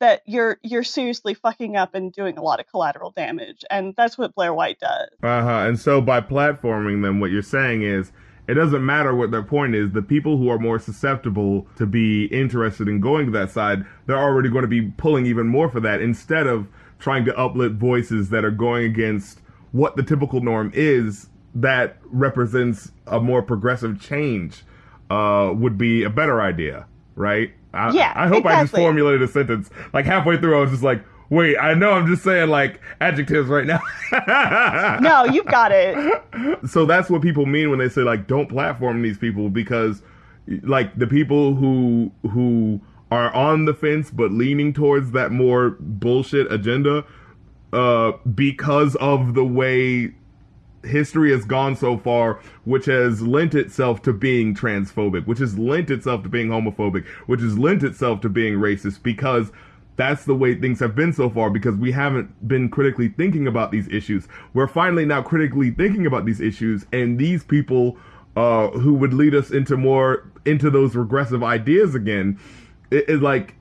that 0.00 0.22
you're 0.26 0.58
you're 0.62 0.84
seriously 0.84 1.34
fucking 1.34 1.76
up 1.76 1.94
and 1.94 2.12
doing 2.12 2.38
a 2.38 2.42
lot 2.42 2.60
of 2.60 2.66
collateral 2.68 3.12
damage 3.12 3.64
and 3.70 3.94
that's 3.96 4.18
what 4.18 4.34
Blair 4.34 4.52
White 4.52 4.78
does. 4.78 5.08
Uh-huh. 5.22 5.66
And 5.66 5.80
so 5.80 6.00
by 6.00 6.20
platforming 6.20 7.02
them 7.02 7.18
what 7.18 7.30
you're 7.30 7.42
saying 7.42 7.82
is 7.82 8.12
it 8.48 8.54
doesn't 8.54 8.84
matter 8.84 9.14
what 9.14 9.30
their 9.30 9.42
point 9.42 9.74
is. 9.74 9.92
The 9.92 10.02
people 10.02 10.36
who 10.38 10.48
are 10.48 10.58
more 10.58 10.78
susceptible 10.78 11.66
to 11.76 11.86
be 11.86 12.26
interested 12.26 12.88
in 12.88 13.00
going 13.00 13.26
to 13.26 13.32
that 13.32 13.50
side, 13.50 13.84
they're 14.06 14.18
already 14.18 14.48
going 14.48 14.62
to 14.62 14.68
be 14.68 14.82
pulling 14.82 15.26
even 15.26 15.46
more 15.46 15.68
for 15.68 15.80
that 15.80 16.00
instead 16.00 16.46
of 16.46 16.68
trying 16.98 17.24
to 17.24 17.36
uplift 17.36 17.74
voices 17.74 18.30
that 18.30 18.44
are 18.44 18.50
going 18.50 18.84
against 18.84 19.40
what 19.72 19.96
the 19.96 20.02
typical 20.02 20.40
norm 20.40 20.70
is 20.74 21.28
that 21.54 21.96
represents 22.06 22.92
a 23.06 23.20
more 23.20 23.42
progressive 23.42 24.00
change 24.00 24.62
uh, 25.10 25.52
would 25.54 25.76
be 25.76 26.04
a 26.04 26.10
better 26.10 26.40
idea, 26.40 26.86
right? 27.14 27.52
I, 27.74 27.90
yeah. 27.92 28.12
I 28.14 28.26
hope 28.28 28.38
exactly. 28.38 28.52
I 28.52 28.62
just 28.62 28.74
formulated 28.74 29.22
a 29.22 29.28
sentence. 29.28 29.70
Like 29.92 30.04
halfway 30.04 30.38
through, 30.38 30.56
I 30.56 30.60
was 30.60 30.70
just 30.70 30.82
like, 30.82 31.02
wait, 31.30 31.56
I 31.58 31.74
know 31.74 31.92
I'm 31.92 32.06
just 32.06 32.22
saying 32.22 32.48
like 32.50 32.80
adjectives 33.00 33.48
right 33.48 33.66
now. 33.66 33.80
no, 35.00 35.24
you've 35.24 35.46
got 35.46 35.72
it. 35.72 35.96
So 36.68 36.86
that's 36.86 37.10
what 37.10 37.22
people 37.22 37.46
mean 37.46 37.70
when 37.70 37.78
they 37.78 37.88
say 37.88 38.02
like 38.02 38.26
don't 38.26 38.48
platform 38.48 39.02
these 39.02 39.18
people 39.18 39.50
because 39.50 40.02
like 40.62 40.96
the 40.98 41.06
people 41.06 41.54
who 41.54 42.10
who 42.30 42.80
are 43.10 43.32
on 43.34 43.64
the 43.64 43.74
fence 43.74 44.10
but 44.10 44.32
leaning 44.32 44.72
towards 44.72 45.12
that 45.12 45.30
more 45.30 45.76
bullshit 45.78 46.50
agenda 46.52 47.04
uh 47.72 48.12
because 48.34 48.96
of 48.96 49.34
the 49.34 49.44
way 49.44 50.12
history 50.86 51.32
has 51.32 51.44
gone 51.44 51.76
so 51.76 51.98
far, 51.98 52.40
which 52.64 52.86
has 52.86 53.20
lent 53.22 53.54
itself 53.54 54.02
to 54.02 54.12
being 54.12 54.54
transphobic, 54.54 55.26
which 55.26 55.38
has 55.38 55.58
lent 55.58 55.90
itself 55.90 56.22
to 56.22 56.28
being 56.28 56.48
homophobic, 56.48 57.04
which 57.26 57.40
has 57.40 57.58
lent 57.58 57.82
itself 57.82 58.20
to 58.22 58.28
being 58.28 58.54
racist 58.54 59.02
because 59.02 59.50
that's 59.96 60.24
the 60.24 60.34
way 60.34 60.54
things 60.54 60.80
have 60.80 60.94
been 60.94 61.12
so 61.12 61.28
far 61.30 61.50
because 61.50 61.74
we 61.76 61.92
haven't 61.92 62.46
been 62.46 62.68
critically 62.68 63.08
thinking 63.08 63.46
about 63.46 63.70
these 63.70 63.88
issues. 63.88 64.28
We're 64.54 64.68
finally 64.68 65.04
now 65.04 65.22
critically 65.22 65.70
thinking 65.70 66.06
about 66.06 66.24
these 66.24 66.40
issues, 66.40 66.86
and 66.92 67.18
these 67.18 67.42
people 67.42 67.96
uh, 68.36 68.68
who 68.68 68.94
would 68.94 69.14
lead 69.14 69.34
us 69.34 69.50
into 69.50 69.76
more 69.76 70.30
into 70.44 70.70
those 70.70 70.94
regressive 70.94 71.42
ideas 71.42 71.94
again, 71.94 72.38
it, 72.90 73.08
it 73.08 73.22
like 73.22 73.54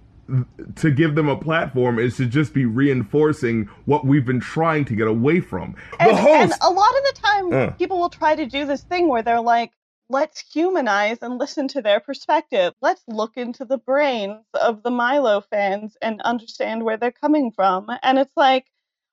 to 0.76 0.92
give 0.92 1.16
them 1.16 1.30
a 1.30 1.38
platform 1.38 2.00
is 2.00 2.18
to 2.18 2.26
just 2.26 2.54
be 2.54 2.66
reinforcing 2.66 3.66
what 3.86 4.06
we've 4.06 4.26
been 4.26 4.40
trying 4.40 4.84
to 4.86 4.96
get 4.96 5.08
away 5.08 5.40
from. 5.40 5.76
And, 6.00 6.18
and 6.18 6.52
a 6.62 6.70
lot 6.70 6.90
of 6.90 7.04
the 7.04 7.22
time, 7.22 7.54
uh. 7.54 7.72
people 7.72 8.00
will 8.00 8.10
try 8.10 8.36
to 8.36 8.46
do 8.46 8.66
this 8.66 8.82
thing 8.82 9.08
where 9.08 9.22
they're 9.22 9.42
like, 9.42 9.72
let's 10.10 10.44
humanize 10.54 11.18
and 11.22 11.38
listen 11.38 11.68
to 11.70 11.82
their 11.82 12.00
perspective. 12.00 12.74
Let's 12.82 13.04
look 13.08 13.38
into 13.38 13.66
the 13.66 13.78
brains 13.78 14.44
of 14.54 14.84
the 14.84 14.92
Milo 14.92 15.42
fans 15.42 15.98
and 16.02 16.22
understand 16.22 16.84
where 16.84 16.98
they're 16.98 17.12
coming 17.12 17.52
from. 17.52 17.88
And 18.04 18.20
it's 18.20 18.36
like, 18.36 18.66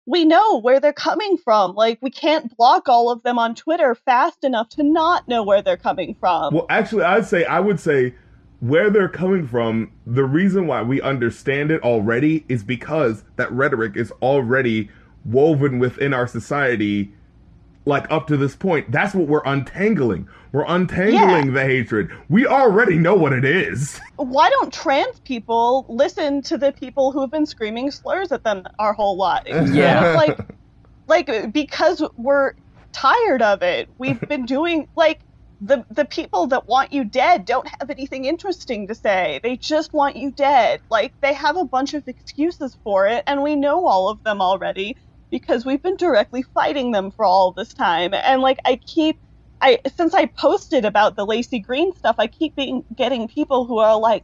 we 0.04 0.24
know 0.24 0.60
where 0.60 0.80
they're 0.80 0.92
coming 0.92 1.36
from. 1.38 1.74
Like, 1.74 1.98
we 2.02 2.10
can't 2.10 2.54
block 2.56 2.88
all 2.88 3.10
of 3.10 3.22
them 3.22 3.38
on 3.38 3.54
Twitter 3.54 3.94
fast 3.94 4.42
enough 4.42 4.68
to 4.70 4.82
not 4.82 5.28
know 5.28 5.44
where 5.44 5.62
they're 5.62 5.76
coming 5.76 6.16
from. 6.18 6.54
Well, 6.54 6.66
actually, 6.68 7.04
I'd 7.04 7.26
say, 7.26 7.44
I 7.44 7.60
would 7.60 7.78
say, 7.78 8.14
where 8.58 8.90
they're 8.90 9.08
coming 9.08 9.46
from, 9.46 9.92
the 10.06 10.24
reason 10.24 10.66
why 10.66 10.82
we 10.82 11.00
understand 11.00 11.70
it 11.70 11.82
already 11.82 12.44
is 12.48 12.62
because 12.62 13.24
that 13.36 13.50
rhetoric 13.52 13.96
is 13.96 14.12
already 14.22 14.90
woven 15.24 15.78
within 15.78 16.12
our 16.12 16.26
society 16.26 17.14
like 17.84 18.10
up 18.10 18.26
to 18.28 18.36
this 18.36 18.54
point. 18.54 18.90
That's 18.92 19.14
what 19.14 19.26
we're 19.28 19.42
untangling. 19.44 20.28
We're 20.52 20.64
untangling 20.66 21.46
Yeah. 21.46 21.50
the 21.52 21.62
hatred. 21.64 22.10
We 22.28 22.46
already 22.46 22.98
know 22.98 23.14
what 23.14 23.32
it 23.32 23.44
is. 23.44 24.00
Why 24.16 24.50
don't 24.50 24.72
trans 24.72 25.18
people 25.20 25.86
listen 25.88 26.42
to 26.42 26.58
the 26.58 26.72
people 26.72 27.10
who 27.12 27.20
have 27.22 27.30
been 27.30 27.46
screaming 27.46 27.90
slurs 27.90 28.30
at 28.32 28.44
them 28.44 28.64
our 28.78 28.92
whole 28.92 29.16
lives? 29.16 29.70
Yeah. 29.74 30.12
like, 30.14 30.38
like 31.08 31.52
because 31.52 32.02
we're 32.16 32.52
tired 32.92 33.42
of 33.42 33.62
it. 33.62 33.88
We've 33.98 34.20
been 34.28 34.44
doing 34.46 34.88
like 34.94 35.20
the 35.60 35.84
the 35.90 36.04
people 36.04 36.48
that 36.48 36.66
want 36.66 36.92
you 36.92 37.04
dead 37.04 37.44
don't 37.44 37.66
have 37.78 37.88
anything 37.88 38.24
interesting 38.24 38.88
to 38.88 38.94
say. 38.94 39.40
They 39.42 39.56
just 39.56 39.92
want 39.92 40.16
you 40.16 40.30
dead. 40.32 40.80
Like 40.90 41.12
they 41.20 41.32
have 41.32 41.56
a 41.56 41.64
bunch 41.64 41.94
of 41.94 42.06
excuses 42.08 42.76
for 42.84 43.06
it, 43.06 43.22
and 43.26 43.42
we 43.42 43.54
know 43.56 43.86
all 43.86 44.08
of 44.08 44.22
them 44.24 44.40
already 44.42 44.96
because 45.32 45.64
we've 45.66 45.82
been 45.82 45.96
directly 45.96 46.42
fighting 46.42 46.92
them 46.92 47.10
for 47.10 47.24
all 47.24 47.50
this 47.50 47.74
time. 47.74 48.14
And 48.14 48.40
like 48.40 48.58
I 48.64 48.76
keep 48.76 49.18
I 49.60 49.80
since 49.96 50.14
I 50.14 50.26
posted 50.26 50.84
about 50.84 51.16
the 51.16 51.26
Laci 51.26 51.60
Green 51.64 51.92
stuff, 51.96 52.16
I 52.18 52.28
keep 52.28 52.54
being, 52.54 52.84
getting 52.94 53.26
people 53.26 53.64
who 53.64 53.78
are 53.78 53.98
like 53.98 54.22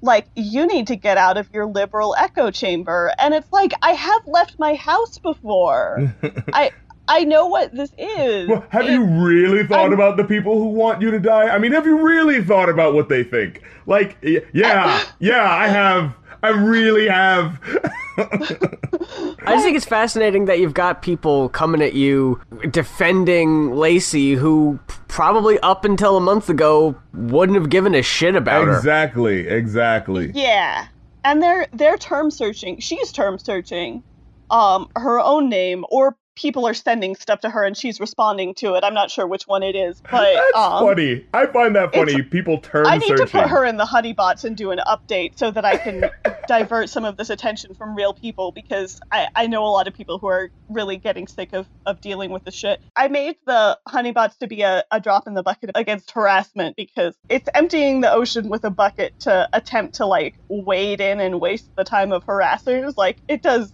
like 0.00 0.26
you 0.36 0.66
need 0.66 0.86
to 0.86 0.96
get 0.96 1.18
out 1.18 1.36
of 1.36 1.48
your 1.52 1.66
liberal 1.66 2.14
echo 2.18 2.50
chamber 2.50 3.12
and 3.18 3.34
it's 3.34 3.50
like 3.52 3.72
I 3.82 3.92
have 3.92 4.22
left 4.26 4.58
my 4.58 4.74
house 4.74 5.18
before. 5.18 6.14
I 6.54 6.70
I 7.06 7.24
know 7.24 7.46
what 7.48 7.74
this 7.74 7.92
is. 7.98 8.48
Well, 8.48 8.64
have 8.70 8.86
It- 8.86 8.92
you 8.92 9.04
really 9.04 9.66
thought 9.66 9.80
I'm- 9.90 9.92
about 9.92 10.16
the 10.16 10.24
people 10.24 10.56
who 10.56 10.68
want 10.68 11.02
you 11.02 11.10
to 11.10 11.20
die? 11.20 11.48
I 11.50 11.58
mean, 11.58 11.72
have 11.72 11.84
you 11.84 12.00
really 12.02 12.42
thought 12.42 12.68
about 12.70 12.94
what 12.94 13.10
they 13.10 13.22
think? 13.24 13.60
Like, 13.86 14.16
yeah, 14.22 15.02
yeah, 15.18 15.42
I 15.50 15.66
have. 15.68 16.14
I 16.44 16.50
really 16.50 17.08
have. 17.08 17.58
I 18.18 19.54
just 19.54 19.64
think 19.64 19.76
it's 19.76 19.86
fascinating 19.86 20.44
that 20.44 20.58
you've 20.58 20.74
got 20.74 21.00
people 21.00 21.48
coming 21.48 21.80
at 21.80 21.94
you 21.94 22.38
defending 22.70 23.70
Laci 23.70 24.36
who 24.36 24.78
probably 25.08 25.58
up 25.60 25.86
until 25.86 26.18
a 26.18 26.20
month 26.20 26.50
ago 26.50 26.94
wouldn't 27.14 27.56
have 27.56 27.70
given 27.70 27.94
a 27.94 28.02
shit 28.02 28.36
about 28.36 28.66
her. 28.66 28.76
exactly, 28.76 29.48
exactly. 29.48 30.32
Yeah. 30.34 30.88
And 31.24 31.42
they're 31.42 31.66
they're 31.72 31.96
term 31.96 32.30
searching. 32.30 32.78
She's 32.78 33.10
term 33.10 33.38
searching 33.38 34.02
um 34.50 34.90
her 34.96 35.18
own 35.18 35.48
name 35.48 35.86
or 35.88 36.14
people 36.36 36.66
are 36.66 36.74
sending 36.74 37.14
stuff 37.14 37.40
to 37.40 37.50
her 37.50 37.64
and 37.64 37.76
she's 37.76 38.00
responding 38.00 38.54
to 38.54 38.74
it. 38.74 38.84
I'm 38.84 38.94
not 38.94 39.10
sure 39.10 39.26
which 39.26 39.44
one 39.44 39.62
it 39.62 39.76
is, 39.76 40.00
but 40.10 40.34
That's 40.34 40.56
um 40.56 40.86
funny. 40.86 41.24
I 41.32 41.46
find 41.46 41.76
that 41.76 41.94
funny. 41.94 42.22
People 42.22 42.58
turn 42.58 42.86
I 42.86 42.98
need 42.98 43.08
searching. 43.08 43.26
to 43.26 43.32
put 43.32 43.48
her 43.48 43.64
in 43.64 43.76
the 43.76 43.84
honeybots 43.84 44.44
and 44.44 44.56
do 44.56 44.70
an 44.70 44.80
update 44.86 45.36
so 45.36 45.50
that 45.50 45.64
I 45.64 45.76
can 45.76 46.10
divert 46.48 46.90
some 46.90 47.04
of 47.04 47.16
this 47.16 47.30
attention 47.30 47.74
from 47.74 47.94
real 47.94 48.14
people 48.14 48.52
because 48.52 48.98
I, 49.12 49.28
I 49.34 49.46
know 49.46 49.64
a 49.64 49.68
lot 49.68 49.86
of 49.88 49.94
people 49.94 50.18
who 50.18 50.26
are 50.26 50.50
really 50.68 50.96
getting 50.96 51.26
sick 51.26 51.52
of, 51.52 51.68
of 51.86 52.00
dealing 52.00 52.30
with 52.30 52.44
the 52.44 52.50
shit. 52.50 52.80
I 52.96 53.08
made 53.08 53.36
the 53.46 53.78
honeybots 53.88 54.38
to 54.38 54.46
be 54.46 54.62
a, 54.62 54.84
a 54.90 55.00
drop 55.00 55.26
in 55.26 55.34
the 55.34 55.42
bucket 55.42 55.70
against 55.74 56.10
harassment 56.10 56.76
because 56.76 57.16
it's 57.28 57.48
emptying 57.54 58.00
the 58.00 58.12
ocean 58.12 58.48
with 58.48 58.64
a 58.64 58.70
bucket 58.70 59.14
to 59.20 59.48
attempt 59.52 59.96
to 59.96 60.06
like 60.06 60.38
wade 60.48 61.00
in 61.00 61.20
and 61.20 61.40
waste 61.40 61.70
the 61.76 61.84
time 61.84 62.12
of 62.12 62.24
harassers. 62.24 62.94
Like 62.96 63.20
it 63.28 63.42
does 63.42 63.72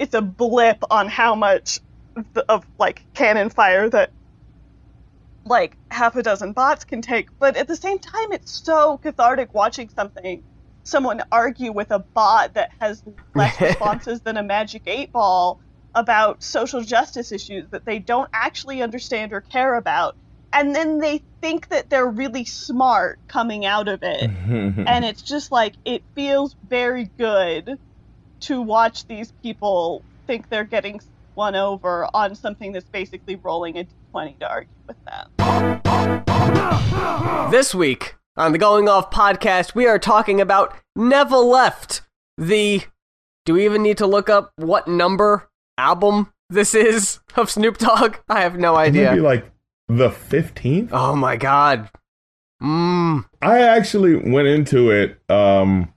it's 0.00 0.14
a 0.14 0.22
blip 0.22 0.78
on 0.90 1.08
how 1.08 1.34
much 1.34 1.78
of 2.48 2.64
like 2.78 3.06
cannon 3.14 3.50
fire 3.50 3.88
that 3.88 4.10
like 5.46 5.76
half 5.90 6.16
a 6.16 6.22
dozen 6.22 6.52
bots 6.52 6.84
can 6.84 7.00
take 7.02 7.28
but 7.38 7.56
at 7.56 7.66
the 7.66 7.76
same 7.76 7.98
time 7.98 8.32
it's 8.32 8.62
so 8.64 8.98
cathartic 8.98 9.54
watching 9.54 9.88
something 9.88 10.42
someone 10.84 11.22
argue 11.32 11.72
with 11.72 11.90
a 11.90 12.04
bot 12.14 12.54
that 12.54 12.70
has 12.78 13.02
less 13.34 13.60
responses 13.60 14.20
than 14.22 14.36
a 14.36 14.42
magic 14.42 14.82
eight 14.86 15.12
ball 15.12 15.58
about 15.94 16.42
social 16.42 16.82
justice 16.82 17.32
issues 17.32 17.66
that 17.70 17.84
they 17.84 17.98
don't 17.98 18.28
actually 18.32 18.82
understand 18.82 19.32
or 19.32 19.40
care 19.40 19.76
about 19.76 20.14
and 20.52 20.74
then 20.74 20.98
they 20.98 21.22
think 21.40 21.68
that 21.68 21.90
they're 21.90 22.08
really 22.08 22.44
smart 22.44 23.18
coming 23.28 23.64
out 23.64 23.88
of 23.88 24.00
it. 24.02 24.30
And 24.86 25.04
it's 25.04 25.22
just 25.22 25.52
like 25.52 25.76
it 25.84 26.04
feels 26.14 26.56
very 26.64 27.10
good 27.18 27.76
to 28.42 28.62
watch 28.62 29.06
these 29.06 29.32
people 29.42 30.04
think 30.26 30.48
they're 30.48 30.64
getting 30.64 31.00
one 31.34 31.54
over 31.54 32.08
on 32.14 32.34
something 32.34 32.72
that's 32.72 32.88
basically 32.88 33.36
rolling 33.36 33.78
a 33.78 33.86
d20 34.14 34.38
to 34.40 34.48
argue 34.50 34.72
with 34.86 34.96
them. 35.04 35.30
This 37.50 37.74
week 37.74 38.16
on 38.36 38.52
the 38.52 38.58
Going 38.58 38.88
Off 38.88 39.10
podcast, 39.10 39.74
we 39.74 39.86
are 39.86 39.98
talking 39.98 40.40
about 40.40 40.76
Never 40.96 41.36
Left, 41.36 42.02
the. 42.38 42.82
Do 43.46 43.54
we 43.54 43.64
even 43.64 43.82
need 43.82 43.98
to 43.98 44.06
look 44.06 44.28
up 44.28 44.52
what 44.56 44.86
number 44.86 45.48
album 45.78 46.32
this 46.50 46.74
is 46.74 47.20
of 47.36 47.50
Snoop 47.50 47.78
Dogg? 47.78 48.16
I 48.28 48.40
have 48.40 48.58
no 48.58 48.76
idea. 48.76 49.02
Maybe 49.04 49.12
idea. 49.12 49.22
like 49.22 49.50
the 49.88 50.10
fifteenth. 50.10 50.90
Oh 50.92 51.16
my 51.16 51.36
god. 51.36 51.88
Mmm. 52.62 53.24
I 53.40 53.60
actually 53.60 54.16
went 54.16 54.48
into 54.48 54.90
it 54.90 55.18
um 55.30 55.92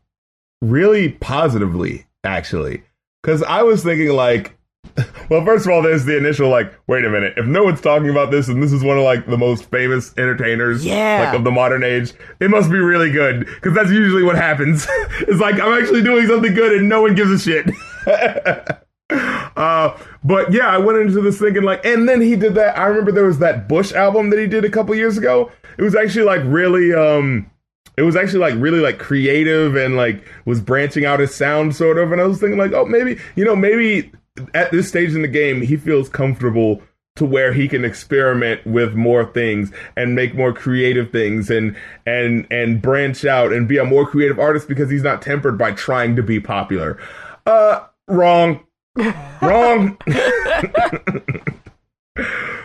really 0.62 1.10
positively, 1.10 2.08
actually. 2.24 2.84
Cause 3.24 3.44
I 3.44 3.64
was 3.64 3.84
thinking 3.84 4.10
like 4.10 4.58
well, 5.30 5.44
first 5.44 5.66
of 5.66 5.72
all, 5.72 5.82
there's 5.82 6.06
the 6.06 6.16
initial 6.18 6.50
like, 6.50 6.74
wait 6.88 7.04
a 7.06 7.10
minute, 7.10 7.34
if 7.38 7.46
no 7.46 7.64
one's 7.64 7.82
talking 7.82 8.10
about 8.10 8.30
this 8.32 8.48
and 8.48 8.62
this 8.62 8.72
is 8.72 8.84
one 8.84 8.98
of 8.98 9.04
like 9.04 9.26
the 9.26 9.38
most 9.38 9.70
famous 9.72 10.14
entertainers 10.18 10.86
Yeah. 10.86 11.26
like 11.26 11.36
of 11.38 11.44
the 11.44 11.52
modern 11.52 11.84
age, 11.84 12.14
it 12.40 12.50
must 12.50 12.70
be 12.70 12.78
really 12.78 13.12
good. 13.12 13.48
Cause 13.62 13.74
that's 13.74 13.90
usually 13.90 14.24
what 14.24 14.36
happens. 14.36 14.86
it's 15.22 15.40
like 15.40 15.56
I'm 15.60 15.74
actually 15.82 16.04
doing 16.04 16.28
something 16.28 16.54
good 16.54 16.74
and 16.74 16.88
no 16.90 17.02
one 17.02 17.16
gives 17.16 17.32
a 17.32 17.40
shit. 17.40 17.70
uh 19.56 19.98
but 20.24 20.52
yeah, 20.52 20.68
I 20.68 20.78
went 20.78 21.00
into 21.00 21.22
this 21.22 21.40
thinking 21.40 21.64
like 21.64 21.86
and 21.86 22.08
then 22.08 22.22
he 22.22 22.36
did 22.36 22.56
that 22.56 22.78
I 22.78 22.86
remember 22.86 23.12
there 23.12 23.26
was 23.26 23.40
that 23.40 23.68
Bush 23.68 23.92
album 23.94 24.30
that 24.30 24.40
he 24.40 24.48
did 24.48 24.66
a 24.66 24.70
couple 24.70 24.96
years 24.96 25.18
ago. 25.18 25.52
It 25.78 25.82
was 25.82 25.96
actually 25.96 26.26
like 26.26 26.42
really 26.46 26.94
um 26.94 27.50
it 27.98 28.02
was 28.02 28.16
actually 28.16 28.40
like 28.40 28.56
really 28.58 28.80
like 28.80 28.98
creative 29.00 29.76
and 29.76 29.96
like 29.96 30.24
was 30.46 30.62
branching 30.62 31.06
out 31.06 31.20
his 31.20 31.34
sound 31.34 31.76
sort 31.76 32.00
of 32.00 32.12
and 32.12 32.20
i 32.20 32.24
was 32.26 32.40
thinking 32.40 32.58
like 32.58 32.72
oh 32.74 32.86
maybe 32.86 33.20
you 33.36 33.46
know 33.46 33.56
maybe 33.56 34.12
at 34.54 34.72
this 34.72 34.88
stage 34.88 35.14
in 35.14 35.22
the 35.22 35.28
game 35.28 35.62
he 35.62 35.78
feels 35.78 36.10
comfortable 36.10 36.82
to 37.16 37.26
where 37.26 37.54
he 37.54 37.68
can 37.68 37.86
experiment 37.86 38.66
with 38.66 38.96
more 38.96 39.24
things 39.24 39.72
and 39.96 40.16
make 40.16 40.34
more 40.34 40.52
creative 40.52 41.12
things 41.12 41.50
and 41.52 41.76
and 42.08 42.48
and 42.50 42.82
branch 42.82 43.24
out 43.26 43.54
and 43.54 43.68
be 43.68 43.78
a 43.78 43.86
more 43.86 44.08
creative 44.08 44.40
artist 44.40 44.68
because 44.68 44.90
he's 44.90 45.04
not 45.04 45.22
tempered 45.22 45.58
by 45.58 45.72
trying 45.72 46.16
to 46.16 46.24
be 46.24 46.40
popular. 46.40 46.98
Uh 47.46 47.86
wrong. 48.08 48.60
Wrong. 49.42 49.98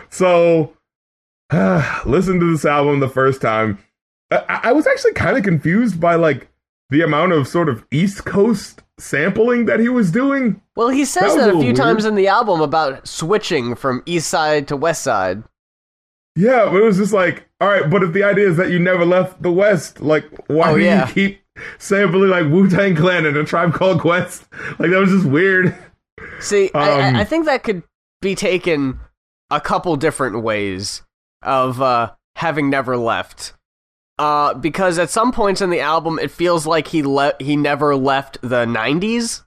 So 0.09 0.75
listen 2.05 2.39
to 2.39 2.51
this 2.51 2.65
album 2.65 2.99
the 2.99 3.09
first 3.09 3.41
time. 3.41 3.79
I, 4.31 4.59
I 4.63 4.71
was 4.73 4.85
actually 4.85 5.13
kind 5.13 5.37
of 5.37 5.43
confused 5.43 5.99
by 5.99 6.15
like 6.15 6.49
the 6.89 7.01
amount 7.01 7.31
of 7.33 7.47
sort 7.47 7.69
of 7.69 7.85
East 7.91 8.25
Coast 8.25 8.81
sampling 8.99 9.65
that 9.65 9.79
he 9.79 9.89
was 9.89 10.11
doing. 10.11 10.61
Well, 10.75 10.89
he 10.89 11.05
says 11.05 11.33
a 11.35 11.37
that 11.39 11.49
a 11.49 11.53
few 11.53 11.59
weird. 11.59 11.75
times 11.75 12.05
in 12.05 12.15
the 12.15 12.27
album 12.27 12.61
about 12.61 13.07
switching 13.07 13.75
from 13.75 14.03
east 14.05 14.27
side 14.29 14.67
to 14.67 14.75
west 14.77 15.01
side. 15.03 15.43
Yeah, 16.35 16.65
but 16.65 16.75
it 16.81 16.85
was 16.85 16.97
just 16.97 17.11
like, 17.13 17.49
all 17.59 17.67
right, 17.67 17.89
but 17.89 18.03
if 18.03 18.13
the 18.13 18.23
idea 18.23 18.47
is 18.49 18.55
that 18.57 18.69
you 18.71 18.79
never 18.79 19.05
left 19.05 19.41
the 19.41 19.51
West, 19.51 19.99
like, 19.99 20.23
why 20.47 20.71
Oh, 20.71 20.77
do 20.77 20.83
yeah. 20.83 21.07
you 21.09 21.13
keep 21.13 21.41
sampling 21.79 22.29
like 22.29 22.45
Wu 22.45 22.69
Tang 22.69 22.95
Clan 22.95 23.25
and 23.25 23.35
a 23.35 23.43
tribe 23.43 23.73
called 23.73 23.99
Quest? 23.99 24.45
Like, 24.77 24.91
that 24.91 24.99
was 24.99 25.09
just 25.09 25.25
weird. 25.25 25.75
See, 26.39 26.69
I, 26.73 27.07
Um, 27.09 27.15
I, 27.17 27.21
I 27.21 27.23
think 27.25 27.45
that 27.45 27.63
could 27.63 27.83
be 28.21 28.35
taken 28.35 28.99
a 29.49 29.59
couple 29.59 29.95
different 29.97 30.41
ways 30.41 31.01
of 31.41 31.81
uh, 31.81 32.11
having 32.37 32.69
never 32.69 32.95
left. 32.95 33.53
Uh, 34.19 34.53
because 34.53 34.99
at 34.99 35.09
some 35.09 35.31
points 35.31 35.61
in 35.61 35.69
the 35.69 35.79
album, 35.79 36.19
it 36.19 36.29
feels 36.29 36.67
like 36.67 36.89
he 36.89 37.01
le- 37.01 37.33
he 37.39 37.55
never 37.55 37.95
left 37.95 38.37
the 38.41 38.65
'90s. 38.65 39.43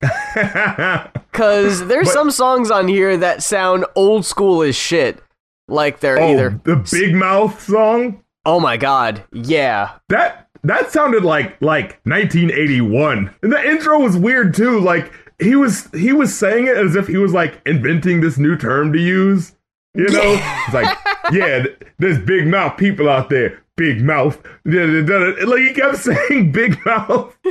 Because 0.00 1.86
there's 1.88 2.06
But- 2.06 2.12
some 2.14 2.30
songs 2.30 2.70
on 2.70 2.88
here 2.88 3.16
that 3.16 3.42
sound 3.42 3.84
old 3.94 4.24
school 4.24 4.62
as 4.62 4.76
shit. 4.76 5.22
Like 5.66 6.00
they're 6.00 6.18
oh, 6.18 6.30
either 6.32 6.60
the 6.64 6.76
Big 6.90 7.14
Mouth 7.14 7.60
song? 7.60 8.22
oh 8.46 8.58
my 8.60 8.76
god, 8.78 9.24
yeah, 9.32 9.90
That 10.08 10.48
that 10.64 10.90
sounded 10.90 11.24
like 11.24 11.60
like 11.60 12.00
1981. 12.04 13.34
And 13.42 13.52
the 13.52 13.68
intro 13.68 13.98
was 14.00 14.16
weird 14.16 14.54
too. 14.54 14.80
Like 14.80 15.12
he 15.38 15.56
was 15.56 15.90
he 15.92 16.12
was 16.12 16.36
saying 16.36 16.68
it 16.68 16.76
as 16.76 16.96
if 16.96 17.06
he 17.06 17.18
was 17.18 17.32
like 17.34 17.60
inventing 17.66 18.20
this 18.22 18.38
new 18.38 18.56
term 18.56 18.92
to 18.94 18.98
use. 18.98 19.54
You 19.94 20.08
know, 20.08 20.40
it's 20.66 20.74
like, 20.74 20.96
yeah, 21.32 21.64
there's 21.98 22.18
big 22.20 22.46
mouth 22.46 22.76
people 22.78 23.08
out 23.08 23.28
there. 23.30 23.60
Big 23.78 24.02
mouth. 24.02 24.42
Like 24.64 25.60
he 25.60 25.72
kept 25.72 25.96
saying 25.98 26.52
big 26.52 26.84
mouth. 26.84 27.34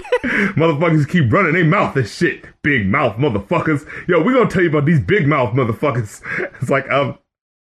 motherfuckers 0.55 1.07
keep 1.07 1.31
running 1.31 1.53
their 1.53 1.63
mouth 1.65 1.95
and 1.95 2.07
shit. 2.07 2.45
Big 2.63 2.85
mouth 2.85 3.15
motherfuckers. 3.15 3.87
Yo, 4.07 4.21
we 4.21 4.33
gonna 4.33 4.49
tell 4.49 4.61
you 4.61 4.69
about 4.69 4.85
these 4.85 4.99
big 4.99 5.25
mouth 5.27 5.53
motherfuckers. 5.55 6.21
It's 6.61 6.69
like, 6.69 6.89
um, 6.91 7.17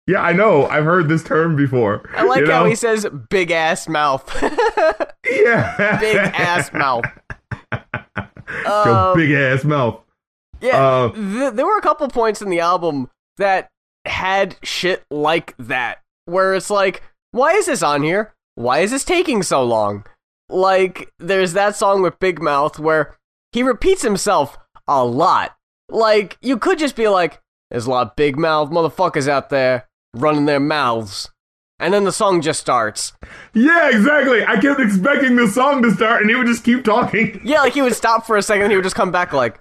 yeah, 0.07 0.22
I 0.22 0.34
know. 0.34 0.66
I've 0.68 0.84
heard 0.84 1.07
this 1.07 1.24
term 1.24 1.55
before. 1.55 2.07
I 2.16 2.24
like 2.24 2.41
you 2.41 2.51
how 2.51 2.66
he 2.66 2.76
says 2.76 3.07
big 3.30 3.49
ass 3.51 3.88
mouth. 3.88 4.30
yeah, 5.26 5.97
big 6.01 6.18
ass 6.18 6.74
mouth. 6.74 7.05
Um, 8.66 9.16
big 9.16 9.32
ass 9.32 9.64
mouth. 9.64 10.01
Yeah, 10.62 10.84
Uh, 10.84 11.12
th- 11.14 11.53
there 11.53 11.66
were 11.66 11.78
a 11.78 11.82
couple 11.82 12.07
points 12.10 12.41
in 12.41 12.49
the 12.49 12.60
album 12.60 13.10
that 13.38 13.70
had 14.05 14.57
shit 14.64 15.05
like 15.10 15.55
that, 15.57 15.99
where 16.26 16.53
it's 16.53 16.70
like, 16.70 17.01
why 17.32 17.51
is 17.53 17.68
this 17.68 17.82
on 17.84 18.03
here? 18.03 18.34
Why 18.60 18.80
is 18.80 18.91
this 18.91 19.05
taking 19.05 19.41
so 19.41 19.64
long? 19.64 20.03
Like, 20.49 21.14
there's 21.18 21.53
that 21.53 21.78
song 21.78 22.01
with 22.01 22.20
Big 22.20 22.41
Mouth 22.41 22.78
where 22.78 23.16
he 23.53 23.64
repeats 23.64 24.01
himself 24.01 24.57
a 24.86 25.01
lot. 25.05 25.55
Like, 25.88 26.38
you 26.41 26.57
could 26.57 26.78
just 26.78 26.97
be 26.97 27.07
like, 27.07 27.39
there's 27.72 27.86
a 27.86 27.89
lot 27.89 28.07
of 28.07 28.16
big 28.18 28.38
mouth 28.38 28.70
motherfuckers 28.70 29.30
out 29.30 29.49
there 29.49 29.88
running 30.14 30.45
their 30.45 30.60
mouths. 30.60 31.30
And 31.80 31.93
then 31.93 32.03
the 32.03 32.12
song 32.12 32.41
just 32.41 32.60
starts. 32.60 33.14
Yeah, 33.53 33.95
exactly. 33.95 34.45
I 34.45 34.60
kept 34.60 34.82
expecting 34.82 35.38
the 35.38 35.47
song 35.47 35.82
to 35.84 35.91
start, 35.91 36.20
and 36.20 36.30
he 36.30 36.36
would 36.36 36.47
just 36.47 36.66
keep 36.66 36.84
talking. 36.84 37.39
Yeah, 37.45 37.62
like 37.62 37.76
he 37.76 37.82
would 37.82 37.95
stop 37.95 38.28
for 38.28 38.36
a 38.36 38.41
second 38.41 38.64
and 38.64 38.72
he 38.74 38.76
would 38.76 38.84
just 38.84 38.93
come 38.93 39.14
back 39.14 39.32
like, 39.32 39.57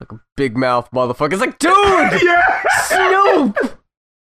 like 0.00 0.10
a 0.10 0.20
big 0.36 0.56
mouth 0.56 0.90
motherfucker. 0.90 1.34
It's 1.34 1.40
like, 1.40 1.60
dude! 1.60 1.72
yeah. 2.20 2.62
Snoop! 2.82 3.78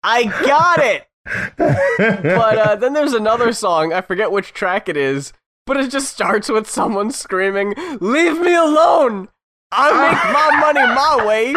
I 0.03 0.26
got 0.45 0.78
it! 0.78 1.08
But 1.26 2.57
uh, 2.57 2.76
then 2.76 2.93
there's 2.93 3.13
another 3.13 3.51
song, 3.51 3.93
I 3.93 4.01
forget 4.01 4.32
which 4.32 4.53
track 4.53 4.88
it 4.88 4.97
is, 4.97 5.34
but 5.65 5.78
it 5.78 5.89
just 5.89 6.11
starts 6.11 6.49
with 6.49 6.69
someone 6.69 7.11
screaming, 7.11 7.73
Leave 7.99 8.39
me 8.39 8.53
alone! 8.53 9.30
I 9.71 9.91
make 9.91 10.34
my 10.34 10.59
money 10.59 10.93
my 10.93 11.26
way! 11.26 11.55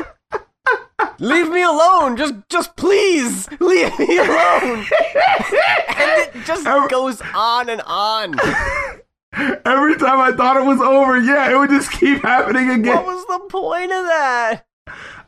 Leave 1.18 1.50
me 1.50 1.62
alone! 1.62 2.16
Just 2.16 2.34
just 2.48 2.76
please! 2.76 3.48
Leave 3.60 3.98
me 3.98 4.18
alone! 4.18 4.86
and 5.88 6.10
it 6.20 6.32
just 6.44 6.64
goes 6.88 7.20
on 7.34 7.68
and 7.68 7.82
on. 7.82 8.36
Every 9.32 9.96
time 9.96 10.20
I 10.20 10.32
thought 10.34 10.56
it 10.56 10.64
was 10.64 10.80
over, 10.80 11.20
yeah, 11.20 11.50
it 11.50 11.58
would 11.58 11.70
just 11.70 11.92
keep 11.92 12.22
happening 12.22 12.70
again. 12.70 12.96
What 12.96 13.06
was 13.06 13.26
the 13.26 13.40
point 13.50 13.92
of 13.92 14.06
that? 14.06 14.64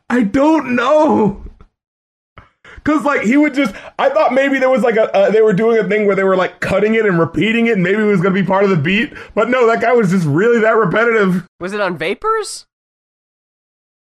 I 0.08 0.22
don't 0.22 0.74
know. 0.74 1.44
Cause 2.84 3.04
like 3.04 3.22
he 3.22 3.36
would 3.36 3.54
just, 3.54 3.74
I 3.98 4.08
thought 4.08 4.32
maybe 4.32 4.58
there 4.58 4.70
was 4.70 4.82
like 4.82 4.96
a, 4.96 5.14
uh, 5.14 5.30
they 5.30 5.42
were 5.42 5.52
doing 5.52 5.78
a 5.78 5.88
thing 5.88 6.06
where 6.06 6.16
they 6.16 6.24
were 6.24 6.36
like 6.36 6.60
cutting 6.60 6.94
it 6.94 7.04
and 7.06 7.18
repeating 7.18 7.66
it, 7.66 7.74
and 7.74 7.82
maybe 7.82 8.02
it 8.02 8.06
was 8.06 8.20
gonna 8.20 8.34
be 8.34 8.42
part 8.42 8.64
of 8.64 8.70
the 8.70 8.76
beat. 8.76 9.12
But 9.34 9.50
no, 9.50 9.66
that 9.66 9.80
guy 9.80 9.92
was 9.92 10.10
just 10.10 10.26
really 10.26 10.60
that 10.60 10.76
repetitive. 10.76 11.46
Was 11.60 11.72
it 11.72 11.80
on 11.80 11.96
Vapors? 11.98 12.66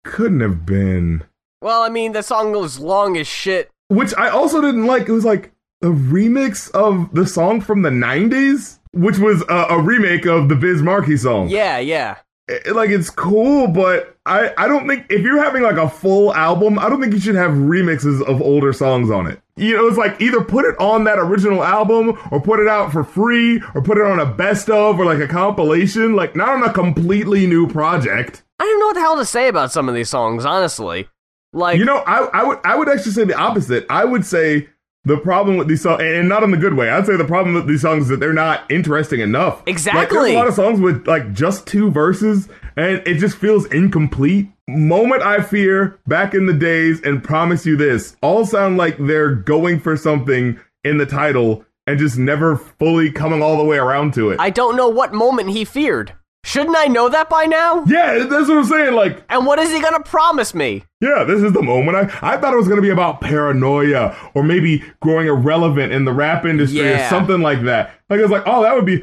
Couldn't 0.04 0.40
have 0.40 0.66
been. 0.66 1.24
Well, 1.60 1.82
I 1.82 1.88
mean, 1.88 2.12
the 2.12 2.22
song 2.22 2.52
was 2.52 2.78
long 2.80 3.16
as 3.16 3.26
shit. 3.26 3.70
Which 3.88 4.14
I 4.16 4.28
also 4.28 4.60
didn't 4.60 4.86
like. 4.86 5.08
It 5.08 5.12
was 5.12 5.24
like 5.24 5.52
a 5.82 5.86
remix 5.86 6.70
of 6.72 7.14
the 7.14 7.26
song 7.26 7.60
from 7.60 7.82
the 7.82 7.90
'90s, 7.90 8.78
which 8.92 9.18
was 9.18 9.42
a, 9.48 9.66
a 9.70 9.80
remake 9.80 10.26
of 10.26 10.48
the 10.48 10.56
Biz 10.56 10.82
Markie 10.82 11.16
song. 11.16 11.48
Yeah, 11.48 11.78
yeah. 11.78 12.16
It- 12.48 12.74
like 12.74 12.90
it's 12.90 13.10
cool, 13.10 13.68
but 13.68 14.16
I 14.26 14.52
I 14.56 14.68
don't 14.68 14.86
think 14.88 15.06
if 15.10 15.20
you're 15.22 15.42
having 15.42 15.62
like 15.62 15.76
a 15.76 15.88
full 15.88 16.34
album, 16.34 16.78
I 16.78 16.88
don't 16.88 17.00
think 17.00 17.12
you 17.12 17.20
should 17.20 17.34
have 17.34 17.52
remixes 17.52 18.22
of 18.26 18.40
older 18.42 18.72
songs 18.72 19.10
on 19.10 19.26
it. 19.26 19.40
You 19.56 19.76
know, 19.76 19.86
it's 19.86 19.98
like 19.98 20.20
either 20.20 20.42
put 20.42 20.64
it 20.64 20.74
on 20.78 21.04
that 21.04 21.18
original 21.18 21.62
album 21.62 22.18
or 22.30 22.40
put 22.40 22.58
it 22.60 22.68
out 22.68 22.90
for 22.92 23.04
free 23.04 23.62
or 23.74 23.82
put 23.82 23.98
it 23.98 24.04
on 24.04 24.18
a 24.18 24.26
best 24.26 24.70
of 24.70 24.98
or 24.98 25.04
like 25.04 25.18
a 25.20 25.28
compilation, 25.28 26.14
like 26.16 26.34
not 26.34 26.48
on 26.50 26.62
a 26.62 26.72
completely 26.72 27.46
new 27.46 27.66
project. 27.68 28.42
I 28.58 28.64
don't 28.64 28.80
know 28.80 28.86
what 28.86 28.94
the 28.94 29.00
hell 29.00 29.16
to 29.18 29.24
say 29.26 29.48
about 29.48 29.70
some 29.72 29.88
of 29.88 29.94
these 29.94 30.08
songs, 30.08 30.44
honestly. 30.44 31.08
Like, 31.52 31.78
You 31.78 31.84
know, 31.84 31.98
I 32.06 32.28
I 32.32 32.44
would 32.44 32.58
I 32.64 32.76
would 32.76 32.88
actually 32.88 33.12
say 33.12 33.24
the 33.24 33.36
opposite. 33.36 33.84
I 33.90 34.04
would 34.06 34.24
say 34.24 34.68
the 35.04 35.16
problem 35.16 35.56
with 35.56 35.68
these 35.68 35.82
songs, 35.82 36.00
and 36.02 36.28
not 36.28 36.42
in 36.42 36.50
the 36.52 36.56
good 36.56 36.74
way. 36.74 36.88
I'd 36.88 37.06
say 37.06 37.16
the 37.16 37.24
problem 37.24 37.54
with 37.54 37.66
these 37.66 37.80
songs 37.82 38.04
is 38.04 38.08
that 38.10 38.20
they're 38.20 38.32
not 38.32 38.70
interesting 38.70 39.20
enough. 39.20 39.56
Like, 39.58 39.64
there's 39.66 39.76
Exactly. 39.86 40.34
a 40.34 40.38
lot 40.38 40.46
of 40.48 40.54
songs 40.54 40.80
with 40.80 41.06
like 41.08 41.32
just 41.32 41.66
two 41.66 41.90
verses, 41.90 42.48
and 42.76 43.02
it 43.06 43.18
just 43.18 43.36
feels 43.36 43.66
incomplete. 43.66 44.48
Moment 44.68 45.22
I 45.22 45.42
fear, 45.42 45.98
back 46.06 46.34
in 46.34 46.46
the 46.46 46.52
days, 46.52 47.00
and 47.02 47.22
promise 47.22 47.66
you 47.66 47.76
this, 47.76 48.16
all 48.22 48.46
sound 48.46 48.76
like 48.76 48.96
they're 48.98 49.34
going 49.34 49.80
for 49.80 49.96
something 49.96 50.58
in 50.84 50.98
the 50.98 51.06
title 51.06 51.64
and 51.88 51.98
just 51.98 52.16
never 52.16 52.56
fully 52.56 53.10
coming 53.10 53.42
all 53.42 53.56
the 53.56 53.64
way 53.64 53.76
around 53.76 54.14
to 54.14 54.30
it. 54.30 54.38
I 54.38 54.50
don't 54.50 54.76
know 54.76 54.88
what 54.88 55.12
moment 55.12 55.50
he 55.50 55.64
feared. 55.64 56.12
Shouldn't 56.44 56.76
I 56.76 56.86
know 56.86 57.08
that 57.08 57.30
by 57.30 57.44
now? 57.46 57.84
yeah, 57.86 58.18
that's 58.28 58.48
what 58.48 58.58
I'm 58.58 58.64
saying. 58.64 58.94
Like, 58.94 59.22
And 59.28 59.46
what 59.46 59.58
is 59.60 59.72
he 59.72 59.80
gonna 59.80 60.00
promise 60.02 60.54
me? 60.54 60.84
Yeah, 61.00 61.24
this 61.24 61.42
is 61.42 61.52
the 61.52 61.62
moment. 61.62 61.96
I, 61.96 62.34
I 62.34 62.36
thought 62.36 62.52
it 62.52 62.56
was 62.56 62.66
going 62.68 62.76
to 62.76 62.82
be 62.82 62.90
about 62.90 63.20
paranoia 63.20 64.16
or 64.34 64.42
maybe 64.44 64.84
growing 65.00 65.26
irrelevant 65.26 65.92
in 65.92 66.04
the 66.04 66.12
rap 66.12 66.44
industry 66.44 66.80
or 66.92 67.08
something 67.08 67.40
like 67.42 67.62
that. 67.62 67.92
Like, 68.08 68.20
it's 68.20 68.30
like, 68.30 68.44
oh, 68.46 68.62
that 68.62 68.74
would 68.74 68.86
be 68.86 69.02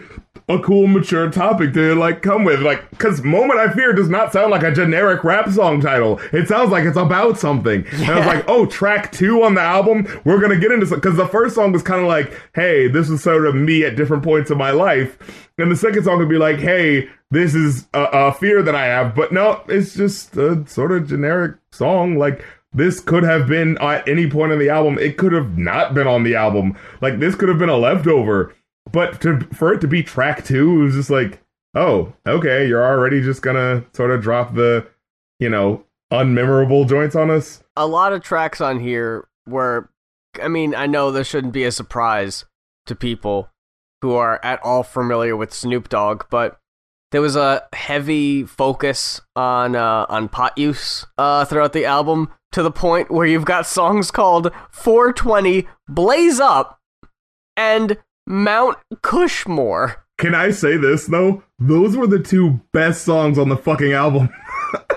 a 0.49 0.59
cool, 0.59 0.87
mature 0.87 1.29
topic 1.29 1.73
to, 1.73 1.95
like, 1.95 2.21
come 2.21 2.43
with. 2.43 2.61
Like, 2.61 2.89
because 2.89 3.23
Moment 3.23 3.59
I 3.59 3.71
Fear 3.71 3.93
does 3.93 4.09
not 4.09 4.33
sound 4.33 4.51
like 4.51 4.63
a 4.63 4.71
generic 4.71 5.23
rap 5.23 5.49
song 5.49 5.79
title. 5.79 6.19
It 6.33 6.47
sounds 6.47 6.71
like 6.71 6.85
it's 6.85 6.97
about 6.97 7.37
something. 7.37 7.85
And 7.93 8.05
I 8.05 8.17
was 8.17 8.25
like, 8.25 8.45
oh, 8.47 8.65
track 8.65 9.11
two 9.11 9.43
on 9.43 9.53
the 9.53 9.61
album, 9.61 10.07
we're 10.25 10.39
going 10.39 10.51
to 10.51 10.59
get 10.59 10.71
into 10.71 10.87
some. 10.87 10.99
Because 10.99 11.15
the 11.15 11.27
first 11.27 11.55
song 11.55 11.71
was 11.71 11.83
kind 11.83 12.01
of 12.01 12.07
like, 12.07 12.33
hey, 12.55 12.87
this 12.87 13.09
is 13.09 13.21
sort 13.23 13.45
of 13.45 13.55
me 13.55 13.85
at 13.85 13.95
different 13.95 14.23
points 14.23 14.49
of 14.49 14.57
my 14.57 14.71
life. 14.71 15.17
And 15.57 15.71
the 15.71 15.75
second 15.75 16.03
song 16.03 16.17
would 16.17 16.29
be 16.29 16.37
like, 16.37 16.59
hey, 16.59 17.07
this 17.31 17.53
is 17.53 17.87
a, 17.93 18.03
a 18.11 18.33
fear 18.33 18.63
that 18.63 18.75
I 18.75 18.85
have. 18.85 19.13
But 19.13 19.31
no, 19.31 19.63
it's 19.67 19.93
just 19.93 20.35
a 20.35 20.67
sort 20.67 20.91
of 20.91 21.07
generic 21.07 21.57
song. 21.71 22.17
Like, 22.17 22.43
this 22.73 22.99
could 22.99 23.23
have 23.23 23.47
been 23.47 23.77
at 23.79 24.07
any 24.07 24.29
point 24.29 24.51
in 24.51 24.59
the 24.59 24.69
album. 24.69 24.97
It 24.99 25.17
could 25.17 25.31
have 25.31 25.57
not 25.57 25.93
been 25.93 26.07
on 26.07 26.23
the 26.23 26.35
album. 26.35 26.77
Like, 27.01 27.19
this 27.19 27.35
could 27.35 27.49
have 27.49 27.57
been 27.59 27.69
a 27.69 27.77
leftover. 27.77 28.55
But 28.91 29.21
to, 29.21 29.41
for 29.53 29.73
it 29.73 29.81
to 29.81 29.87
be 29.87 30.03
track 30.03 30.43
two, 30.43 30.81
it 30.81 30.83
was 30.83 30.95
just 30.95 31.09
like, 31.09 31.41
oh, 31.75 32.13
okay, 32.27 32.67
you're 32.67 32.85
already 32.85 33.21
just 33.21 33.41
gonna 33.41 33.85
sort 33.93 34.11
of 34.11 34.21
drop 34.21 34.55
the, 34.55 34.87
you 35.39 35.49
know, 35.49 35.85
unmemorable 36.11 36.87
joints 36.87 37.15
on 37.15 37.29
us. 37.29 37.63
A 37.75 37.85
lot 37.85 38.13
of 38.13 38.23
tracks 38.23 38.61
on 38.61 38.79
here 38.79 39.27
were, 39.47 39.89
I 40.41 40.47
mean, 40.47 40.73
I 40.73 40.87
know 40.87 41.11
this 41.11 41.27
shouldn't 41.27 41.53
be 41.53 41.63
a 41.63 41.71
surprise 41.71 42.45
to 42.87 42.95
people 42.95 43.49
who 44.01 44.13
are 44.13 44.39
at 44.43 44.61
all 44.63 44.83
familiar 44.83 45.35
with 45.35 45.53
Snoop 45.53 45.89
Dogg, 45.89 46.23
but 46.29 46.59
there 47.11 47.21
was 47.21 47.35
a 47.35 47.63
heavy 47.73 48.43
focus 48.43 49.21
on 49.35 49.75
uh, 49.75 50.05
on 50.09 50.29
pot 50.29 50.57
use 50.57 51.05
uh, 51.17 51.45
throughout 51.45 51.73
the 51.73 51.85
album 51.85 52.29
to 52.51 52.63
the 52.63 52.71
point 52.71 53.11
where 53.11 53.25
you've 53.25 53.45
got 53.45 53.65
songs 53.65 54.11
called 54.11 54.51
420 54.71 55.67
Blaze 55.87 56.39
Up 56.39 56.79
and 57.57 57.97
Mount 58.29 58.77
Kushmore. 59.01 59.95
Can 60.19 60.35
I 60.35 60.51
say 60.51 60.77
this 60.77 61.07
though? 61.07 61.41
Those 61.57 61.97
were 61.97 62.05
the 62.07 62.19
two 62.19 62.61
best 62.71 63.03
songs 63.03 63.37
on 63.39 63.49
the 63.49 63.57
fucking 63.57 63.91
album. 63.91 64.29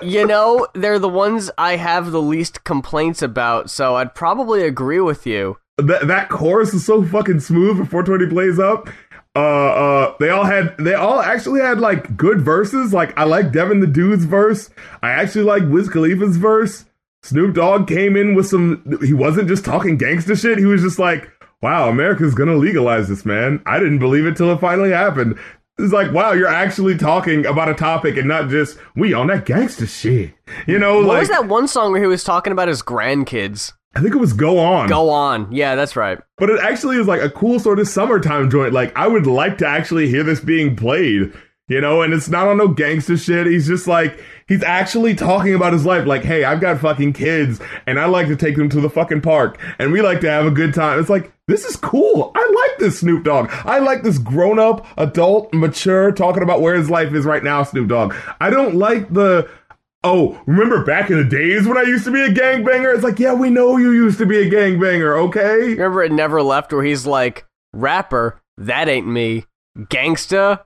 You 0.03 0.27
know, 0.27 0.67
they're 0.75 0.99
the 0.99 1.09
ones 1.09 1.49
I 1.57 1.77
have 1.77 2.11
the 2.11 2.21
least 2.21 2.63
complaints 2.63 3.23
about, 3.23 3.71
so 3.71 3.95
I'd 3.95 4.13
probably 4.13 4.63
agree 4.67 4.99
with 4.99 5.25
you. 5.25 5.57
that 5.79 6.07
that 6.07 6.29
chorus 6.29 6.75
is 6.75 6.85
so 6.85 7.03
fucking 7.03 7.39
smooth 7.39 7.77
before 7.77 8.05
420 8.05 8.25
Blaze 8.27 8.59
Up. 8.59 8.87
Uh, 9.35 9.39
uh, 9.39 10.15
they 10.19 10.29
all 10.29 10.43
had, 10.43 10.77
they 10.77 10.93
all 10.93 11.19
actually 11.21 11.61
had 11.61 11.79
like 11.79 12.15
good 12.15 12.41
verses. 12.41 12.93
Like 12.93 13.17
I 13.17 13.23
like 13.23 13.51
Devin 13.51 13.79
the 13.79 13.87
Dude's 13.87 14.25
verse. 14.25 14.69
I 15.01 15.09
actually 15.09 15.45
like 15.45 15.63
Wiz 15.65 15.89
Khalifa's 15.89 16.37
verse. 16.37 16.85
Snoop 17.23 17.55
Dogg 17.55 17.87
came 17.87 18.15
in 18.15 18.35
with 18.35 18.45
some. 18.45 18.99
He 19.03 19.13
wasn't 19.13 19.47
just 19.47 19.65
talking 19.65 19.97
gangster 19.97 20.35
shit. 20.35 20.59
He 20.59 20.65
was 20.65 20.83
just 20.83 20.99
like, 20.99 21.31
"Wow, 21.63 21.89
America's 21.89 22.35
gonna 22.35 22.55
legalize 22.55 23.07
this, 23.07 23.25
man." 23.25 23.61
I 23.65 23.79
didn't 23.79 23.99
believe 23.99 24.25
it 24.27 24.35
till 24.37 24.51
it 24.51 24.59
finally 24.59 24.91
happened. 24.91 25.39
It's 25.79 25.91
like, 25.91 26.11
wow, 26.11 26.33
you're 26.33 26.47
actually 26.47 26.97
talking 26.97 27.47
about 27.47 27.67
a 27.69 27.73
topic 27.73 28.15
and 28.17 28.27
not 28.27 28.49
just 28.49 28.77
we 28.95 29.13
on 29.13 29.27
that 29.27 29.45
gangster 29.45 29.87
shit. 29.87 30.31
You 30.67 30.77
know, 30.77 30.97
What 30.97 31.07
like 31.07 31.19
was 31.21 31.29
that 31.29 31.47
one 31.47 31.67
song 31.67 31.93
where 31.93 32.01
he 32.01 32.05
was 32.07 32.23
talking 32.23 32.53
about 32.53 32.67
his 32.67 32.83
grandkids? 32.83 33.73
I 33.95 34.01
think 34.01 34.13
it 34.13 34.19
was 34.19 34.33
"Go 34.33 34.59
On." 34.59 34.87
Go 34.87 35.09
on. 35.09 35.51
Yeah, 35.51 35.75
that's 35.75 35.95
right. 35.95 36.19
But 36.37 36.49
it 36.49 36.59
actually 36.61 36.97
is 36.97 37.07
like 37.07 37.21
a 37.21 37.29
cool 37.29 37.59
sort 37.59 37.79
of 37.79 37.87
summertime 37.87 38.49
joint. 38.51 38.73
Like 38.73 38.95
I 38.95 39.07
would 39.07 39.25
like 39.25 39.57
to 39.59 39.67
actually 39.67 40.09
hear 40.09 40.23
this 40.23 40.39
being 40.41 40.75
played, 40.75 41.31
you 41.67 41.81
know. 41.81 42.01
And 42.01 42.13
it's 42.13 42.29
not 42.29 42.47
on 42.47 42.57
no 42.57 42.67
gangster 42.67 43.17
shit. 43.17 43.47
He's 43.47 43.67
just 43.67 43.87
like 43.87 44.19
he's 44.47 44.63
actually 44.63 45.15
talking 45.15 45.53
about 45.53 45.73
his 45.73 45.85
life. 45.85 46.05
Like, 46.05 46.23
hey, 46.23 46.43
I've 46.43 46.61
got 46.61 46.79
fucking 46.79 47.13
kids, 47.13 47.59
and 47.85 47.99
I 47.99 48.05
like 48.05 48.27
to 48.27 48.35
take 48.35 48.55
them 48.55 48.69
to 48.69 48.81
the 48.81 48.89
fucking 48.89 49.21
park, 49.21 49.59
and 49.79 49.91
we 49.91 50.01
like 50.01 50.21
to 50.21 50.29
have 50.29 50.45
a 50.45 50.51
good 50.51 50.73
time. 50.73 50.99
It's 50.99 51.09
like 51.09 51.31
this 51.47 51.65
is 51.65 51.75
cool. 51.75 52.31
I 52.35 52.67
like 52.69 52.79
this 52.79 52.99
Snoop 52.99 53.23
Dogg. 53.23 53.49
I 53.65 53.79
like 53.79 54.03
this 54.03 54.17
grown 54.17 54.59
up, 54.59 54.85
adult, 54.97 55.53
mature, 55.53 56.11
talking 56.11 56.43
about 56.43 56.61
where 56.61 56.75
his 56.75 56.89
life 56.89 57.13
is 57.13 57.25
right 57.25 57.43
now, 57.43 57.63
Snoop 57.63 57.89
Dogg. 57.89 58.13
I 58.39 58.49
don't 58.49 58.75
like 58.75 59.13
the 59.13 59.49
oh, 60.03 60.41
remember 60.45 60.83
back 60.83 61.09
in 61.09 61.17
the 61.17 61.23
days 61.23 61.67
when 61.67 61.77
I 61.77 61.83
used 61.83 62.05
to 62.05 62.11
be 62.11 62.21
a 62.21 62.29
gangbanger? 62.29 62.93
It's 62.93 63.03
like, 63.03 63.19
yeah, 63.19 63.33
we 63.33 63.49
know 63.49 63.77
you 63.77 63.91
used 63.91 64.17
to 64.19 64.25
be 64.25 64.37
a 64.39 64.49
gangbanger, 64.49 65.17
okay? 65.27 65.69
Remember 65.69 66.03
it 66.03 66.11
never 66.11 66.41
left 66.41 66.73
where 66.73 66.83
he's 66.83 67.05
like, 67.05 67.45
rapper, 67.71 68.41
that 68.57 68.89
ain't 68.89 69.07
me. 69.07 69.45
Gangsta, 69.77 70.61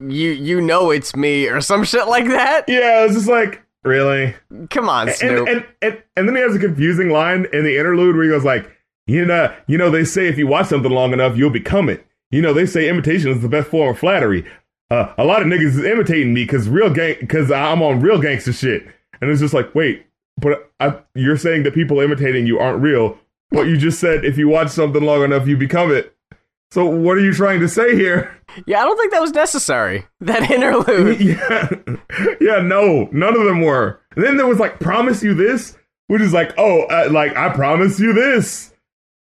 you 0.00 0.30
you 0.30 0.60
know 0.60 0.90
it's 0.90 1.16
me 1.16 1.48
or 1.48 1.60
some 1.60 1.84
shit 1.84 2.06
like 2.08 2.26
that. 2.28 2.64
Yeah, 2.68 3.04
it's 3.04 3.14
just 3.14 3.28
like, 3.28 3.62
really? 3.84 4.34
Come 4.70 4.88
on, 4.88 5.10
Snoop. 5.10 5.48
And, 5.48 5.58
and 5.58 5.66
and 5.82 6.02
and 6.16 6.28
then 6.28 6.36
he 6.36 6.42
has 6.42 6.54
a 6.54 6.58
confusing 6.58 7.10
line 7.10 7.46
in 7.52 7.64
the 7.64 7.78
interlude 7.78 8.16
where 8.16 8.24
he 8.24 8.30
goes 8.30 8.44
like, 8.44 8.70
you 9.06 9.24
know, 9.24 9.54
you 9.66 9.78
know, 9.78 9.90
they 9.90 10.04
say 10.04 10.26
if 10.26 10.38
you 10.38 10.46
watch 10.46 10.66
something 10.66 10.90
long 10.90 11.12
enough, 11.12 11.36
you'll 11.36 11.50
become 11.50 11.88
it. 11.88 12.06
You 12.30 12.42
know, 12.42 12.52
they 12.52 12.66
say 12.66 12.88
imitation 12.88 13.30
is 13.30 13.40
the 13.40 13.48
best 13.48 13.68
form 13.68 13.90
of 13.90 13.98
flattery. 13.98 14.44
Uh, 14.90 15.12
a 15.18 15.24
lot 15.24 15.42
of 15.42 15.48
niggas 15.48 15.78
is 15.78 15.84
imitating 15.84 16.34
me 16.34 16.44
because 16.44 16.68
real 16.68 16.90
gang, 16.90 17.16
because 17.20 17.50
I'm 17.50 17.82
on 17.82 18.00
real 18.00 18.20
gangster 18.20 18.52
shit. 18.52 18.86
And 19.20 19.30
it's 19.30 19.40
just 19.40 19.54
like, 19.54 19.74
wait, 19.74 20.06
but 20.36 20.70
I, 20.80 20.98
you're 21.14 21.36
saying 21.36 21.62
that 21.64 21.74
people 21.74 22.00
imitating 22.00 22.46
you 22.46 22.58
aren't 22.58 22.82
real. 22.82 23.18
But 23.50 23.62
you 23.62 23.76
just 23.76 24.00
said 24.00 24.24
if 24.24 24.36
you 24.36 24.48
watch 24.48 24.70
something 24.70 25.02
long 25.02 25.22
enough, 25.22 25.46
you 25.46 25.56
become 25.56 25.92
it. 25.92 26.15
So 26.76 26.84
what 26.84 27.16
are 27.16 27.22
you 27.22 27.32
trying 27.32 27.60
to 27.60 27.70
say 27.70 27.94
here? 27.94 28.38
yeah, 28.66 28.82
I 28.82 28.84
don't 28.84 28.98
think 28.98 29.10
that 29.12 29.22
was 29.22 29.32
necessary. 29.32 30.04
That 30.20 30.50
interlude. 30.50 31.18
yeah, 31.22 31.70
yeah, 32.38 32.60
no, 32.60 33.08
none 33.12 33.34
of 33.34 33.46
them 33.46 33.62
were. 33.62 33.98
And 34.14 34.22
then 34.22 34.36
there 34.36 34.46
was 34.46 34.58
like, 34.58 34.78
promise 34.78 35.22
you 35.22 35.32
this, 35.32 35.74
which 36.08 36.20
is 36.20 36.34
like, 36.34 36.52
oh, 36.58 36.82
uh, 36.82 37.08
like 37.10 37.34
I 37.34 37.48
promise 37.54 37.98
you 37.98 38.12
this, 38.12 38.74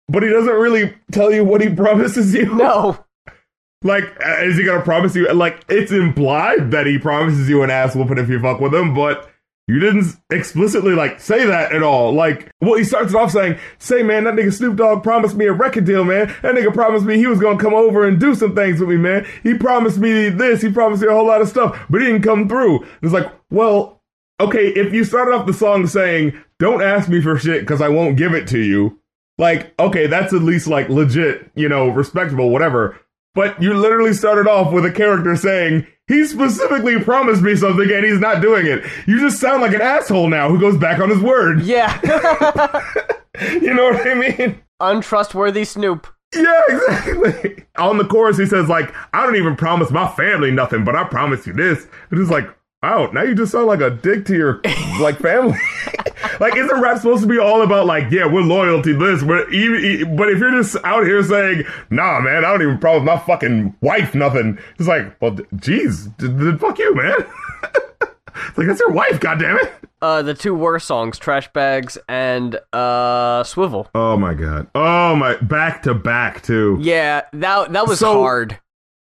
but 0.07 0.23
he 0.23 0.29
doesn't 0.29 0.53
really 0.53 0.95
tell 1.11 1.29
you 1.29 1.43
what 1.43 1.59
he 1.59 1.67
promises 1.75 2.33
you. 2.33 2.55
no. 2.55 3.03
Like, 3.83 4.03
uh, 4.23 4.43
is 4.43 4.57
he 4.57 4.63
gonna 4.63 4.83
promise 4.83 5.15
you? 5.15 5.27
Like, 5.33 5.65
it's 5.67 5.91
implied 5.91 6.69
that 6.69 6.85
he 6.85 6.99
promises 6.99 7.49
you 7.49 7.63
an 7.63 7.71
ass 7.71 7.95
whooping 7.95 8.19
if 8.19 8.29
you 8.29 8.39
fuck 8.39 8.61
with 8.61 8.75
him, 8.75 8.93
but 8.93 9.30
you 9.71 9.79
didn't 9.79 10.17
explicitly 10.29 10.93
like 10.93 11.21
say 11.21 11.45
that 11.45 11.71
at 11.71 11.81
all. 11.81 12.11
Like, 12.11 12.51
well, 12.59 12.73
he 12.73 12.83
starts 12.83 13.15
off 13.15 13.31
saying, 13.31 13.57
"Say, 13.79 14.03
man, 14.03 14.25
that 14.25 14.33
nigga 14.33 14.51
Snoop 14.51 14.75
Dogg 14.75 15.01
promised 15.01 15.35
me 15.35 15.45
a 15.45 15.53
record 15.53 15.85
deal, 15.85 16.03
man. 16.03 16.27
That 16.41 16.55
nigga 16.55 16.73
promised 16.73 17.05
me 17.05 17.17
he 17.17 17.27
was 17.27 17.39
gonna 17.39 17.57
come 17.57 17.73
over 17.73 18.05
and 18.05 18.19
do 18.19 18.35
some 18.35 18.53
things 18.53 18.81
with 18.81 18.89
me, 18.89 18.97
man. 18.97 19.25
He 19.43 19.53
promised 19.53 19.97
me 19.97 20.27
this. 20.27 20.61
He 20.61 20.69
promised 20.69 21.01
me 21.01 21.07
a 21.07 21.13
whole 21.13 21.25
lot 21.25 21.41
of 21.41 21.47
stuff, 21.47 21.85
but 21.89 22.01
he 22.01 22.07
didn't 22.07 22.23
come 22.23 22.49
through." 22.49 22.85
It's 23.01 23.13
like, 23.13 23.31
well, 23.49 24.01
okay, 24.41 24.67
if 24.67 24.93
you 24.93 25.05
started 25.05 25.33
off 25.33 25.45
the 25.45 25.53
song 25.53 25.87
saying, 25.87 26.33
"Don't 26.59 26.81
ask 26.81 27.07
me 27.07 27.21
for 27.21 27.37
shit 27.37 27.61
because 27.61 27.81
I 27.81 27.87
won't 27.87 28.17
give 28.17 28.33
it 28.33 28.47
to 28.49 28.59
you," 28.59 28.99
like, 29.37 29.73
okay, 29.79 30.05
that's 30.05 30.33
at 30.33 30.41
least 30.41 30.67
like 30.67 30.89
legit, 30.89 31.49
you 31.55 31.69
know, 31.69 31.87
respectable, 31.87 32.49
whatever. 32.49 32.99
But 33.33 33.63
you 33.63 33.73
literally 33.73 34.13
started 34.13 34.47
off 34.49 34.73
with 34.73 34.83
a 34.85 34.91
character 34.91 35.37
saying, 35.37 35.87
he 36.11 36.25
specifically 36.25 36.99
promised 36.99 37.41
me 37.41 37.55
something 37.55 37.89
and 37.89 38.05
he's 38.05 38.19
not 38.19 38.41
doing 38.41 38.65
it. 38.67 38.83
You 39.07 39.19
just 39.19 39.39
sound 39.39 39.61
like 39.61 39.73
an 39.73 39.81
asshole 39.81 40.27
now 40.27 40.49
who 40.49 40.59
goes 40.59 40.77
back 40.77 40.99
on 40.99 41.09
his 41.09 41.21
word. 41.21 41.61
Yeah. 41.61 41.99
You 43.61 43.73
know 43.73 43.85
what 43.85 44.07
I 44.07 44.13
mean? 44.13 44.61
Untrustworthy 44.79 45.63
Snoop. 45.63 46.07
Yeah, 46.35 46.61
exactly. 46.69 47.65
On 47.77 47.97
the 47.97 48.05
chorus, 48.05 48.37
he 48.37 48.45
says, 48.45 48.69
like, 48.69 48.93
I 49.13 49.25
don't 49.25 49.35
even 49.35 49.55
promise 49.55 49.91
my 49.91 50.07
family 50.09 50.51
nothing, 50.51 50.83
but 50.83 50.95
I 50.95 51.03
promise 51.05 51.47
you 51.47 51.53
this. 51.53 51.87
It's 52.11 52.29
like, 52.29 52.45
wow, 52.83 53.09
now 53.13 53.21
you 53.21 53.35
just 53.35 53.51
sound 53.51 53.67
like 53.67 53.81
a 53.81 53.89
dick 53.91 54.25
to 54.25 54.35
your, 54.35 54.61
like, 54.99 55.17
family. 55.19 55.57
like, 56.39 56.55
isn't 56.55 56.81
rap 56.81 56.97
supposed 56.97 57.21
to 57.21 57.27
be 57.29 57.37
all 57.37 57.61
about, 57.61 57.85
like, 57.85 58.09
yeah, 58.11 58.25
we're 58.25 58.41
loyal 58.41 58.81
to 58.81 58.97
this, 58.97 59.23
but 59.23 59.51
even, 59.53 60.15
but 60.15 60.29
if 60.29 60.39
you're 60.39 60.51
just 60.51 60.75
out 60.83 61.03
here 61.05 61.21
saying, 61.23 61.63
nah, 61.89 62.19
man, 62.19 62.37
I 62.43 62.51
don't 62.51 62.61
even 62.63 62.79
promise 62.79 63.05
my 63.05 63.17
fucking 63.19 63.75
wife 63.81 64.15
nothing, 64.15 64.57
it's 64.79 64.87
like, 64.87 65.19
well, 65.21 65.37
geez, 65.57 66.09
then 66.17 66.57
fuck 66.57 66.79
you, 66.79 66.95
man. 66.95 67.15
it's 67.19 68.57
like, 68.57 68.67
that's 68.67 68.79
your 68.79 68.91
wife, 68.91 69.19
goddammit. 69.19 69.69
Uh, 70.01 70.23
the 70.23 70.33
two 70.33 70.55
worst 70.55 70.87
songs, 70.87 71.19
Trash 71.19 71.53
Bags 71.53 71.95
and 72.09 72.59
uh, 72.73 73.43
Swivel. 73.43 73.87
Oh 73.93 74.17
my 74.17 74.33
god. 74.33 74.65
Oh 74.73 75.15
my, 75.15 75.35
back 75.35 75.83
to 75.83 75.93
back, 75.93 76.41
too. 76.41 76.79
Yeah, 76.81 77.21
that 77.33 77.71
that 77.73 77.87
was 77.87 77.99
So- 77.99 78.19
hard. 78.21 78.59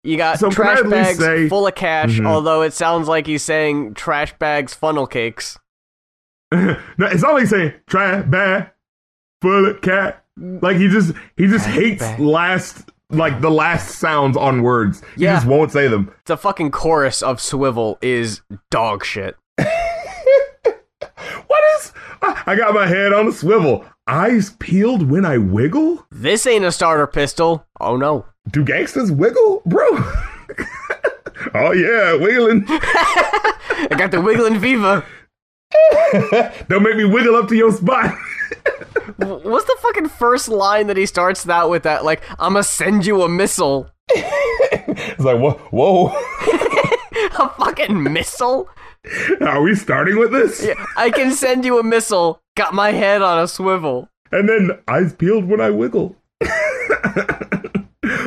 You 0.03 0.17
got 0.17 0.37
So 0.39 0.49
trash 0.49 0.81
bags 0.83 1.17
say- 1.19 1.47
full 1.47 1.65
of 1.65 1.75
cash, 1.75 2.19
Mhm. 2.19 2.27
although 2.27 2.61
it 2.61 2.73
sounds 2.73 3.07
like 3.07 3.25
he's 3.25 3.43
saying 3.43 3.93
trash 3.93 4.33
bags 4.37 4.73
funnel 4.73 5.07
cakes. 5.07 5.57
no, 6.51 6.75
it's 6.99 7.23
not 7.23 7.33
like 7.33 7.47
saying 7.47 7.73
trash 7.87 8.25
bag 8.27 8.69
full 9.41 9.65
of 9.69 9.81
cat. 9.81 10.23
Like 10.37 10.77
he 10.77 10.87
just 10.89 11.13
he 11.37 11.47
just 11.47 11.65
hates 11.67 12.01
bad. 12.03 12.19
last 12.19 12.89
like 13.11 13.41
the 13.41 13.51
last 13.51 13.97
sounds 13.99 14.35
on 14.35 14.61
words. 14.63 15.01
He 15.15 15.23
Yeah. 15.23 15.35
just 15.35 15.45
won't 15.47 15.71
say 15.71 15.87
them. 15.87 16.11
The 16.25 16.35
fucking 16.37 16.71
chorus 16.71 17.21
of 17.21 17.39
Swivel 17.39 17.97
is 18.01 18.41
dog 18.69 19.05
shit. 19.05 19.35
What 21.47 21.59
is? 21.77 21.93
I 22.21 22.43
I 22.47 22.55
got 22.55 22.73
my 22.73 22.87
head 22.87 23.13
on 23.13 23.27
a 23.27 23.31
swivel. 23.31 23.85
Eyes 24.07 24.51
peeled 24.59 25.09
when 25.09 25.25
I 25.25 25.37
wiggle. 25.37 26.05
This 26.11 26.45
ain't 26.47 26.65
a 26.65 26.71
starter 26.71 27.07
pistol. 27.07 27.65
Oh 27.79 27.95
no. 27.95 28.25
Do 28.51 28.63
gangsters 28.63 29.11
wiggle, 29.11 29.61
bro? 29.65 29.87
oh 31.53 31.71
yeah, 31.71 32.15
wiggling. 32.15 32.65
I 32.67 33.95
got 33.97 34.11
the 34.11 34.21
wiggling 34.21 34.59
fever. 34.59 35.03
Don't 36.69 36.83
make 36.83 36.95
me 36.97 37.05
wiggle 37.05 37.35
up 37.35 37.47
to 37.49 37.55
your 37.55 37.71
spot. 37.71 38.15
What's 39.17 39.65
the 39.65 39.77
fucking 39.81 40.09
first 40.09 40.49
line 40.49 40.87
that 40.87 40.97
he 40.97 41.05
starts 41.05 41.43
that 41.45 41.69
with? 41.69 41.83
That 41.83 42.03
like, 42.05 42.21
I'ma 42.37 42.61
send 42.61 43.05
you 43.05 43.21
a 43.23 43.29
missile. 43.29 43.89
it's 44.09 45.19
like 45.19 45.39
whoa, 45.39 45.53
whoa. 45.71 46.07
A 47.39 47.49
fucking 47.57 48.03
missile? 48.13 48.69
Are 49.41 49.61
we 49.61 49.75
starting 49.75 50.17
with 50.19 50.31
this? 50.31 50.63
Yeah, 50.63 50.85
I 50.95 51.09
can 51.09 51.31
send 51.31 51.65
you 51.65 51.79
a 51.79 51.83
missile. 51.83 52.41
Got 52.55 52.73
my 52.73 52.91
head 52.91 53.21
on 53.21 53.39
a 53.39 53.47
swivel. 53.47 54.09
and 54.31 54.47
then 54.47 54.71
eyes 54.87 55.13
peeled 55.13 55.45
when 55.45 55.61
I 55.61 55.69
wiggle. 55.71 56.15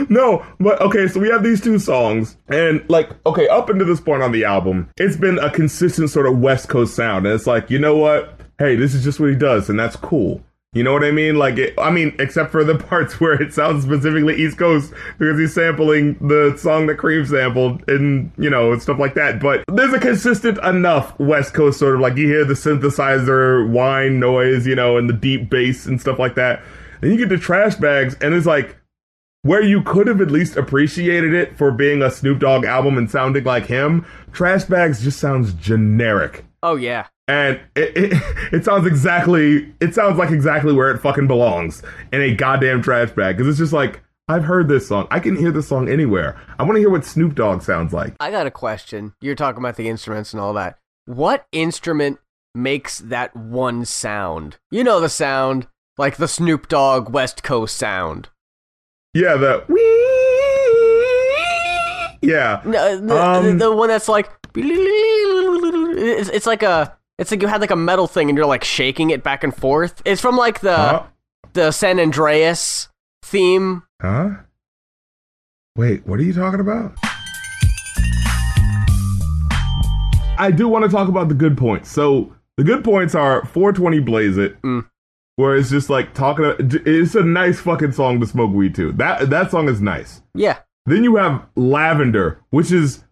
No, 0.08 0.44
but 0.58 0.80
okay, 0.80 1.08
so 1.08 1.20
we 1.20 1.28
have 1.28 1.42
these 1.42 1.60
two 1.60 1.78
songs, 1.78 2.36
and 2.48 2.84
like, 2.88 3.10
okay, 3.26 3.48
up 3.48 3.68
until 3.68 3.86
this 3.86 4.00
point 4.00 4.22
on 4.22 4.32
the 4.32 4.44
album, 4.44 4.88
it's 4.96 5.16
been 5.16 5.38
a 5.38 5.50
consistent 5.50 6.10
sort 6.10 6.26
of 6.26 6.38
West 6.38 6.68
Coast 6.68 6.94
sound, 6.94 7.26
and 7.26 7.34
it's 7.34 7.46
like, 7.46 7.70
you 7.70 7.78
know 7.78 7.96
what? 7.96 8.40
Hey, 8.58 8.76
this 8.76 8.94
is 8.94 9.04
just 9.04 9.20
what 9.20 9.30
he 9.30 9.36
does, 9.36 9.68
and 9.68 9.78
that's 9.78 9.96
cool. 9.96 10.42
You 10.76 10.82
know 10.82 10.92
what 10.92 11.04
I 11.04 11.10
mean? 11.10 11.36
Like, 11.36 11.56
it, 11.56 11.72
I 11.78 11.90
mean, 11.90 12.14
except 12.18 12.52
for 12.52 12.62
the 12.62 12.76
parts 12.90 13.18
where 13.18 13.40
it 13.40 13.54
sounds 13.54 13.84
specifically 13.84 14.36
East 14.36 14.58
Coast 14.58 14.92
because 15.18 15.38
he's 15.38 15.54
sampling 15.54 16.18
the 16.20 16.54
song 16.58 16.86
that 16.88 16.96
Cream 16.96 17.24
sampled 17.24 17.88
and, 17.88 18.30
you 18.36 18.50
know, 18.50 18.72
and 18.72 18.82
stuff 18.82 18.98
like 18.98 19.14
that. 19.14 19.40
But 19.40 19.64
there's 19.72 19.94
a 19.94 19.98
consistent 19.98 20.58
enough 20.58 21.18
West 21.18 21.54
Coast 21.54 21.78
sort 21.78 21.94
of 21.94 22.02
like 22.02 22.18
you 22.18 22.26
hear 22.26 22.44
the 22.44 22.52
synthesizer 22.52 23.66
whine 23.70 24.20
noise, 24.20 24.66
you 24.66 24.74
know, 24.74 24.98
and 24.98 25.08
the 25.08 25.14
deep 25.14 25.48
bass 25.48 25.86
and 25.86 25.98
stuff 25.98 26.18
like 26.18 26.34
that. 26.34 26.62
Then 27.00 27.10
you 27.10 27.16
get 27.16 27.30
to 27.30 27.38
Trash 27.38 27.76
Bags 27.76 28.14
and 28.20 28.34
it's 28.34 28.46
like, 28.46 28.76
where 29.42 29.62
you 29.62 29.82
could 29.82 30.06
have 30.06 30.20
at 30.20 30.30
least 30.30 30.56
appreciated 30.56 31.32
it 31.34 31.56
for 31.56 31.70
being 31.70 32.02
a 32.02 32.10
Snoop 32.10 32.40
Dogg 32.40 32.64
album 32.64 32.98
and 32.98 33.10
sounding 33.10 33.44
like 33.44 33.66
him, 33.66 34.04
Trash 34.32 34.64
Bags 34.64 35.02
just 35.02 35.18
sounds 35.20 35.52
generic 35.54 36.44
Oh 36.62 36.76
yeah. 36.76 37.06
and 37.28 37.60
it, 37.76 37.96
it 37.96 38.22
it 38.52 38.64
sounds 38.64 38.86
exactly 38.86 39.72
it 39.80 39.94
sounds 39.94 40.18
like 40.18 40.30
exactly 40.30 40.72
where 40.72 40.90
it 40.90 40.98
fucking 41.00 41.26
belongs 41.28 41.82
in 42.12 42.20
a 42.22 42.34
goddamn 42.34 42.82
trash 42.82 43.10
bag 43.10 43.36
because 43.36 43.48
it's 43.48 43.58
just 43.58 43.72
like 43.72 44.00
I've 44.28 44.44
heard 44.44 44.66
this 44.68 44.88
song 44.88 45.06
I 45.10 45.20
can 45.20 45.36
hear 45.36 45.52
this 45.52 45.68
song 45.68 45.88
anywhere 45.88 46.40
I 46.58 46.64
want 46.64 46.74
to 46.76 46.80
hear 46.80 46.90
what 46.90 47.04
Snoop 47.04 47.34
Dogg 47.36 47.62
sounds 47.62 47.92
like 47.92 48.14
I 48.18 48.30
got 48.32 48.46
a 48.46 48.50
question. 48.50 49.14
You're 49.20 49.36
talking 49.36 49.60
about 49.62 49.76
the 49.76 49.88
instruments 49.88 50.32
and 50.32 50.40
all 50.40 50.52
that. 50.54 50.78
What 51.04 51.46
instrument 51.52 52.18
makes 52.54 52.98
that 52.98 53.36
one 53.36 53.84
sound? 53.84 54.56
You 54.72 54.82
know 54.82 54.98
the 54.98 55.08
sound, 55.08 55.68
like 55.98 56.16
the 56.16 56.26
Snoop 56.26 56.66
Dogg 56.68 57.10
West 57.10 57.44
Coast 57.44 57.76
sound. 57.76 58.28
Yeah 59.16 59.36
the 59.36 59.64
yeah 62.22 62.60
No, 62.64 62.98
the, 62.98 63.22
Um, 63.22 63.44
the, 63.58 63.64
the 63.66 63.74
one 63.74 63.88
that's 63.88 64.08
like 64.08 64.30
it's, 64.54 66.28
it's 66.30 66.46
like 66.46 66.62
a 66.62 66.96
it's 67.18 67.30
like 67.30 67.40
you 67.40 67.48
had 67.48 67.60
like 67.60 67.70
a 67.70 67.76
metal 67.76 68.06
thing 68.06 68.28
and 68.28 68.36
you're 68.36 68.46
like 68.46 68.64
shaking 68.64 69.08
it 69.10 69.22
back 69.22 69.42
and 69.42 69.54
forth. 69.54 70.02
It's 70.04 70.20
from 70.20 70.36
like 70.36 70.60
the 70.60 70.76
huh 70.76 71.02
the 71.52 71.70
San 71.72 71.98
Andreas 71.98 72.88
theme. 73.22 73.82
huh 74.02 74.30
wait 75.76 76.06
what 76.06 76.20
are 76.20 76.22
you 76.22 76.34
talking 76.34 76.60
about 76.60 76.92
I 80.38 80.50
do 80.54 80.68
want 80.68 80.84
to 80.84 80.90
talk 80.90 81.08
about 81.08 81.28
the 81.28 81.34
good 81.34 81.56
points 81.56 81.90
so 81.90 82.30
the 82.58 82.64
good 82.64 82.84
points 82.84 83.14
are 83.14 83.44
420 83.46 84.00
Blaze 84.00 84.36
It 84.36 84.60
Mm. 84.62 84.86
Where 85.36 85.56
it's 85.56 85.70
just 85.70 85.88
like 85.88 86.12
talking 86.14 86.54
it's 86.58 87.14
a 87.14 87.22
nice 87.22 87.60
fucking 87.60 87.92
song 87.92 88.20
to 88.20 88.26
smoke 88.26 88.52
weed 88.52 88.74
to 88.74 88.92
that 88.92 89.30
that 89.30 89.50
song 89.50 89.68
is 89.68 89.80
nice 89.80 90.22
Yeah. 90.34 90.58
Then 90.86 91.02
you 91.02 91.16
have 91.16 91.44
Lavender, 91.56 92.40
which 92.50 92.70
is 92.70 93.02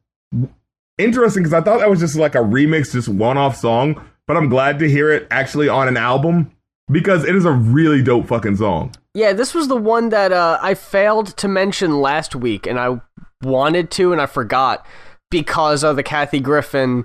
interesting 0.97 1.43
because 1.43 1.53
I 1.53 1.61
thought 1.61 1.81
that 1.81 1.91
was 1.91 2.01
just 2.01 2.17
like 2.17 2.37
a 2.37 2.39
remix, 2.39 2.93
just 2.93 3.09
one 3.09 3.37
off 3.37 3.57
song. 3.57 4.01
But 4.27 4.37
I'm 4.37 4.49
glad 4.49 4.79
to 4.79 4.89
hear 4.89 5.11
it 5.13 5.27
actually 5.31 5.69
on 5.69 5.89
an 5.89 5.97
album 5.97 6.53
because 6.91 7.25
it 7.25 7.35
is 7.35 7.45
a 7.45 7.51
really 7.51 8.03
dope 8.03 8.27
fucking 8.29 8.57
song. 8.57 8.95
Yeah, 9.13 9.33
this 9.33 9.55
was 9.55 9.69
the 9.69 9.77
one 9.77 10.09
that 10.11 10.33
uh, 10.33 10.59
I 10.63 10.75
failed 10.75 11.37
to 11.37 11.49
mention 11.49 12.01
last 12.01 12.35
week, 12.35 12.67
and 12.67 12.79
I 12.79 13.01
wanted 13.43 13.91
to, 13.93 14.13
and 14.13 14.21
I 14.21 14.27
forgot 14.27 14.87
because 15.31 15.85
of 15.85 15.97
the 15.97 16.03
Kathy 16.03 16.41
Griffin 16.41 17.05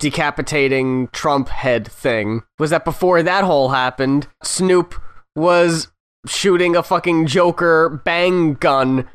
decapitating 0.00 1.08
Trump 1.08 1.48
head 1.48 1.86
thing 1.86 2.42
was 2.58 2.70
that 2.70 2.84
before 2.84 3.22
that 3.22 3.44
whole 3.44 3.68
happened, 3.68 4.26
Snoop 4.42 4.94
was 5.36 5.88
shooting 6.26 6.74
a 6.74 6.82
fucking 6.82 7.26
Joker 7.26 8.02
bang 8.04 8.54
gun 8.54 9.08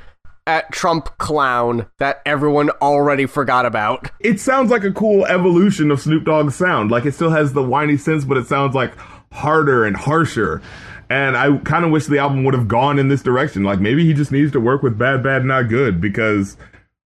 at 0.47 0.71
Trump 0.71 1.17
clown 1.17 1.87
that 1.97 2.21
everyone 2.25 2.69
already 2.81 3.25
forgot 3.25 3.65
about. 3.65 4.11
It 4.19 4.39
sounds 4.39 4.69
like 4.69 4.83
a 4.83 4.91
cool 4.91 5.25
evolution 5.25 5.89
of 5.91 5.99
Snoop 5.99 6.23
Dogg's 6.23 6.55
sound. 6.55 6.91
Like 6.91 7.05
it 7.05 7.13
still 7.13 7.31
has 7.31 7.53
the 7.53 7.63
whiny 7.63 7.97
sense, 7.97 8.23
but 8.23 8.37
it 8.37 8.47
sounds 8.47 8.75
like 8.75 8.95
harder 9.31 9.85
and 9.85 9.97
harsher. 9.97 10.61
And 11.09 11.35
I 11.35 11.57
kind 11.59 11.83
of 11.83 11.91
wish 11.91 12.05
the 12.05 12.19
album 12.19 12.43
would 12.43 12.53
have 12.53 12.67
gone 12.67 12.99
in 12.99 13.09
this 13.09 13.23
direction. 13.23 13.63
Like 13.63 13.79
maybe 13.79 14.05
he 14.05 14.13
just 14.13 14.31
needs 14.31 14.51
to 14.51 14.59
work 14.59 14.83
with 14.83 14.97
Bad 14.97 15.23
Bad 15.23 15.45
Not 15.45 15.67
Good 15.67 15.99
because 15.99 16.57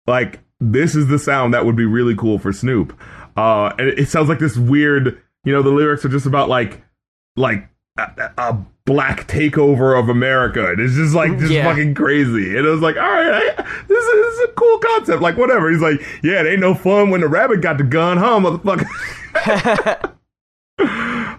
like 0.06 0.40
this 0.60 0.94
is 0.94 1.06
the 1.06 1.18
sound 1.18 1.54
that 1.54 1.64
would 1.64 1.76
be 1.76 1.86
really 1.86 2.14
cool 2.14 2.38
for 2.38 2.52
Snoop. 2.52 2.98
Uh, 3.40 3.74
and 3.78 3.88
it, 3.88 4.08
sounds 4.08 4.28
like 4.28 4.38
this 4.38 4.56
weird, 4.56 5.20
you 5.44 5.52
know, 5.52 5.62
the 5.62 5.70
lyrics 5.70 6.04
are 6.04 6.08
just 6.10 6.26
about 6.26 6.48
like 6.48 6.82
like 7.36 7.68
a, 7.98 8.32
a 8.36 8.58
black 8.84 9.26
takeover 9.28 9.98
of 9.98 10.08
America. 10.08 10.68
And 10.70 10.80
it's 10.80 10.94
just 10.94 11.14
like 11.14 11.38
just 11.38 11.50
Yeah. 11.52 11.64
fucking 11.64 11.94
crazy. 11.94 12.56
And 12.56 12.66
it 12.66 12.70
was 12.70 12.80
like, 12.80 12.96
all 12.96 13.02
right, 13.02 13.32
I, 13.58 13.62
this, 13.88 14.04
is, 14.04 14.12
this 14.12 14.34
is 14.34 14.40
a 14.48 14.52
cool 14.52 14.78
concept. 14.78 15.22
Like 15.22 15.38
whatever. 15.38 15.70
He's 15.70 15.80
like, 15.80 16.00
yeah, 16.22 16.40
it 16.40 16.46
ain't 16.48 16.60
no 16.60 16.74
fun 16.74 17.08
when 17.10 17.20
the 17.22 17.28
rabbit 17.28 17.62
got 17.62 17.78
the 17.78 17.84
gun, 17.84 18.18
huh, 18.18 18.40
motherfucker. 18.40 20.14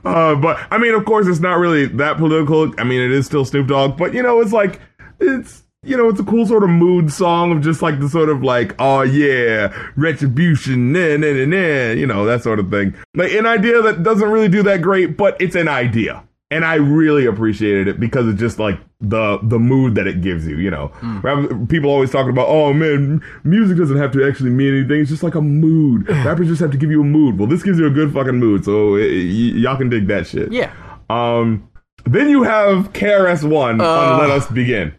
Uh, 0.04 0.34
but 0.36 0.60
I 0.72 0.78
mean, 0.80 0.95
of 0.95 1.06
course, 1.06 1.28
it's 1.28 1.39
not 1.39 1.60
really 1.60 1.86
that 1.86 2.18
political. 2.18 2.74
I 2.80 2.84
mean, 2.84 3.02
it 3.02 3.12
is 3.12 3.28
still 3.28 3.45
Snoop 3.45 3.68
Dogg, 3.68 3.97
but 3.97 4.14
you 4.16 4.24
know, 4.24 4.41
it's 4.41 4.52
like 4.52 4.80
it's 5.20 5.64
you 5.84 5.97
know, 5.97 6.09
it's 6.09 6.19
a 6.19 6.23
cool 6.23 6.45
sort 6.45 6.63
of 6.63 6.69
mood 6.69 7.11
song 7.11 7.51
of 7.51 7.61
just 7.61 7.82
like 7.82 7.99
the 7.99 8.07
sort 8.07 8.29
of 8.29 8.43
like, 8.43 8.75
oh 8.77 9.01
yeah, 9.01 9.73
retribution, 9.95 10.91
nah, 10.91 11.17
nah, 11.17 11.32
nah, 11.32 11.45
nah, 11.45 11.91
you 11.93 12.05
know, 12.05 12.23
that 12.25 12.43
sort 12.43 12.59
of 12.59 12.69
thing. 12.69 12.93
Like 13.15 13.32
an 13.34 13.47
idea 13.47 13.82
that 13.82 14.03
doesn't 14.03 14.29
really 14.29 14.47
do 14.49 14.61
that 14.63 14.82
great, 14.84 15.17
but 15.17 15.39
it's 15.41 15.55
an 15.55 15.67
idea. 15.67 16.23
And 16.51 16.65
I 16.65 16.75
really 16.75 17.25
appreciated 17.25 17.88
it 17.88 17.99
because 17.99 18.27
it's 18.27 18.39
just 18.39 18.59
like 18.59 18.77
the 18.99 19.39
the 19.41 19.57
mood 19.57 19.95
that 19.95 20.05
it 20.05 20.21
gives 20.21 20.45
you, 20.45 20.57
you 20.57 20.69
know. 20.69 20.91
Rather- 21.23 21.55
People 21.65 21.89
always 21.89 22.11
talking 22.11 22.29
about, 22.29 22.47
oh 22.49 22.73
man, 22.73 23.21
music 23.45 23.77
doesn't 23.77 23.97
have 23.97 24.11
to 24.11 24.27
actually 24.27 24.49
mean 24.51 24.75
anything. 24.79 24.99
It's 24.99 25.09
just 25.09 25.23
like 25.23 25.34
a 25.36 25.41
mood. 25.41 26.07
Rappers 26.09 26.47
just 26.49 26.59
have 26.61 26.71
to 26.71 26.77
give 26.77 26.91
you 26.91 27.01
a 27.01 27.05
mood. 27.05 27.39
Well, 27.39 27.47
this 27.47 27.63
gives 27.63 27.79
you 27.79 27.88
a 27.88 27.89
good 27.89 28.13
fucking 28.13 28.36
mood, 28.36 28.65
so 28.65 28.91
y- 28.95 28.99
y- 28.99 29.57
y'all 29.63 29.77
can 29.77 29.89
dig 29.89 30.07
that 30.07 30.27
shit. 30.27 30.51
Yeah. 30.51 30.71
Um, 31.09 31.67
then 32.05 32.29
you 32.29 32.43
have 32.43 32.91
KRS 32.93 33.43
One 33.49 33.79
Uh. 33.79 33.86
on 33.86 34.19
Let 34.19 34.29
Us 34.32 34.45
Begin, 34.51 34.93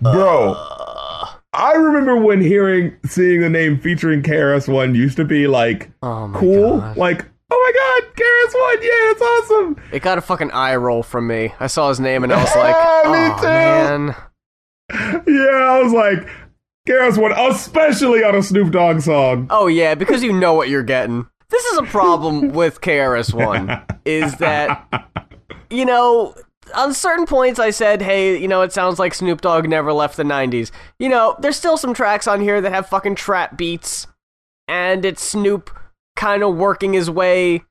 bro. 0.00 0.54
Uh. 0.54 1.26
I 1.52 1.72
remember 1.72 2.16
when 2.16 2.42
hearing, 2.42 2.94
seeing 3.06 3.40
the 3.40 3.48
name 3.48 3.80
featuring 3.80 4.22
KRS 4.22 4.70
One 4.70 4.94
used 4.94 5.16
to 5.16 5.24
be 5.24 5.46
like 5.46 5.90
Oh 6.02 6.30
cool, 6.34 6.80
God. 6.80 6.96
like 6.98 7.24
oh 7.50 7.72
my 7.72 8.02
god, 8.04 8.14
KRS 8.14 8.60
One, 8.60 8.82
yeah, 8.82 9.10
it's 9.12 9.22
awesome. 9.22 9.76
It 9.92 10.02
got 10.02 10.18
a 10.18 10.20
fucking 10.20 10.50
eye 10.50 10.76
roll 10.76 11.02
from 11.02 11.26
me. 11.26 11.54
I 11.58 11.66
saw 11.68 11.88
his 11.88 11.98
name 11.98 12.24
and 12.24 12.32
I 12.32 12.42
was 12.42 12.54
like, 12.56 12.74
ah, 12.76 13.02
Me 13.06 13.18
oh 13.32 13.40
too." 13.40 13.46
man. 13.46 15.22
Yeah, 15.26 15.64
I 15.64 15.82
was 15.82 15.92
like 15.92 16.28
KRS 16.86 17.16
One, 17.20 17.32
especially 17.32 18.22
on 18.22 18.34
a 18.34 18.42
Snoop 18.42 18.70
Dogg 18.72 19.00
song. 19.00 19.46
Oh 19.48 19.66
yeah, 19.66 19.94
because 19.94 20.22
you 20.22 20.32
know 20.34 20.52
what 20.52 20.68
you're 20.68 20.82
getting. 20.82 21.26
This 21.48 21.64
is 21.64 21.78
a 21.78 21.84
problem 21.84 22.48
with 22.52 22.80
KRS-One 22.80 23.80
is 24.04 24.34
that 24.38 25.10
you 25.70 25.84
know, 25.86 26.34
on 26.74 26.92
certain 26.94 27.26
points 27.26 27.58
I 27.58 27.70
said, 27.70 28.02
"Hey, 28.02 28.38
you 28.38 28.48
know, 28.48 28.62
it 28.62 28.72
sounds 28.72 28.98
like 28.98 29.14
Snoop 29.14 29.40
Dogg 29.40 29.68
never 29.68 29.92
left 29.92 30.16
the 30.16 30.24
90s." 30.24 30.70
You 30.98 31.08
know, 31.08 31.36
there's 31.38 31.56
still 31.56 31.76
some 31.76 31.94
tracks 31.94 32.26
on 32.26 32.40
here 32.40 32.60
that 32.60 32.72
have 32.72 32.88
fucking 32.88 33.14
trap 33.14 33.56
beats 33.56 34.06
and 34.68 35.04
it's 35.04 35.22
Snoop 35.22 35.70
kind 36.16 36.42
of 36.42 36.56
working 36.56 36.92
his 36.92 37.10
way 37.10 37.64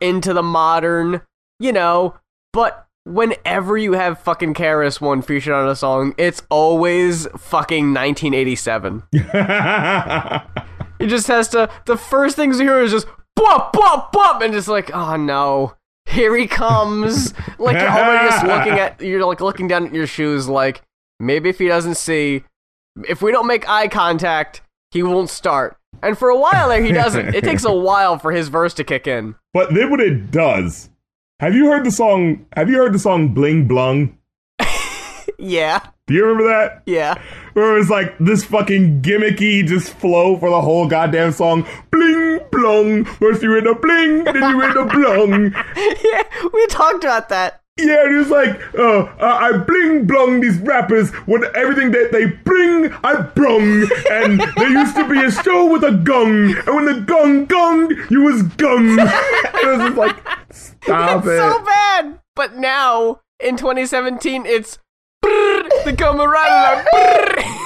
into 0.00 0.32
the 0.32 0.42
modern, 0.42 1.22
you 1.58 1.72
know, 1.72 2.16
but 2.52 2.86
whenever 3.04 3.76
you 3.76 3.92
have 3.92 4.18
fucking 4.20 4.54
KRS-One 4.54 5.22
featured 5.22 5.52
on 5.52 5.68
a 5.68 5.76
song, 5.76 6.14
it's 6.18 6.42
always 6.50 7.26
fucking 7.36 7.94
1987. 7.94 9.02
it 9.12 11.06
just 11.06 11.28
has 11.28 11.48
to. 11.48 11.70
The 11.86 11.96
first 11.96 12.36
things 12.36 12.58
you 12.58 12.66
hear 12.66 12.80
is 12.80 12.92
just 12.92 13.06
bop 13.36 13.72
bop 13.72 14.12
bop, 14.12 14.42
and 14.42 14.52
just 14.52 14.68
like, 14.68 14.90
oh 14.94 15.16
no, 15.16 15.74
here 16.06 16.36
he 16.36 16.46
comes. 16.46 17.34
like 17.58 17.76
you're 17.76 17.88
already 17.88 18.28
just 18.28 18.44
looking 18.44 18.72
at. 18.74 19.00
You're 19.00 19.24
like 19.26 19.40
looking 19.40 19.68
down 19.68 19.86
at 19.86 19.94
your 19.94 20.06
shoes, 20.06 20.48
like 20.48 20.82
maybe 21.18 21.48
if 21.48 21.58
he 21.58 21.68
doesn't 21.68 21.96
see, 21.96 22.44
if 23.08 23.22
we 23.22 23.32
don't 23.32 23.46
make 23.46 23.68
eye 23.68 23.88
contact, 23.88 24.62
he 24.90 25.02
won't 25.02 25.30
start. 25.30 25.76
And 26.02 26.18
for 26.18 26.28
a 26.28 26.36
while 26.36 26.68
there, 26.68 26.82
he 26.82 26.92
doesn't. 26.92 27.34
It 27.34 27.44
takes 27.44 27.64
a 27.64 27.72
while 27.88 28.18
for 28.18 28.32
his 28.32 28.48
verse 28.48 28.74
to 28.74 28.84
kick 28.84 29.06
in. 29.06 29.34
but 29.52 29.72
then 29.74 29.90
when 29.90 30.00
it 30.00 30.30
does, 30.30 30.90
have 31.40 31.54
you 31.54 31.66
heard 31.66 31.84
the 31.84 31.90
song? 31.90 32.46
Have 32.54 32.68
you 32.68 32.76
heard 32.76 32.92
the 32.92 32.98
song 32.98 33.34
Bling 33.34 33.66
Blung? 33.66 34.16
Yeah, 35.38 35.80
Do 36.10 36.16
you 36.16 36.24
remember 36.26 36.48
that? 36.48 36.82
yeah. 36.86 37.14
Where 37.54 37.74
it 37.76 37.78
was 37.78 37.88
like 37.90 38.16
this 38.18 38.44
fucking 38.44 39.02
gimmicky 39.02 39.64
just 39.66 39.92
flow 39.94 40.36
for 40.38 40.50
the 40.50 40.60
whole 40.60 40.88
goddamn 40.88 41.30
song. 41.30 41.64
Bling 41.92 42.40
blong. 42.50 43.04
First 43.04 43.42
you 43.42 43.56
in 43.56 43.66
a 43.68 43.74
bling, 43.76 44.24
then 44.24 44.34
you 44.34 44.62
in 44.62 44.76
a 44.76 44.86
blong. 44.86 45.52
yeah, 45.76 46.22
we 46.52 46.66
talked 46.66 47.04
about 47.04 47.28
that. 47.28 47.60
Yeah, 47.78 48.04
and 48.04 48.14
it 48.14 48.18
was 48.18 48.28
like, 48.28 48.60
uh, 48.74 49.02
uh, 49.02 49.38
I 49.40 49.56
bling 49.56 50.06
blong 50.06 50.40
these 50.40 50.58
rappers 50.58 51.12
with 51.28 51.44
everything 51.56 51.92
that 51.92 52.10
they 52.12 52.26
bring, 52.26 52.92
I 53.04 53.20
brung. 53.22 53.88
And 54.10 54.40
there 54.56 54.68
used 54.70 54.96
to 54.96 55.08
be 55.08 55.20
a 55.20 55.30
show 55.30 55.66
with 55.66 55.84
a 55.84 55.92
gong, 55.92 56.54
and 56.66 56.74
when 56.74 56.84
the 56.86 57.00
gong 57.06 57.46
gong, 57.46 57.90
you 58.10 58.22
was 58.22 58.42
gung. 58.42 58.96
it 58.98 59.66
was 59.66 59.78
just 59.78 59.96
like, 59.96 60.16
stop 60.52 61.18
It's 61.24 61.28
it. 61.28 61.38
so 61.38 61.64
bad. 61.64 62.20
But 62.36 62.56
now 62.56 63.20
in 63.38 63.56
2017, 63.56 64.44
it's 64.46 64.78
brrr, 65.80 65.84
the 65.84 65.96
camaraderie. 65.96 66.84
brrr. 66.92 67.56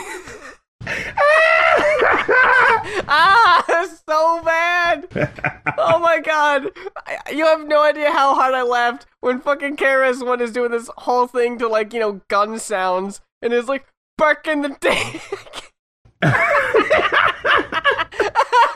ah, 3.08 3.64
it's 3.68 4.02
so 4.08 4.40
bad. 4.44 5.06
Oh 5.78 5.98
my 5.98 6.20
god. 6.20 6.70
I- 7.06 7.32
You 7.32 7.44
have 7.46 7.66
no 7.66 7.82
idea 7.82 8.12
how 8.12 8.34
hard 8.34 8.54
I 8.54 8.62
laughed 8.62 9.06
when 9.20 9.40
fucking 9.40 9.76
KRS 9.76 10.24
One 10.24 10.40
is 10.40 10.52
doing 10.52 10.70
this 10.70 10.88
whole 10.98 11.26
thing 11.26 11.58
to 11.58 11.68
like, 11.68 11.92
you 11.92 12.00
know, 12.00 12.20
gun 12.28 12.58
sounds 12.58 13.20
and 13.42 13.52
it's 13.52 13.68
like 13.68 13.86
back 14.18 14.46
in 14.46 14.62
the 14.62 14.70
day. 14.80 15.20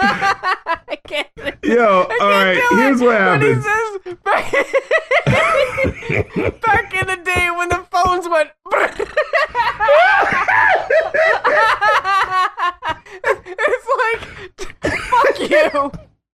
I 0.01 0.99
can't. 1.07 1.29
Yo, 1.63 2.03
all 2.03 2.09
right, 2.31 2.61
here's 2.73 3.01
what 3.01 3.21
happens. 3.21 3.65
he 3.65 3.71
says 3.71 3.99
back, 4.25 4.53
back 6.63 6.95
in 6.95 7.07
the 7.07 7.17
day 7.25 7.51
when 7.57 7.69
the 7.69 7.85
phones 7.91 8.29
went. 8.29 8.51
it's 13.25 13.89
like, 13.99 14.21
fuck 15.03 15.51
you. 15.51 15.91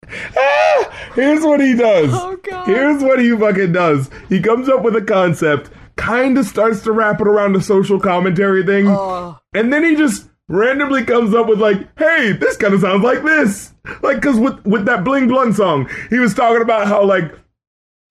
Here's 1.15 1.43
what 1.45 1.61
he 1.61 1.75
does. 1.75 2.11
Oh. 2.13 2.37
Here's 2.67 3.03
what 3.03 3.19
he 3.21 3.37
fucking 3.37 3.73
does. 3.73 4.11
He 4.29 4.41
comes 4.41 4.69
up 4.69 4.83
with 4.83 4.95
a 4.97 5.03
concept, 5.03 5.71
kind 5.97 6.37
of 6.39 6.45
starts 6.47 6.83
to 6.83 6.93
wrap 6.93 7.21
it 7.21 7.27
around 7.27 7.55
the 7.55 7.63
social 7.63 7.99
commentary 7.99 8.65
thing, 8.65 8.87
Oh. 8.89 9.39
and 9.55 9.73
then 9.73 9.83
he 9.85 9.97
just 9.97 10.29
randomly 10.49 11.05
comes 11.05 11.35
up 11.35 11.49
with 11.49 11.61
like, 11.61 11.87
"Hey, 11.99 12.33
this 12.33 12.57
kind 12.57 12.75
of 12.75 12.81
sounds 12.81 13.03
like 13.03 13.23
this." 13.23 13.73
Like, 14.03 14.23
cause 14.23 14.39
with 14.39 14.65
with 14.65 14.85
that 14.87 15.05
bling 15.05 15.29
blung 15.29 15.53
song, 15.53 15.89
he 16.11 16.19
was 16.19 16.35
talking 16.35 16.63
about 16.63 16.87
how 16.87 17.05
like. 17.05 17.33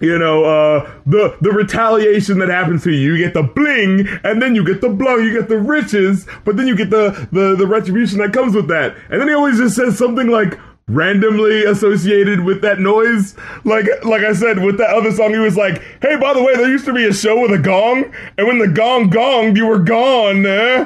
You 0.02 0.20
know, 0.20 0.44
uh, 0.44 0.92
the 1.06 1.38
the 1.40 1.52
retaliation 1.52 2.40
that 2.40 2.50
happens 2.50 2.84
to 2.84 2.92
you, 2.92 3.14
you 3.14 3.18
get 3.24 3.34
the 3.34 3.44
bling, 3.44 4.06
and 4.26 4.42
then 4.42 4.54
you 4.54 4.66
get 4.66 4.82
the 4.82 4.90
blow, 4.90 5.16
you 5.16 5.32
get 5.32 5.48
the 5.48 5.58
riches, 5.58 6.28
but 6.44 6.58
then 6.58 6.68
you 6.68 6.76
get 6.76 6.90
the, 6.90 7.30
the 7.32 7.56
the 7.56 7.66
retribution 7.66 8.18
that 8.18 8.34
comes 8.34 8.54
with 8.54 8.68
that. 8.68 8.98
And 9.10 9.22
then 9.22 9.30
he 9.30 9.34
always 9.34 9.60
just 9.60 9.78
says 9.78 9.98
something 9.98 10.28
like 10.28 10.60
randomly 10.90 11.64
associated 11.64 12.44
with 12.44 12.62
that 12.64 12.80
noise. 12.80 13.36
Like 13.64 13.86
like 14.04 14.24
I 14.24 14.34
said, 14.34 14.62
with 14.62 14.78
that 14.80 14.90
other 14.90 15.12
song, 15.14 15.32
he 15.32 15.40
was 15.40 15.56
like, 15.56 15.82
"Hey, 16.02 16.18
by 16.18 16.34
the 16.34 16.44
way, 16.44 16.54
there 16.56 16.68
used 16.68 16.86
to 16.86 16.94
be 16.94 17.06
a 17.06 17.14
show 17.14 17.40
with 17.40 17.52
a 17.52 17.60
gong, 17.60 18.12
and 18.38 18.48
when 18.48 18.58
the 18.58 18.68
gong 18.68 19.10
gonged, 19.10 19.56
you 19.56 19.68
were 19.68 19.80
gone." 19.80 20.46
Eh? 20.46 20.86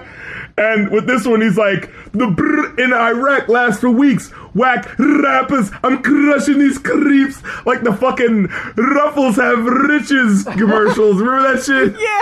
And 0.58 0.90
with 0.90 1.06
this 1.06 1.26
one, 1.28 1.42
he's 1.42 1.58
like, 1.58 1.92
"The 2.14 2.28
brr 2.28 2.74
in 2.80 2.92
Iraq 2.94 3.48
lasts 3.48 3.82
for 3.82 3.90
weeks. 3.92 4.30
Whack 4.56 4.98
rappers, 4.98 5.70
I'm 5.84 6.02
crushing 6.02 6.58
these 6.58 6.80
creeps 6.80 7.44
like 7.66 7.84
the 7.84 7.94
fucking 7.94 8.48
Ruffles 8.76 9.36
have 9.36 9.64
riches 9.64 10.44
commercials. 10.54 11.18
Remember 11.22 11.54
that 11.54 11.64
shit? 11.64 11.96
Yeah. 12.08 12.22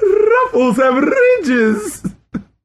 Ruffles 0.00 0.76
have 0.76 0.94
riches. 1.02 2.04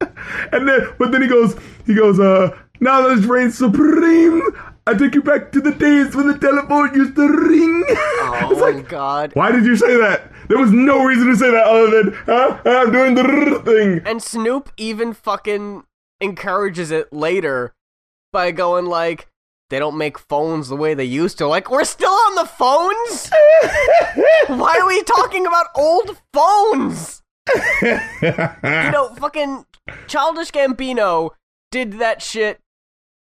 and 0.52 0.68
then, 0.68 0.88
but 0.98 1.10
then 1.10 1.22
he 1.22 1.28
goes, 1.28 1.56
he 1.86 1.94
goes, 1.94 2.20
uh, 2.20 2.56
now 2.80 3.00
that 3.02 3.18
it's 3.18 3.26
reign 3.26 3.50
supreme, 3.50 4.42
I 4.88 4.94
take 4.94 5.14
you 5.14 5.20
back 5.22 5.52
to 5.52 5.60
the 5.60 5.72
days 5.72 6.16
when 6.16 6.28
the 6.28 6.38
telephone 6.38 6.94
used 6.94 7.14
to 7.16 7.28
ring. 7.28 7.84
Oh 8.40 8.56
like, 8.58 8.88
God. 8.88 9.32
why 9.34 9.52
did 9.52 9.64
you 9.66 9.76
say 9.76 9.96
that? 9.98 10.32
There 10.48 10.58
was 10.58 10.70
no 10.70 11.04
reason 11.04 11.26
to 11.28 11.36
say 11.36 11.50
that 11.50 11.66
other 11.66 12.04
than, 12.04 12.14
huh? 12.24 12.58
I'm 12.64 12.90
doing 12.90 13.14
the 13.14 13.62
thing. 13.64 14.00
And 14.06 14.22
Snoop 14.22 14.70
even 14.78 15.12
fucking 15.12 15.84
encourages 16.20 16.90
it 16.90 17.12
later 17.12 17.74
by 18.32 18.50
going 18.50 18.86
like, 18.86 19.28
they 19.68 19.78
don't 19.78 19.98
make 19.98 20.18
phones 20.18 20.68
the 20.68 20.76
way 20.76 20.94
they 20.94 21.04
used 21.04 21.36
to. 21.38 21.46
Like, 21.46 21.70
we're 21.70 21.84
still 21.84 22.10
on 22.12 22.34
the 22.36 22.46
phones? 22.46 23.30
Why 24.58 24.78
are 24.80 24.86
we 24.86 25.02
talking 25.02 25.46
about 25.46 25.66
old 25.74 26.16
phones? 26.32 27.22
You 28.22 28.90
know, 28.90 29.14
fucking 29.18 29.66
Childish 30.06 30.50
Gambino 30.50 31.30
did 31.70 31.94
that 31.94 32.22
shit 32.22 32.60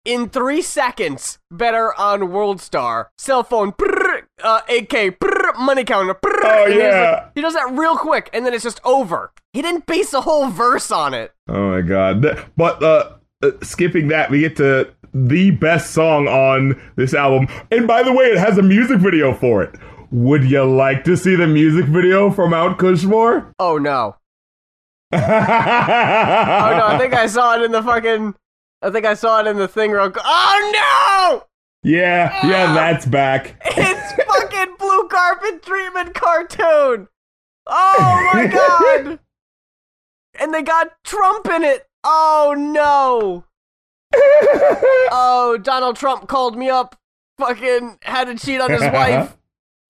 in 0.06 0.30
three 0.30 0.62
seconds 0.62 1.40
better 1.52 1.94
on 1.98 2.32
World 2.32 2.60
Star. 2.62 3.10
Cell 3.18 3.44
phone, 3.44 3.72
brrr, 3.72 4.24
uh, 4.44 4.62
AK, 4.70 5.18
brrr, 5.20 5.58
money 5.60 5.84
counter. 5.84 6.14
brrr, 6.16 6.40
Oh, 6.44 6.66
yeah. 6.68 7.12
like- 7.12 7.32
he 7.36 7.42
does 7.42 7.54
that 7.54 7.72
real 7.72 7.96
quick, 7.98 8.30
and 8.34 8.46
then 8.46 8.54
it's 8.54 8.64
just 8.64 8.82
over. 8.84 9.32
He 9.54 9.62
didn't 9.62 9.86
base 9.86 10.14
a 10.14 10.22
whole 10.22 10.50
verse 10.50 10.92
on 10.92 11.14
it. 11.14 11.32
Oh 11.48 11.72
my 11.72 11.82
god! 11.82 12.26
But 12.58 12.82
uh, 12.84 13.12
uh, 13.42 13.52
skipping 13.62 14.08
that, 14.10 14.30
we 14.32 14.40
get 14.42 14.56
to 14.58 14.92
the 15.14 15.52
best 15.52 15.92
song 15.92 16.28
on 16.28 16.82
this 16.96 17.14
album, 17.14 17.48
and 17.72 17.88
by 17.88 18.02
the 18.04 18.12
way, 18.12 18.26
it 18.26 18.38
has 18.38 18.58
a 18.58 18.64
music 18.64 18.98
video 19.00 19.34
for 19.34 19.64
it. 19.64 19.76
Would 20.12 20.44
you 20.44 20.64
like 20.64 21.04
to 21.06 21.16
see 21.18 21.36
the 21.36 21.48
music 21.48 21.86
video 21.86 22.30
for 22.32 22.48
Mount 22.48 22.78
Kushmore? 22.78 23.46
Oh 23.60 23.78
no. 23.78 24.16
Oh 25.14 25.18
no, 25.18 26.86
I 26.88 26.98
think 27.00 27.14
I 27.14 27.28
saw 27.28 27.56
it 27.56 27.62
in 27.64 27.72
the 27.72 27.82
fucking. 27.84 28.36
I 28.84 28.90
think 28.92 29.06
I 29.06 29.14
saw 29.14 29.40
it 29.40 29.48
in 29.48 29.58
the 29.58 29.68
thing 29.68 29.92
real 29.92 30.12
quick. 30.12 30.26
Oh 30.28 31.42
no! 31.42 31.90
Yeah, 31.90 32.46
yeah, 32.48 32.74
that's 32.74 33.06
back. 33.06 33.56
It's 33.66 34.24
fucking 34.24 34.76
blue 34.78 35.08
carpet 35.08 35.64
treatment 35.64 36.14
cartoon. 36.14 37.08
Oh 37.66 38.30
my 38.34 38.48
god! 39.08 39.20
and 40.40 40.54
they 40.54 40.62
got 40.62 40.92
Trump 41.04 41.48
in 41.48 41.64
it. 41.64 41.88
Oh 42.04 42.54
no! 42.58 43.46
Oh, 45.12 45.58
Donald 45.62 45.96
Trump 45.96 46.28
called 46.28 46.58
me 46.58 46.70
up. 46.70 46.96
Fucking 47.40 47.98
had 48.04 48.26
to 48.26 48.36
cheat 48.36 48.62
on 48.62 48.70
his 48.70 48.82
wife. 48.82 49.38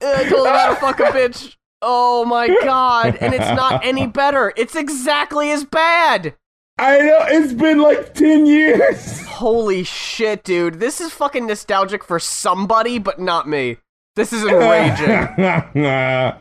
Uh, 0.04 0.24
told 0.30 0.48
him 0.48 0.54
how 0.54 0.70
to 0.70 0.76
fuck 0.76 1.00
a 1.00 1.04
bitch. 1.06 1.56
Oh 1.82 2.24
my 2.26 2.48
god! 2.48 3.18
And 3.20 3.34
it's 3.34 3.50
not 3.50 3.84
any 3.86 4.08
better. 4.08 4.54
It's 4.56 4.76
exactly 4.76 5.52
as 5.52 5.66
bad. 5.66 6.36
I 6.78 7.00
know 7.00 7.20
it's 7.28 7.54
been 7.54 7.80
like 7.82 8.14
ten 8.14 8.46
years. 8.46 9.22
Holy 9.28 9.84
shit, 9.84 10.44
dude. 10.44 10.80
This 10.80 11.00
is 11.00 11.12
fucking 11.12 11.46
nostalgic 11.46 12.04
for 12.04 12.20
somebody, 12.20 12.98
but 12.98 13.20
not 13.20 13.48
me. 13.48 13.78
This 14.16 14.34
is 14.34 14.44
enraging. 14.48 15.10
and 15.10 16.36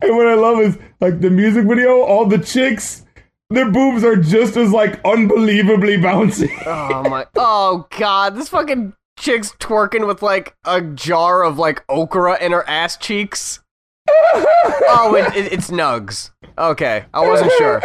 what 0.00 0.26
I 0.26 0.34
love 0.34 0.60
is 0.60 0.78
like 1.00 1.20
the 1.20 1.30
music 1.30 1.66
video, 1.66 2.00
all 2.02 2.26
the 2.26 2.38
chicks, 2.38 3.04
their 3.50 3.70
boobs 3.70 4.04
are 4.04 4.16
just 4.16 4.56
as 4.56 4.72
like 4.72 5.00
unbelievably 5.04 5.98
bouncy. 5.98 6.50
oh 6.66 7.08
my. 7.08 7.26
Oh 7.36 7.86
god. 7.98 8.34
This 8.36 8.48
fucking 8.48 8.94
chick's 9.18 9.52
twerking 9.52 10.06
with 10.06 10.22
like 10.22 10.56
a 10.64 10.80
jar 10.80 11.42
of 11.42 11.58
like 11.58 11.84
okra 11.88 12.42
in 12.42 12.52
her 12.52 12.68
ass 12.68 12.96
cheeks. 12.96 13.60
Oh, 14.90 15.14
it, 15.14 15.36
it, 15.36 15.52
it's 15.52 15.70
Nugs. 15.70 16.30
Okay, 16.56 17.04
I 17.12 17.26
wasn't 17.26 17.52
sure. 17.58 17.80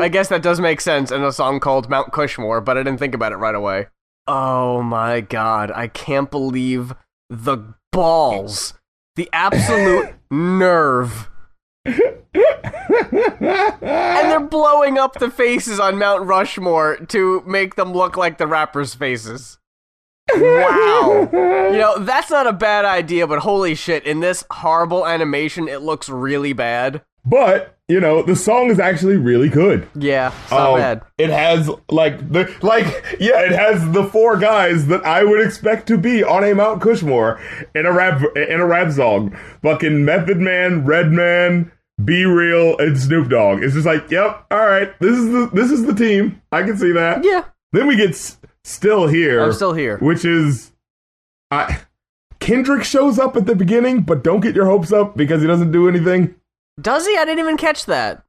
I 0.00 0.08
guess 0.08 0.28
that 0.28 0.42
does 0.42 0.60
make 0.60 0.80
sense 0.80 1.10
in 1.10 1.22
a 1.22 1.32
song 1.32 1.60
called 1.60 1.88
Mount 1.88 2.12
Kushmore, 2.12 2.64
but 2.64 2.76
I 2.76 2.82
didn't 2.82 2.98
think 2.98 3.14
about 3.14 3.32
it 3.32 3.36
right 3.36 3.54
away. 3.54 3.86
Oh 4.26 4.82
my 4.82 5.20
god, 5.20 5.70
I 5.70 5.88
can't 5.88 6.30
believe 6.30 6.94
the 7.30 7.58
balls, 7.92 8.74
the 9.16 9.28
absolute 9.32 10.14
nerve. 10.30 11.30
And 11.84 11.96
they're 14.30 14.40
blowing 14.40 14.98
up 14.98 15.18
the 15.18 15.30
faces 15.30 15.80
on 15.80 15.98
Mount 15.98 16.26
Rushmore 16.26 16.96
to 17.08 17.42
make 17.46 17.76
them 17.76 17.92
look 17.92 18.16
like 18.16 18.38
the 18.38 18.46
rappers' 18.46 18.94
faces. 18.94 19.57
Wow. 20.36 21.28
You 21.68 21.76
know, 21.78 21.98
that's 21.98 22.30
not 22.30 22.46
a 22.46 22.52
bad 22.52 22.84
idea, 22.86 23.26
but 23.26 23.40
holy 23.40 23.74
shit, 23.74 24.04
in 24.04 24.20
this 24.20 24.42
horrible 24.50 25.06
animation, 25.06 25.68
it 25.68 25.82
looks 25.82 26.08
really 26.08 26.52
bad. 26.54 27.02
But 27.24 27.76
you 27.88 28.00
know, 28.00 28.22
the 28.22 28.34
song 28.36 28.70
is 28.70 28.78
actually 28.80 29.16
really 29.18 29.48
good. 29.50 29.86
Yeah, 29.94 30.32
it's 30.42 30.50
not 30.50 30.70
Um, 30.72 30.78
bad. 30.78 31.02
It 31.18 31.28
has 31.30 31.70
like 31.90 32.32
the 32.32 32.52
like 32.62 32.86
yeah, 33.20 33.40
it 33.44 33.52
has 33.52 33.92
the 33.92 34.04
four 34.04 34.38
guys 34.38 34.86
that 34.86 35.04
I 35.04 35.24
would 35.24 35.44
expect 35.44 35.86
to 35.88 35.98
be 35.98 36.24
on 36.24 36.42
a 36.42 36.54
Mount 36.54 36.80
Kushmore 36.82 37.38
in 37.74 37.84
a 37.86 37.92
rap 37.92 38.22
in 38.34 38.60
a 38.60 38.66
rap 38.66 38.90
song. 38.92 39.36
Fucking 39.62 40.04
Method 40.04 40.38
Man, 40.38 40.84
Redman, 40.86 41.70
B-Real, 42.02 42.78
and 42.78 42.98
Snoop 42.98 43.28
Dogg. 43.28 43.62
It's 43.62 43.74
just 43.74 43.86
like, 43.86 44.10
yep, 44.10 44.46
all 44.50 44.66
right, 44.66 44.98
this 45.00 45.16
is 45.16 45.26
the 45.26 45.50
this 45.52 45.70
is 45.70 45.84
the 45.84 45.94
team. 45.94 46.40
I 46.50 46.62
can 46.62 46.76
see 46.78 46.92
that. 46.92 47.24
Yeah, 47.24 47.44
Then 47.72 47.86
we 47.86 47.96
get 47.96 48.36
still 48.68 49.06
here. 49.06 49.42
I'm 49.42 49.52
still 49.52 49.72
here. 49.72 49.98
which 49.98 50.24
is 50.24 50.72
I 51.50 51.80
Kendrick 52.40 52.84
shows 52.84 53.18
up 53.18 53.36
at 53.36 53.46
the 53.46 53.54
beginning, 53.56 54.02
but 54.02 54.22
don't 54.22 54.40
get 54.40 54.54
your 54.54 54.66
hopes 54.66 54.92
up 54.92 55.16
because 55.16 55.40
he 55.40 55.46
doesn't 55.48 55.72
do 55.72 55.88
anything. 55.88 56.34
Does 56.80 57.06
he? 57.06 57.16
I 57.16 57.24
didn't 57.24 57.40
even 57.40 57.56
catch 57.56 57.86
that. 57.86 58.22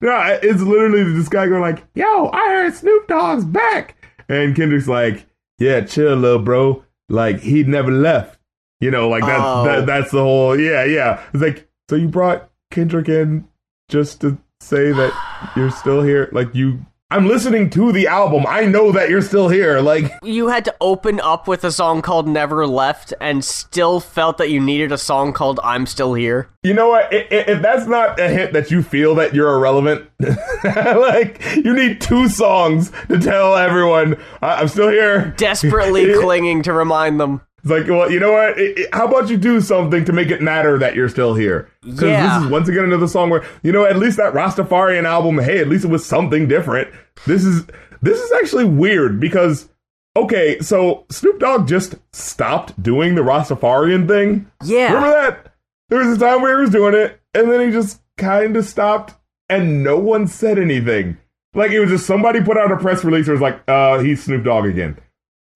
No, 0.00 0.38
it's 0.42 0.60
literally 0.60 1.02
this 1.14 1.28
guy 1.28 1.48
going 1.48 1.60
like, 1.62 1.84
"Yo, 1.94 2.28
I 2.32 2.48
heard 2.50 2.74
Snoop 2.74 3.08
Dogg's 3.08 3.44
back," 3.44 3.96
and 4.28 4.54
Kendrick's 4.54 4.86
like, 4.86 5.26
"Yeah, 5.58 5.80
chill, 5.80 6.14
little 6.14 6.38
bro. 6.38 6.84
Like 7.08 7.40
he 7.40 7.64
never 7.64 7.90
left. 7.90 8.38
You 8.80 8.90
know, 8.92 9.08
like 9.08 9.24
that's 9.24 9.42
Oh. 9.44 9.64
that, 9.64 9.86
that's 9.86 10.10
the 10.12 10.22
whole. 10.22 10.58
Yeah, 10.60 10.84
yeah. 10.84 11.22
It's 11.32 11.42
like, 11.42 11.68
so 11.90 11.96
you 11.96 12.06
brought 12.08 12.48
Kendrick 12.70 13.08
in 13.08 13.48
just 13.88 14.20
to 14.20 14.38
say 14.60 14.92
that 14.92 15.52
you're 15.56 15.70
still 15.70 16.02
here. 16.02 16.28
Like 16.32 16.54
you, 16.54 16.84
I'm 17.10 17.26
listening 17.26 17.70
to 17.70 17.90
the 17.90 18.06
album. 18.06 18.44
I 18.46 18.66
know 18.66 18.92
that 18.92 19.08
you're 19.08 19.22
still 19.22 19.48
here. 19.48 19.80
Like, 19.80 20.12
You 20.22 20.48
had 20.48 20.66
to 20.66 20.74
open 20.78 21.20
up 21.20 21.48
with 21.48 21.64
a 21.64 21.72
song 21.72 22.02
called 22.02 22.28
Never 22.28 22.66
Left 22.66 23.14
and 23.18 23.42
still 23.42 23.98
felt 23.98 24.36
that 24.36 24.50
you 24.50 24.60
needed 24.60 24.92
a 24.92 24.98
song 24.98 25.32
called 25.32 25.58
I'm 25.64 25.86
Still 25.86 26.12
Here. 26.12 26.50
you 26.62 26.74
know 26.74 26.90
what? 26.90 27.08
If 27.10 27.62
that's 27.62 27.86
not 27.86 28.20
a 28.20 28.28
hint 28.28 28.52
that 28.52 28.70
you 28.70 28.82
feel 28.82 29.14
that 29.14 29.34
you're 29.34 29.54
irrelevant, 29.54 30.06
like 30.64 31.42
you 31.56 31.72
need 31.72 32.02
two 32.02 32.28
songs 32.28 32.92
to 33.08 33.18
tell 33.18 33.56
everyone 33.56 34.16
I'm 34.42 34.68
still 34.68 34.90
here. 34.90 35.32
Desperately 35.38 36.12
clinging 36.20 36.62
to 36.64 36.74
remind 36.74 37.18
them. 37.18 37.40
It's 37.62 37.70
like, 37.70 37.86
well, 37.88 38.10
you 38.10 38.20
know 38.20 38.32
what? 38.32 38.58
I- 38.58 38.74
I- 38.78 38.96
how 38.96 39.06
about 39.08 39.28
you 39.30 39.36
do 39.36 39.60
something 39.60 40.04
to 40.04 40.12
make 40.12 40.30
it 40.30 40.40
matter 40.40 40.78
that 40.78 40.94
you're 40.94 41.08
still 41.08 41.34
here? 41.34 41.68
Because 41.82 42.02
Yeah. 42.02 42.38
this 42.38 42.44
is 42.46 42.50
once 42.52 42.68
again 42.68 42.84
another 42.84 43.08
song 43.08 43.30
where 43.30 43.42
you 43.62 43.72
know 43.72 43.84
at 43.84 43.96
least 43.98 44.16
that 44.18 44.32
Rastafarian 44.32 45.04
album. 45.04 45.38
Hey, 45.38 45.58
at 45.58 45.68
least 45.68 45.84
it 45.84 45.90
was 45.90 46.04
something 46.06 46.46
different. 46.46 46.88
This 47.26 47.44
is 47.44 47.64
this 48.00 48.20
is 48.20 48.30
actually 48.32 48.64
weird 48.64 49.18
because 49.18 49.68
okay, 50.16 50.58
so 50.60 51.04
Snoop 51.10 51.38
Dogg 51.40 51.66
just 51.68 51.94
stopped 52.12 52.80
doing 52.82 53.14
the 53.14 53.22
Rastafarian 53.22 54.06
thing. 54.08 54.46
Yeah. 54.64 54.92
Remember 54.92 55.10
that? 55.10 55.52
There 55.90 55.98
was 56.00 56.16
a 56.16 56.20
time 56.20 56.42
where 56.42 56.56
he 56.56 56.60
was 56.62 56.70
doing 56.70 56.94
it, 56.94 57.20
and 57.34 57.50
then 57.50 57.60
he 57.66 57.72
just 57.72 58.00
kind 58.16 58.56
of 58.56 58.64
stopped, 58.64 59.14
and 59.48 59.82
no 59.82 59.96
one 59.98 60.26
said 60.26 60.58
anything. 60.58 61.16
Like 61.54 61.70
it 61.72 61.80
was 61.80 61.90
just 61.90 62.06
somebody 62.06 62.40
put 62.40 62.56
out 62.58 62.70
a 62.70 62.76
press 62.76 63.04
release. 63.04 63.26
It 63.26 63.32
was 63.32 63.40
like, 63.40 63.60
uh, 63.68 63.98
he's 63.98 64.22
Snoop 64.22 64.44
Dogg 64.44 64.66
again, 64.66 64.96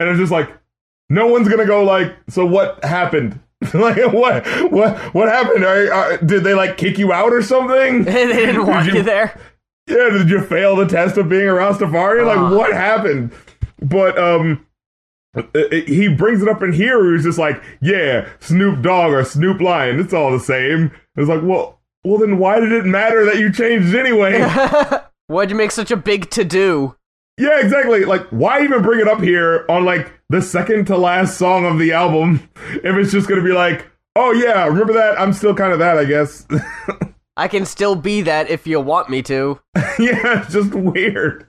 and 0.00 0.08
it's 0.08 0.18
just 0.18 0.32
like, 0.32 0.50
no 1.12 1.26
one's 1.26 1.48
gonna 1.48 1.66
go 1.66 1.84
like, 1.84 2.16
so 2.28 2.46
what 2.46 2.82
happened? 2.84 3.38
like 3.74 4.12
what 4.12 4.44
what 4.72 4.98
what 5.14 5.28
happened? 5.28 5.64
Are, 5.64 5.92
are, 5.92 6.16
did 6.18 6.42
they 6.42 6.54
like 6.54 6.76
kick 6.76 6.98
you 6.98 7.12
out 7.12 7.32
or 7.32 7.42
something? 7.42 8.04
they 8.04 8.26
didn't 8.26 8.66
want 8.66 8.86
Did 8.86 8.94
you 8.94 9.02
there. 9.02 9.38
Yeah, 9.86 10.08
did 10.10 10.30
you 10.30 10.40
fail 10.40 10.74
the 10.74 10.86
test 10.86 11.18
of 11.18 11.28
being 11.28 11.48
a 11.48 11.52
Rastafarian? 11.52 12.26
Ah. 12.26 12.42
Like, 12.42 12.58
what 12.58 12.72
happened? 12.72 13.32
But 13.80 14.16
um, 14.16 14.64
he 15.52 16.08
brings 16.08 16.40
it 16.40 16.48
up 16.48 16.62
in 16.62 16.72
here. 16.72 16.98
Where 16.98 17.14
he's 17.14 17.24
just 17.24 17.38
like, 17.38 17.62
yeah, 17.80 18.28
Snoop 18.40 18.80
Dogg 18.80 19.12
or 19.12 19.24
Snoop 19.24 19.60
Lion, 19.60 20.00
it's 20.00 20.14
all 20.14 20.30
the 20.30 20.40
same. 20.40 20.90
It's 21.16 21.28
like, 21.28 21.42
well, 21.42 21.80
well, 22.04 22.18
then 22.18 22.38
why 22.38 22.58
did 22.58 22.72
it 22.72 22.86
matter 22.86 23.24
that 23.26 23.38
you 23.38 23.52
changed 23.52 23.94
anyway? 23.94 24.40
Why'd 25.26 25.50
you 25.50 25.56
make 25.56 25.70
such 25.70 25.90
a 25.90 25.96
big 25.96 26.30
to 26.30 26.44
do? 26.44 26.96
Yeah, 27.38 27.60
exactly. 27.60 28.04
Like, 28.04 28.26
why 28.28 28.62
even 28.62 28.82
bring 28.82 29.00
it 29.00 29.08
up 29.08 29.20
here 29.20 29.64
on 29.68 29.84
like 29.84 30.12
the 30.28 30.42
second 30.42 30.86
to 30.86 30.96
last 30.96 31.38
song 31.38 31.64
of 31.64 31.78
the 31.78 31.92
album 31.92 32.48
if 32.56 32.96
it's 32.96 33.12
just 33.12 33.28
gonna 33.28 33.42
be 33.42 33.52
like, 33.52 33.90
oh 34.16 34.32
yeah, 34.32 34.66
remember 34.66 34.92
that? 34.94 35.20
I'm 35.20 35.32
still 35.32 35.54
kind 35.54 35.72
of 35.72 35.78
that, 35.78 35.98
I 35.98 36.04
guess. 36.04 36.46
I 37.36 37.48
can 37.48 37.64
still 37.64 37.96
be 37.96 38.22
that 38.22 38.50
if 38.50 38.66
you 38.66 38.80
want 38.80 39.08
me 39.08 39.22
to. 39.22 39.58
yeah, 39.98 40.42
it's 40.42 40.52
just 40.52 40.74
weird. 40.74 41.46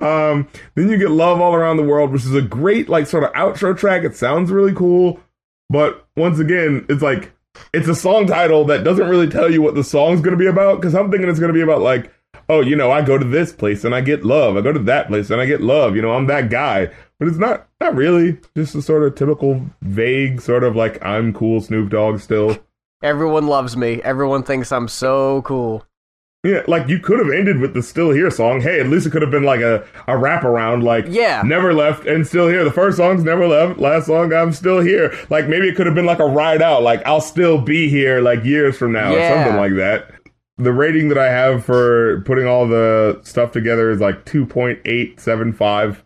Um, 0.00 0.48
then 0.74 0.88
you 0.88 0.98
get 0.98 1.10
Love 1.10 1.40
All 1.40 1.54
Around 1.54 1.76
the 1.76 1.84
World, 1.84 2.10
which 2.10 2.24
is 2.24 2.34
a 2.34 2.42
great, 2.42 2.88
like, 2.88 3.06
sort 3.06 3.22
of 3.22 3.32
outro 3.32 3.76
track. 3.76 4.02
It 4.02 4.16
sounds 4.16 4.50
really 4.50 4.72
cool. 4.72 5.20
But 5.70 6.06
once 6.16 6.40
again, 6.40 6.84
it's 6.88 7.02
like, 7.02 7.32
it's 7.72 7.86
a 7.86 7.94
song 7.94 8.26
title 8.26 8.64
that 8.64 8.82
doesn't 8.82 9.08
really 9.08 9.28
tell 9.28 9.50
you 9.50 9.62
what 9.62 9.76
the 9.76 9.84
song's 9.84 10.20
going 10.20 10.36
to 10.36 10.36
be 10.36 10.48
about. 10.48 10.82
Cause 10.82 10.94
I'm 10.94 11.10
thinking 11.10 11.28
it's 11.28 11.38
going 11.38 11.52
to 11.52 11.54
be 11.54 11.62
about, 11.62 11.80
like, 11.80 12.12
oh, 12.48 12.60
you 12.60 12.76
know, 12.76 12.90
I 12.90 13.02
go 13.02 13.18
to 13.18 13.24
this 13.24 13.52
place 13.52 13.84
and 13.84 13.94
I 13.94 14.00
get 14.00 14.24
love. 14.24 14.56
I 14.56 14.60
go 14.60 14.72
to 14.72 14.78
that 14.80 15.08
place 15.08 15.30
and 15.30 15.40
I 15.40 15.46
get 15.46 15.60
love. 15.60 15.96
You 15.96 16.02
know, 16.02 16.12
I'm 16.12 16.26
that 16.26 16.50
guy. 16.50 16.90
But 17.18 17.28
it's 17.28 17.38
not, 17.38 17.68
not 17.80 17.94
really. 17.94 18.38
Just 18.56 18.74
a 18.74 18.82
sort 18.82 19.04
of 19.04 19.14
typical, 19.14 19.64
vague, 19.82 20.40
sort 20.40 20.64
of 20.64 20.74
like, 20.76 21.04
I'm 21.04 21.32
cool 21.32 21.60
Snoop 21.60 21.90
Dogg 21.90 22.18
still. 22.20 22.58
Everyone 23.02 23.46
loves 23.46 23.76
me. 23.76 24.00
Everyone 24.02 24.42
thinks 24.42 24.72
I'm 24.72 24.88
so 24.88 25.42
cool. 25.42 25.84
Yeah, 26.44 26.62
like 26.68 26.88
you 26.88 26.98
could 26.98 27.18
have 27.20 27.30
ended 27.30 27.58
with 27.58 27.72
the 27.72 27.82
"Still 27.82 28.10
Here" 28.10 28.30
song. 28.30 28.60
Hey, 28.60 28.78
at 28.78 28.88
least 28.88 29.06
it 29.06 29.10
could 29.10 29.22
have 29.22 29.30
been 29.30 29.44
like 29.44 29.60
a 29.60 29.76
a 30.06 30.12
wraparound, 30.12 30.82
like 30.82 31.06
Yeah. 31.08 31.40
"Never 31.42 31.72
Left" 31.72 32.06
and 32.06 32.26
"Still 32.26 32.48
Here." 32.48 32.64
The 32.64 32.70
first 32.70 32.98
song's 32.98 33.24
"Never 33.24 33.46
Left," 33.48 33.78
last 33.80 34.08
song 34.08 34.30
"I'm 34.30 34.52
Still 34.52 34.80
Here." 34.80 35.14
Like 35.30 35.48
maybe 35.48 35.68
it 35.68 35.74
could 35.74 35.86
have 35.86 35.94
been 35.94 36.04
like 36.04 36.18
a 36.18 36.26
ride 36.26 36.60
out, 36.60 36.82
like 36.82 37.00
"I'll 37.06 37.22
still 37.22 37.56
be 37.58 37.88
here" 37.88 38.20
like 38.20 38.44
years 38.44 38.76
from 38.76 38.92
now 38.92 39.14
or 39.14 39.18
something 39.34 39.56
like 39.56 39.74
that. 39.76 40.10
The 40.58 40.72
rating 40.72 41.08
that 41.08 41.18
I 41.18 41.30
have 41.30 41.64
for 41.64 42.20
putting 42.22 42.46
all 42.46 42.68
the 42.68 43.20
stuff 43.24 43.50
together 43.52 43.90
is 43.90 44.00
like 44.00 44.24
two 44.24 44.46
point 44.46 44.78
eight 44.84 45.18
seven 45.20 45.52
five, 45.52 46.04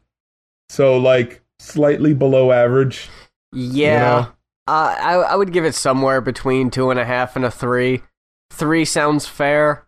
so 0.70 0.96
like 0.96 1.42
slightly 1.58 2.14
below 2.14 2.50
average. 2.52 3.08
Yeah. 3.52 3.98
know? 3.98 4.32
Uh, 4.68 4.96
I 4.98 5.12
I 5.14 5.34
would 5.34 5.52
give 5.52 5.64
it 5.64 5.74
somewhere 5.74 6.20
between 6.20 6.70
two 6.70 6.90
and 6.90 6.98
a 6.98 7.04
half 7.04 7.36
and 7.36 7.44
a 7.44 7.50
three. 7.50 8.02
Three 8.50 8.84
sounds 8.84 9.26
fair. 9.26 9.86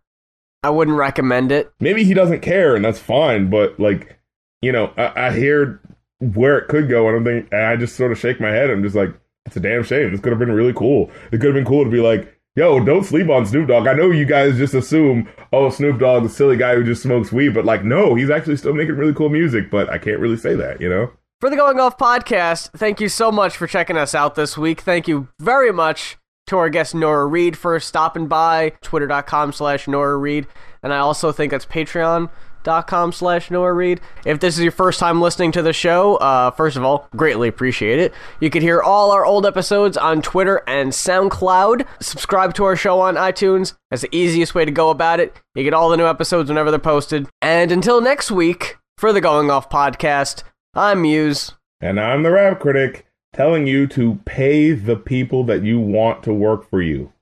I 0.63 0.69
wouldn't 0.69 0.99
recommend 0.99 1.53
it. 1.53 1.73
maybe 1.81 2.05
he 2.05 2.13
doesn't 2.13 2.41
care 2.41 2.77
and 2.77 2.85
that's 2.85 2.99
fine 2.99 3.49
but 3.49 3.81
like 3.81 4.21
you 4.61 4.71
know 4.71 4.93
i, 4.99 5.29
I 5.29 5.33
hear 5.33 5.81
where 6.19 6.59
it 6.59 6.69
could 6.69 6.87
go 6.91 7.09
and 7.09 7.17
i'm 7.17 7.25
thinking 7.25 7.49
and 7.51 7.63
i 7.67 7.77
just 7.77 7.97
sort 7.97 8.13
of 8.13 8.19
shake 8.19 8.43
my 8.43 8.51
head 8.51 8.69
i'm 8.69 8.83
just 8.83 8.95
like 8.95 9.09
it's 9.47 9.57
a 9.57 9.61
damn 9.61 9.83
shame 9.85 10.11
this 10.13 10.21
could 10.21 10.33
have 10.33 10.39
been 10.39 10.53
really 10.53 10.75
cool 10.75 11.11
it 11.33 11.39
could 11.39 11.47
have 11.47 11.55
been 11.55 11.65
cool 11.65 11.83
to 11.83 11.91
be 11.91 12.01
like 12.01 12.39
yo 12.57 12.81
don't 12.81 13.05
sleep 13.05 13.29
on 13.29 13.47
snoop 13.47 13.69
dogg 13.69 13.87
i 13.87 13.93
know 13.93 14.11
you 14.11 14.25
guys 14.25 14.57
just 14.57 14.75
assume 14.75 15.29
oh 15.53 15.71
snoop 15.71 15.99
dogg 15.99 16.23
the 16.23 16.29
silly 16.29 16.57
guy 16.57 16.75
who 16.75 16.83
just 16.83 17.03
smokes 17.03 17.31
weed 17.31 17.55
but 17.55 17.65
like 17.65 17.85
no 17.85 18.15
he's 18.15 18.31
actually 18.31 18.57
still 18.57 18.75
making 18.75 18.97
really 18.97 19.15
cool 19.15 19.29
music 19.29 19.71
but 19.71 19.89
i 19.89 19.97
can't 19.99 20.19
really 20.19 20.37
say 20.37 20.55
that 20.55 20.81
you 20.81 20.89
know 20.89 21.11
For 21.41 21.49
the 21.49 21.57
Going 21.57 21.81
Off 21.81 21.97
podcast, 21.97 22.71
thank 22.77 23.01
you 23.01 23.09
so 23.09 23.33
much 23.33 23.57
for 23.57 23.67
checking 23.67 23.97
us 23.97 24.15
out 24.15 24.35
this 24.35 24.59
week. 24.59 24.83
Thank 24.83 25.09
you 25.09 25.29
very 25.39 25.73
much 25.73 26.19
to 26.49 26.59
our 26.59 26.69
guest 26.69 26.95
Nora 26.95 27.25
Reed 27.27 27.57
for 27.57 27.81
stopping 27.81 28.27
by, 28.27 28.75
twitter.com 28.83 29.53
slash 29.53 29.89
Nora 29.89 30.19
Reed. 30.19 30.47
And 30.83 30.93
I 30.93 30.99
also 30.99 31.33
think 31.33 31.51
that's 31.53 31.65
patreon.com 32.65 33.13
slash 33.13 33.51
Nora 33.51 33.73
Reed. 33.73 34.01
If 34.25 34.41
this 34.41 34.57
is 34.57 34.63
your 34.63 34.73
first 34.73 34.99
time 35.01 35.21
listening 35.21 35.53
to 35.53 35.63
the 35.63 35.73
show, 35.73 36.17
uh, 36.17 36.51
first 36.51 36.77
of 36.77 36.85
all, 36.85 37.09
greatly 37.17 37.49
appreciate 37.49 37.99
it. 37.99 38.13
You 38.41 38.51
can 38.51 38.63
hear 38.63 38.81
all 38.83 39.11
our 39.13 39.25
old 39.25 39.47
episodes 39.47 39.97
on 39.97 40.23
Twitter 40.23 40.63
and 40.67 40.93
SoundCloud. 40.93 41.87
Subscribe 42.01 42.55
to 42.55 42.65
our 42.65 42.77
show 42.77 43.01
on 43.01 43.15
iTunes. 43.17 43.75
That's 43.91 44.03
the 44.03 44.15
easiest 44.17 44.55
way 44.55 44.65
to 44.65 44.71
go 44.71 44.91
about 44.91 45.21
it. 45.21 45.35
You 45.55 45.65
get 45.65 45.75
all 45.75 45.89
the 45.89 45.97
new 45.97 46.07
episodes 46.07 46.49
whenever 46.49 46.71
they're 46.71 46.79
posted. 46.79 47.29
And 47.43 47.73
until 47.73 48.01
next 48.01 48.31
week, 48.31 48.77
for 48.99 49.13
the 49.13 49.21
Going 49.21 49.51
Off 49.51 49.71
podcast, 49.71 50.43
I'm 50.75 51.03
Muse. 51.03 51.53
and 51.81 51.99
i'm 51.99 52.23
the 52.23 52.31
rap 52.31 52.61
critic 52.61 53.07
telling 53.33 53.67
you 53.67 53.87
to 53.87 54.21
pay 54.25 54.73
the 54.73 54.95
people 54.97 55.43
that 55.45 55.65
you 55.65 55.81
want 55.81 56.23
to 56.23 56.33
work 56.35 56.69
for 56.69 56.81
you 56.83 57.13